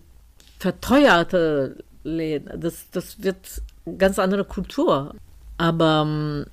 verteuerte 0.59 1.83
Läden, 2.03 2.61
das, 2.61 2.85
das 2.91 3.21
wird 3.21 3.61
eine 3.85 3.97
ganz 3.97 4.17
andere 4.17 4.45
Kultur. 4.45 5.13
Aber 5.57 6.05
ähm, 6.05 6.45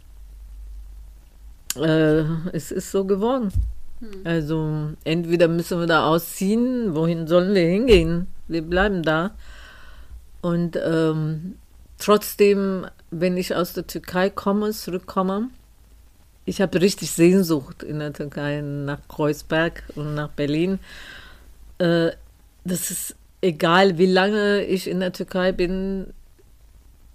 äh, 1.77 2.25
es 2.53 2.73
ist 2.73 2.91
so 2.91 3.05
geworden. 3.05 3.53
Hm. 4.01 4.11
Also 4.25 4.89
entweder 5.05 5.47
müssen 5.47 5.79
wir 5.79 5.87
da 5.87 6.07
ausziehen, 6.07 6.95
wohin 6.95 7.27
sollen 7.29 7.55
wir 7.55 7.67
hingehen? 7.67 8.27
Wir 8.49 8.63
bleiben 8.63 9.03
da. 9.03 9.31
Und 10.41 10.77
ähm, 10.77 11.57
trotzdem, 11.99 12.87
wenn 13.11 13.37
ich 13.37 13.55
aus 13.55 13.73
der 13.73 13.87
Türkei 13.87 14.29
komme, 14.31 14.73
zurückkomme, 14.73 15.49
ich 16.45 16.61
habe 16.61 16.81
richtig 16.81 17.11
Sehnsucht 17.11 17.83
in 17.83 17.99
der 17.99 18.13
Türkei 18.13 18.61
nach 18.61 19.01
Kreuzberg 19.09 19.83
und 19.95 20.15
nach 20.15 20.29
Berlin. 20.29 20.79
Äh, 21.79 22.11
das 22.65 22.91
ist 22.91 23.17
egal, 23.41 23.99
wie 23.99 24.07
lange 24.07 24.65
ich 24.65 24.89
in 24.89 25.01
der 25.01 25.13
Türkei 25.13 25.53
bin, 25.53 26.13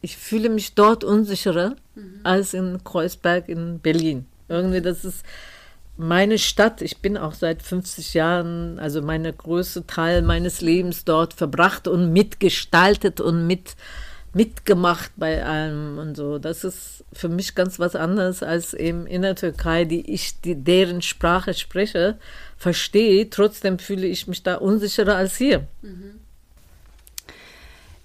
ich 0.02 0.18
fühle 0.18 0.50
mich 0.50 0.76
dort 0.76 1.04
unsicherer 1.04 1.76
mhm. 1.96 2.20
als 2.24 2.54
in 2.54 2.84
Kreuzberg 2.84 3.50
in 3.50 3.80
Berlin. 3.80 4.26
Irgendwie, 4.48 4.82
das 4.82 5.04
ist 5.04 5.26
meine 5.98 6.38
Stadt. 6.38 6.82
Ich 6.82 7.00
bin 7.00 7.18
auch 7.18 7.34
seit 7.34 7.62
50 7.62 8.14
Jahren, 8.14 8.80
also 8.80 9.02
meine 9.02 9.34
größte 9.34 9.86
Teil 9.86 10.22
meines 10.22 10.62
Lebens 10.62 11.04
dort 11.04 11.34
verbracht 11.34 11.88
und 11.88 12.14
mitgestaltet 12.14 13.20
und 13.20 13.46
mit, 13.46 13.76
mitgemacht 14.34 15.12
bei 15.16 15.44
allem 15.44 15.98
und 15.98 16.16
so. 16.16 16.38
Das 16.38 16.64
ist 16.64 17.04
für 17.14 17.30
mich 17.30 17.56
ganz 17.56 17.80
was 17.80 17.96
anderes 17.96 18.44
als 18.44 18.74
eben 18.74 19.08
in 19.08 19.22
der 19.22 19.36
Türkei, 19.36 19.86
die 19.86 20.12
ich, 20.12 20.40
die, 20.42 20.56
deren 20.56 21.02
Sprache 21.02 21.54
spreche, 21.54 22.18
verstehe. 22.58 23.30
Trotzdem 23.30 23.80
fühle 23.80 24.08
ich 24.08 24.28
mich 24.28 24.44
da 24.44 24.56
unsicherer 24.56 25.16
als 25.16 25.38
hier. 25.38 25.68
Mhm. 25.82 26.20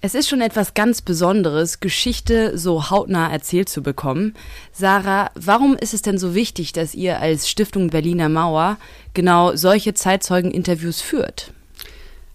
Es 0.05 0.13
ist 0.13 0.29
schon 0.29 0.41
etwas 0.41 0.75
ganz 0.75 1.01
Besonderes, 1.01 1.79
Geschichte 1.79 2.59
so 2.59 2.91
hautnah 2.91 3.31
erzählt 3.31 3.69
zu 3.69 3.81
bekommen. 3.81 4.35
Sarah, 4.71 5.31
warum 5.33 5.75
ist 5.75 5.95
es 5.95 6.03
denn 6.03 6.19
so 6.19 6.35
wichtig, 6.35 6.73
dass 6.73 6.93
ihr 6.93 7.19
als 7.19 7.49
Stiftung 7.49 7.89
Berliner 7.89 8.29
Mauer 8.29 8.77
genau 9.15 9.55
solche 9.55 9.95
Zeitzeugeninterviews 9.95 11.01
führt? 11.01 11.53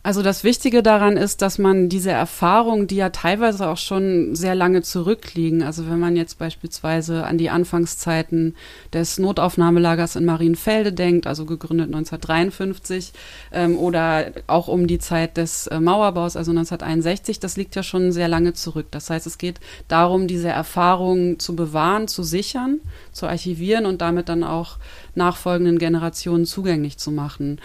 Also 0.03 0.23
das 0.23 0.45
Wichtige 0.45 0.83
daran 0.83 1.19
ist, 1.19 1.43
dass 1.43 1.59
man 1.59 1.91
diese 1.91 2.11
Erfahrungen, 2.11 2.87
die 2.87 2.97
ja 2.97 3.11
teilweise 3.11 3.69
auch 3.69 3.77
schon 3.77 4.35
sehr 4.35 4.55
lange 4.55 4.81
zurückliegen, 4.81 5.63
also 5.63 5.91
wenn 5.91 5.99
man 5.99 6.17
jetzt 6.17 6.39
beispielsweise 6.39 7.27
an 7.27 7.37
die 7.37 7.51
Anfangszeiten 7.51 8.57
des 8.95 9.19
Notaufnahmelagers 9.19 10.17
in 10.17 10.25
Marienfelde 10.25 10.95
denkt, 10.95 11.27
also 11.27 11.45
gegründet 11.45 11.89
1953, 11.89 13.13
ähm, 13.53 13.77
oder 13.77 14.33
auch 14.47 14.69
um 14.69 14.87
die 14.87 14.99
Zeit 14.99 15.37
des 15.37 15.67
äh, 15.67 15.79
Mauerbaus, 15.81 16.35
also 16.35 16.53
1961, 16.53 17.39
das 17.39 17.59
liegt 17.59 17.77
ja 17.77 17.83
schon 17.83 18.11
sehr 18.11 18.29
lange 18.29 18.55
zurück. 18.55 18.87
Das 18.93 19.11
heißt, 19.11 19.27
es 19.27 19.37
geht 19.37 19.61
darum, 19.89 20.27
diese 20.27 20.49
Erfahrungen 20.49 21.39
zu 21.39 21.55
bewahren, 21.55 22.09
zu 22.09 22.23
sichern, 22.23 22.81
zu 23.13 23.27
archivieren 23.27 23.85
und 23.85 24.01
damit 24.01 24.31
dann 24.31 24.45
auch 24.45 24.79
nachfolgenden 25.15 25.79
Generationen 25.79 26.47
zugänglich 26.47 26.97
zu 26.97 27.11
machen. 27.11 27.61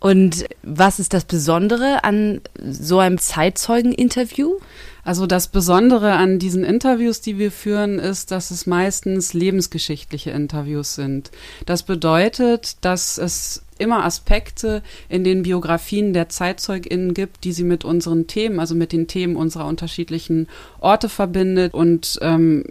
Und 0.00 0.46
was 0.62 0.98
ist 0.98 1.12
das 1.12 1.26
Besondere 1.26 2.04
an 2.04 2.40
so 2.58 2.98
einem 2.98 3.18
Zeitzeugeninterview? 3.18 4.58
Also 5.04 5.26
das 5.26 5.48
Besondere 5.48 6.12
an 6.12 6.38
diesen 6.38 6.64
Interviews, 6.64 7.20
die 7.20 7.38
wir 7.38 7.50
führen, 7.50 7.98
ist, 7.98 8.30
dass 8.30 8.50
es 8.50 8.66
meistens 8.66 9.34
lebensgeschichtliche 9.34 10.30
Interviews 10.30 10.94
sind. 10.94 11.30
Das 11.66 11.82
bedeutet, 11.82 12.76
dass 12.82 13.18
es 13.18 13.62
immer 13.78 14.04
Aspekte 14.04 14.82
in 15.08 15.24
den 15.24 15.42
Biografien 15.42 16.12
der 16.12 16.28
ZeitzeugInnen 16.28 17.14
gibt, 17.14 17.44
die 17.44 17.52
sie 17.52 17.64
mit 17.64 17.84
unseren 17.84 18.26
Themen, 18.26 18.60
also 18.60 18.74
mit 18.74 18.92
den 18.92 19.06
Themen 19.06 19.36
unserer 19.36 19.66
unterschiedlichen 19.66 20.48
Orte 20.80 21.08
verbindet. 21.08 21.74
Und 21.74 22.18
ähm, 22.22 22.64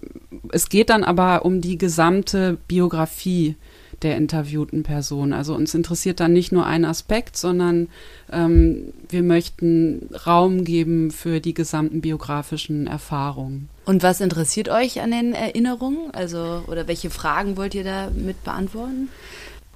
es 0.51 0.69
geht 0.69 0.89
dann 0.89 1.03
aber 1.03 1.45
um 1.45 1.61
die 1.61 1.77
gesamte 1.77 2.57
Biografie 2.67 3.55
der 4.01 4.17
interviewten 4.17 4.83
Person. 4.83 5.33
Also 5.33 5.55
uns 5.55 5.73
interessiert 5.73 6.19
dann 6.19 6.33
nicht 6.33 6.51
nur 6.51 6.65
ein 6.65 6.85
Aspekt, 6.85 7.37
sondern 7.37 7.87
ähm, 8.31 8.93
wir 9.09 9.23
möchten 9.23 10.09
Raum 10.25 10.63
geben 10.63 11.11
für 11.11 11.39
die 11.39 11.53
gesamten 11.53 12.01
biografischen 12.01 12.87
Erfahrungen. 12.87 13.69
Und 13.85 14.03
was 14.03 14.21
interessiert 14.21 14.69
euch 14.69 15.01
an 15.01 15.11
den 15.11 15.33
Erinnerungen? 15.33 16.11
Also, 16.13 16.63
oder 16.67 16.87
welche 16.87 17.09
Fragen 17.09 17.57
wollt 17.57 17.73
ihr 17.73 17.83
da 17.83 18.09
mit 18.15 18.43
beantworten? 18.43 19.09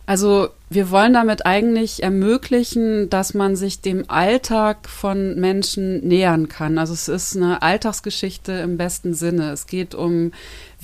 Also 0.06 0.50
wir 0.70 0.92
wollen 0.92 1.14
damit 1.14 1.46
eigentlich 1.46 2.04
ermöglichen, 2.04 3.10
dass 3.10 3.34
man 3.34 3.56
sich 3.56 3.80
dem 3.80 4.10
Alltag 4.10 4.90
von 4.90 5.40
Menschen 5.40 6.06
nähern 6.06 6.50
kann. 6.50 6.78
Also 6.78 6.94
es 6.94 7.08
ist 7.08 7.38
eine 7.38 7.62
Alltagsgeschichte 7.62 8.52
im 8.52 8.76
besten 8.76 9.14
Sinne. 9.14 9.52
Es 9.52 9.66
geht 9.66 9.96
um, 9.96 10.34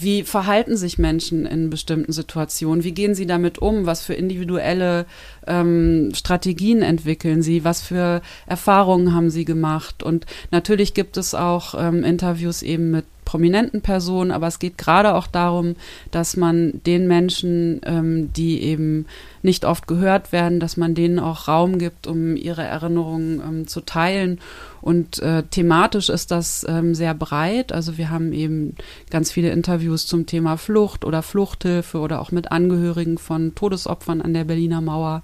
wie 0.02 0.24
verhalten 0.24 0.78
sich 0.78 0.98
Menschen 0.98 1.46
in 1.46 1.70
bestimmten 1.70 2.12
Situationen, 2.12 2.84
wie 2.84 2.94
gehen 2.94 3.16
sie 3.16 3.26
damit 3.26 3.60
um, 3.60 3.86
was 3.86 4.04
für 4.04 4.14
individuelle 4.14 5.06
ähm, 5.48 6.12
Strategien 6.14 6.82
entwickeln 6.82 7.42
sie, 7.42 7.64
was 7.64 7.82
für 7.82 8.22
Erfahrungen 8.48 9.14
haben 9.14 9.30
sie 9.30 9.46
gemacht. 9.46 10.04
Und 10.04 10.26
natürlich 10.52 10.94
gibt 10.94 11.18
es 11.18 11.34
auch 11.34 11.76
ähm, 11.78 12.04
Interviews 12.04 12.62
eben 12.62 12.92
mit 12.92 13.06
prominenten 13.26 13.82
Personen, 13.82 14.32
aber 14.32 14.48
es 14.48 14.58
geht 14.58 14.78
gerade 14.78 15.14
auch 15.14 15.28
darum, 15.28 15.76
dass 16.10 16.36
man 16.36 16.82
den 16.86 17.08
Menschen, 17.08 17.80
ähm, 17.86 18.34
die 18.34 18.64
eben 18.64 19.06
nicht 19.42 19.66
oft 19.66 19.88
gehört 19.88 20.32
werden, 20.32 20.60
dass 20.60 20.78
man 20.78 20.96
denen 20.96 21.20
auch 21.20 21.48
Raum 21.48 21.78
gibt, 21.80 22.08
um 22.08 22.36
ihre 22.36 22.64
Erinnerungen 22.64 23.42
ähm, 23.42 23.68
zu 23.68 23.82
teilen. 23.82 24.40
Und 24.82 25.20
äh, 25.20 25.44
thematisch 25.44 26.10
ist 26.10 26.32
das 26.32 26.66
ähm, 26.68 26.96
sehr 26.96 27.14
breit. 27.14 27.72
Also 27.72 27.98
wir 27.98 28.10
haben 28.10 28.32
eben 28.32 28.76
ganz 29.10 29.32
viele 29.32 29.52
Interviews 29.52 30.08
zum 30.08 30.26
Thema 30.26 30.58
Flucht 30.58 31.04
oder 31.04 31.22
Fluchthilfe 31.22 32.00
oder 32.00 32.22
auch 32.22 32.32
mit 32.32 32.52
Angehörigen 32.52 33.18
von 33.18 33.56
Todesopfern 33.56 34.22
an 34.22 34.34
der 34.34 34.46
Berliner 34.46 34.82
Mauer. 34.82 35.24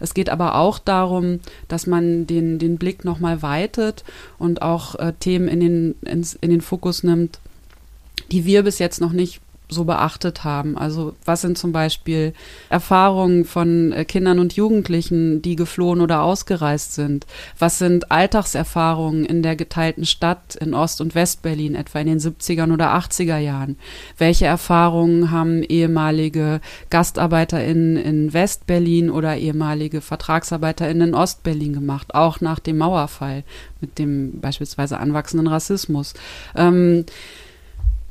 Es 0.00 0.14
geht 0.14 0.28
aber 0.28 0.56
auch 0.56 0.78
darum, 0.78 1.40
dass 1.68 1.86
man 1.86 2.26
den, 2.26 2.58
den 2.58 2.78
Blick 2.78 3.04
nochmal 3.04 3.42
weitet 3.42 4.04
und 4.38 4.62
auch 4.62 4.96
äh, 4.96 5.12
Themen 5.18 5.48
in 5.48 5.60
den, 5.60 5.94
ins, 6.02 6.34
in 6.34 6.50
den 6.50 6.60
Fokus 6.60 7.02
nimmt, 7.02 7.38
die 8.32 8.44
wir 8.44 8.64
bis 8.64 8.78
jetzt 8.78 9.00
noch 9.00 9.12
nicht 9.12 9.40
so 9.68 9.84
beachtet 9.84 10.44
haben. 10.44 10.78
Also 10.78 11.14
was 11.24 11.40
sind 11.40 11.58
zum 11.58 11.72
Beispiel 11.72 12.32
Erfahrungen 12.68 13.44
von 13.44 13.92
äh, 13.92 14.04
Kindern 14.04 14.38
und 14.38 14.54
Jugendlichen, 14.54 15.42
die 15.42 15.56
geflohen 15.56 16.00
oder 16.00 16.22
ausgereist 16.22 16.94
sind? 16.94 17.26
Was 17.58 17.78
sind 17.78 18.12
Alltagserfahrungen 18.12 19.24
in 19.24 19.42
der 19.42 19.56
geteilten 19.56 20.06
Stadt 20.06 20.54
in 20.56 20.72
Ost- 20.72 21.00
und 21.00 21.14
Westberlin, 21.14 21.74
etwa 21.74 21.98
in 21.98 22.06
den 22.06 22.20
70er 22.20 22.72
oder 22.72 22.94
80er 22.94 23.38
Jahren? 23.38 23.76
Welche 24.18 24.46
Erfahrungen 24.46 25.32
haben 25.32 25.62
ehemalige 25.64 26.60
GastarbeiterInnen 26.90 27.96
in 27.96 28.32
Westberlin 28.32 29.10
oder 29.10 29.36
ehemalige 29.36 30.00
VertragsarbeiterInnen 30.00 31.08
in 31.08 31.14
Ostberlin 31.14 31.72
gemacht, 31.72 32.14
auch 32.14 32.40
nach 32.40 32.60
dem 32.60 32.78
Mauerfall 32.78 33.42
mit 33.80 33.98
dem 33.98 34.40
beispielsweise 34.40 34.98
anwachsenden 34.98 35.48
Rassismus? 35.48 36.14
Ähm, 36.54 37.04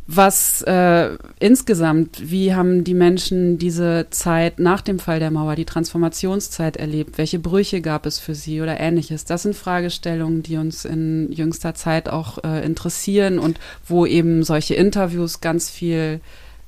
was 0.08 0.62
äh, 0.62 1.18
insgesamt, 1.40 2.30
wie 2.30 2.54
haben 2.54 2.84
die 2.84 2.94
Menschen 2.94 3.58
diese 3.58 4.06
Zeit 4.12 4.60
nach 4.60 4.82
dem 4.82 5.00
Fall 5.00 5.20
der 5.20 5.32
Mauer, 5.32 5.56
die 5.56 5.66
Transformationszeit 5.66 6.78
erlebt? 6.78 7.18
Welche 7.18 7.40
Brüche 7.40 7.82
gab 7.82 8.06
es 8.06 8.20
für 8.20 8.36
sie 8.36 8.62
oder 8.62 8.80
ähnliches? 8.80 9.26
Das 9.26 9.42
sind 9.44 9.56
Fragestellungen, 9.56 10.44
die 10.44 10.58
uns 10.58 10.86
in 10.86 11.32
jüngster 11.32 11.74
Zeit 11.74 12.08
auch 12.08 12.44
äh, 12.44 12.64
interessieren 12.64 13.40
und 13.40 13.60
wo 13.88 14.06
eben 14.06 14.44
solche 14.44 14.76
Interviews 14.76 15.42
ganz 15.42 15.72
viel 15.72 16.22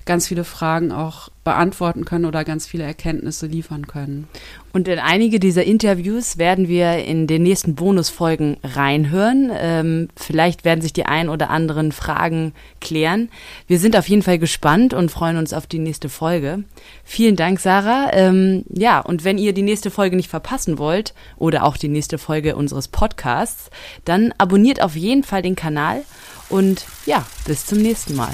ganz 0.07 0.27
viele 0.27 0.43
Fragen 0.43 0.91
auch 0.91 1.29
beantworten 1.43 2.03
können 2.03 2.25
oder 2.25 2.43
ganz 2.43 2.65
viele 2.65 2.83
Erkenntnisse 2.83 3.45
liefern 3.45 3.87
können. 3.87 4.27
Und 4.73 4.87
in 4.87 4.99
einige 4.99 5.39
dieser 5.39 5.63
Interviews 5.63 6.37
werden 6.37 6.67
wir 6.67 7.05
in 7.05 7.27
den 7.27 7.43
nächsten 7.43 7.75
Bonusfolgen 7.75 8.57
reinhören. 8.63 9.51
Ähm, 9.55 10.09
vielleicht 10.15 10.65
werden 10.65 10.81
sich 10.81 10.93
die 10.93 11.05
ein 11.05 11.29
oder 11.29 11.49
anderen 11.49 11.91
Fragen 11.91 12.53
klären. 12.81 13.29
Wir 13.67 13.79
sind 13.79 13.95
auf 13.95 14.09
jeden 14.09 14.23
Fall 14.23 14.39
gespannt 14.39 14.93
und 14.93 15.11
freuen 15.11 15.37
uns 15.37 15.53
auf 15.53 15.67
die 15.67 15.79
nächste 15.79 16.09
Folge. 16.09 16.63
Vielen 17.03 17.35
Dank, 17.35 17.59
Sarah. 17.59 18.09
Ähm, 18.13 18.65
ja, 18.69 18.99
und 18.99 19.23
wenn 19.23 19.37
ihr 19.37 19.53
die 19.53 19.61
nächste 19.61 19.91
Folge 19.91 20.15
nicht 20.15 20.29
verpassen 20.29 20.77
wollt 20.77 21.13
oder 21.37 21.63
auch 21.63 21.77
die 21.77 21.87
nächste 21.87 22.17
Folge 22.17 22.55
unseres 22.55 22.87
Podcasts, 22.87 23.69
dann 24.05 24.33
abonniert 24.37 24.81
auf 24.81 24.95
jeden 24.95 25.23
Fall 25.23 25.43
den 25.43 25.55
Kanal 25.55 26.03
und 26.49 26.85
ja, 27.05 27.25
bis 27.45 27.65
zum 27.65 27.79
nächsten 27.79 28.15
Mal. 28.15 28.31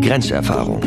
Grenzerfahrung. 0.00 0.80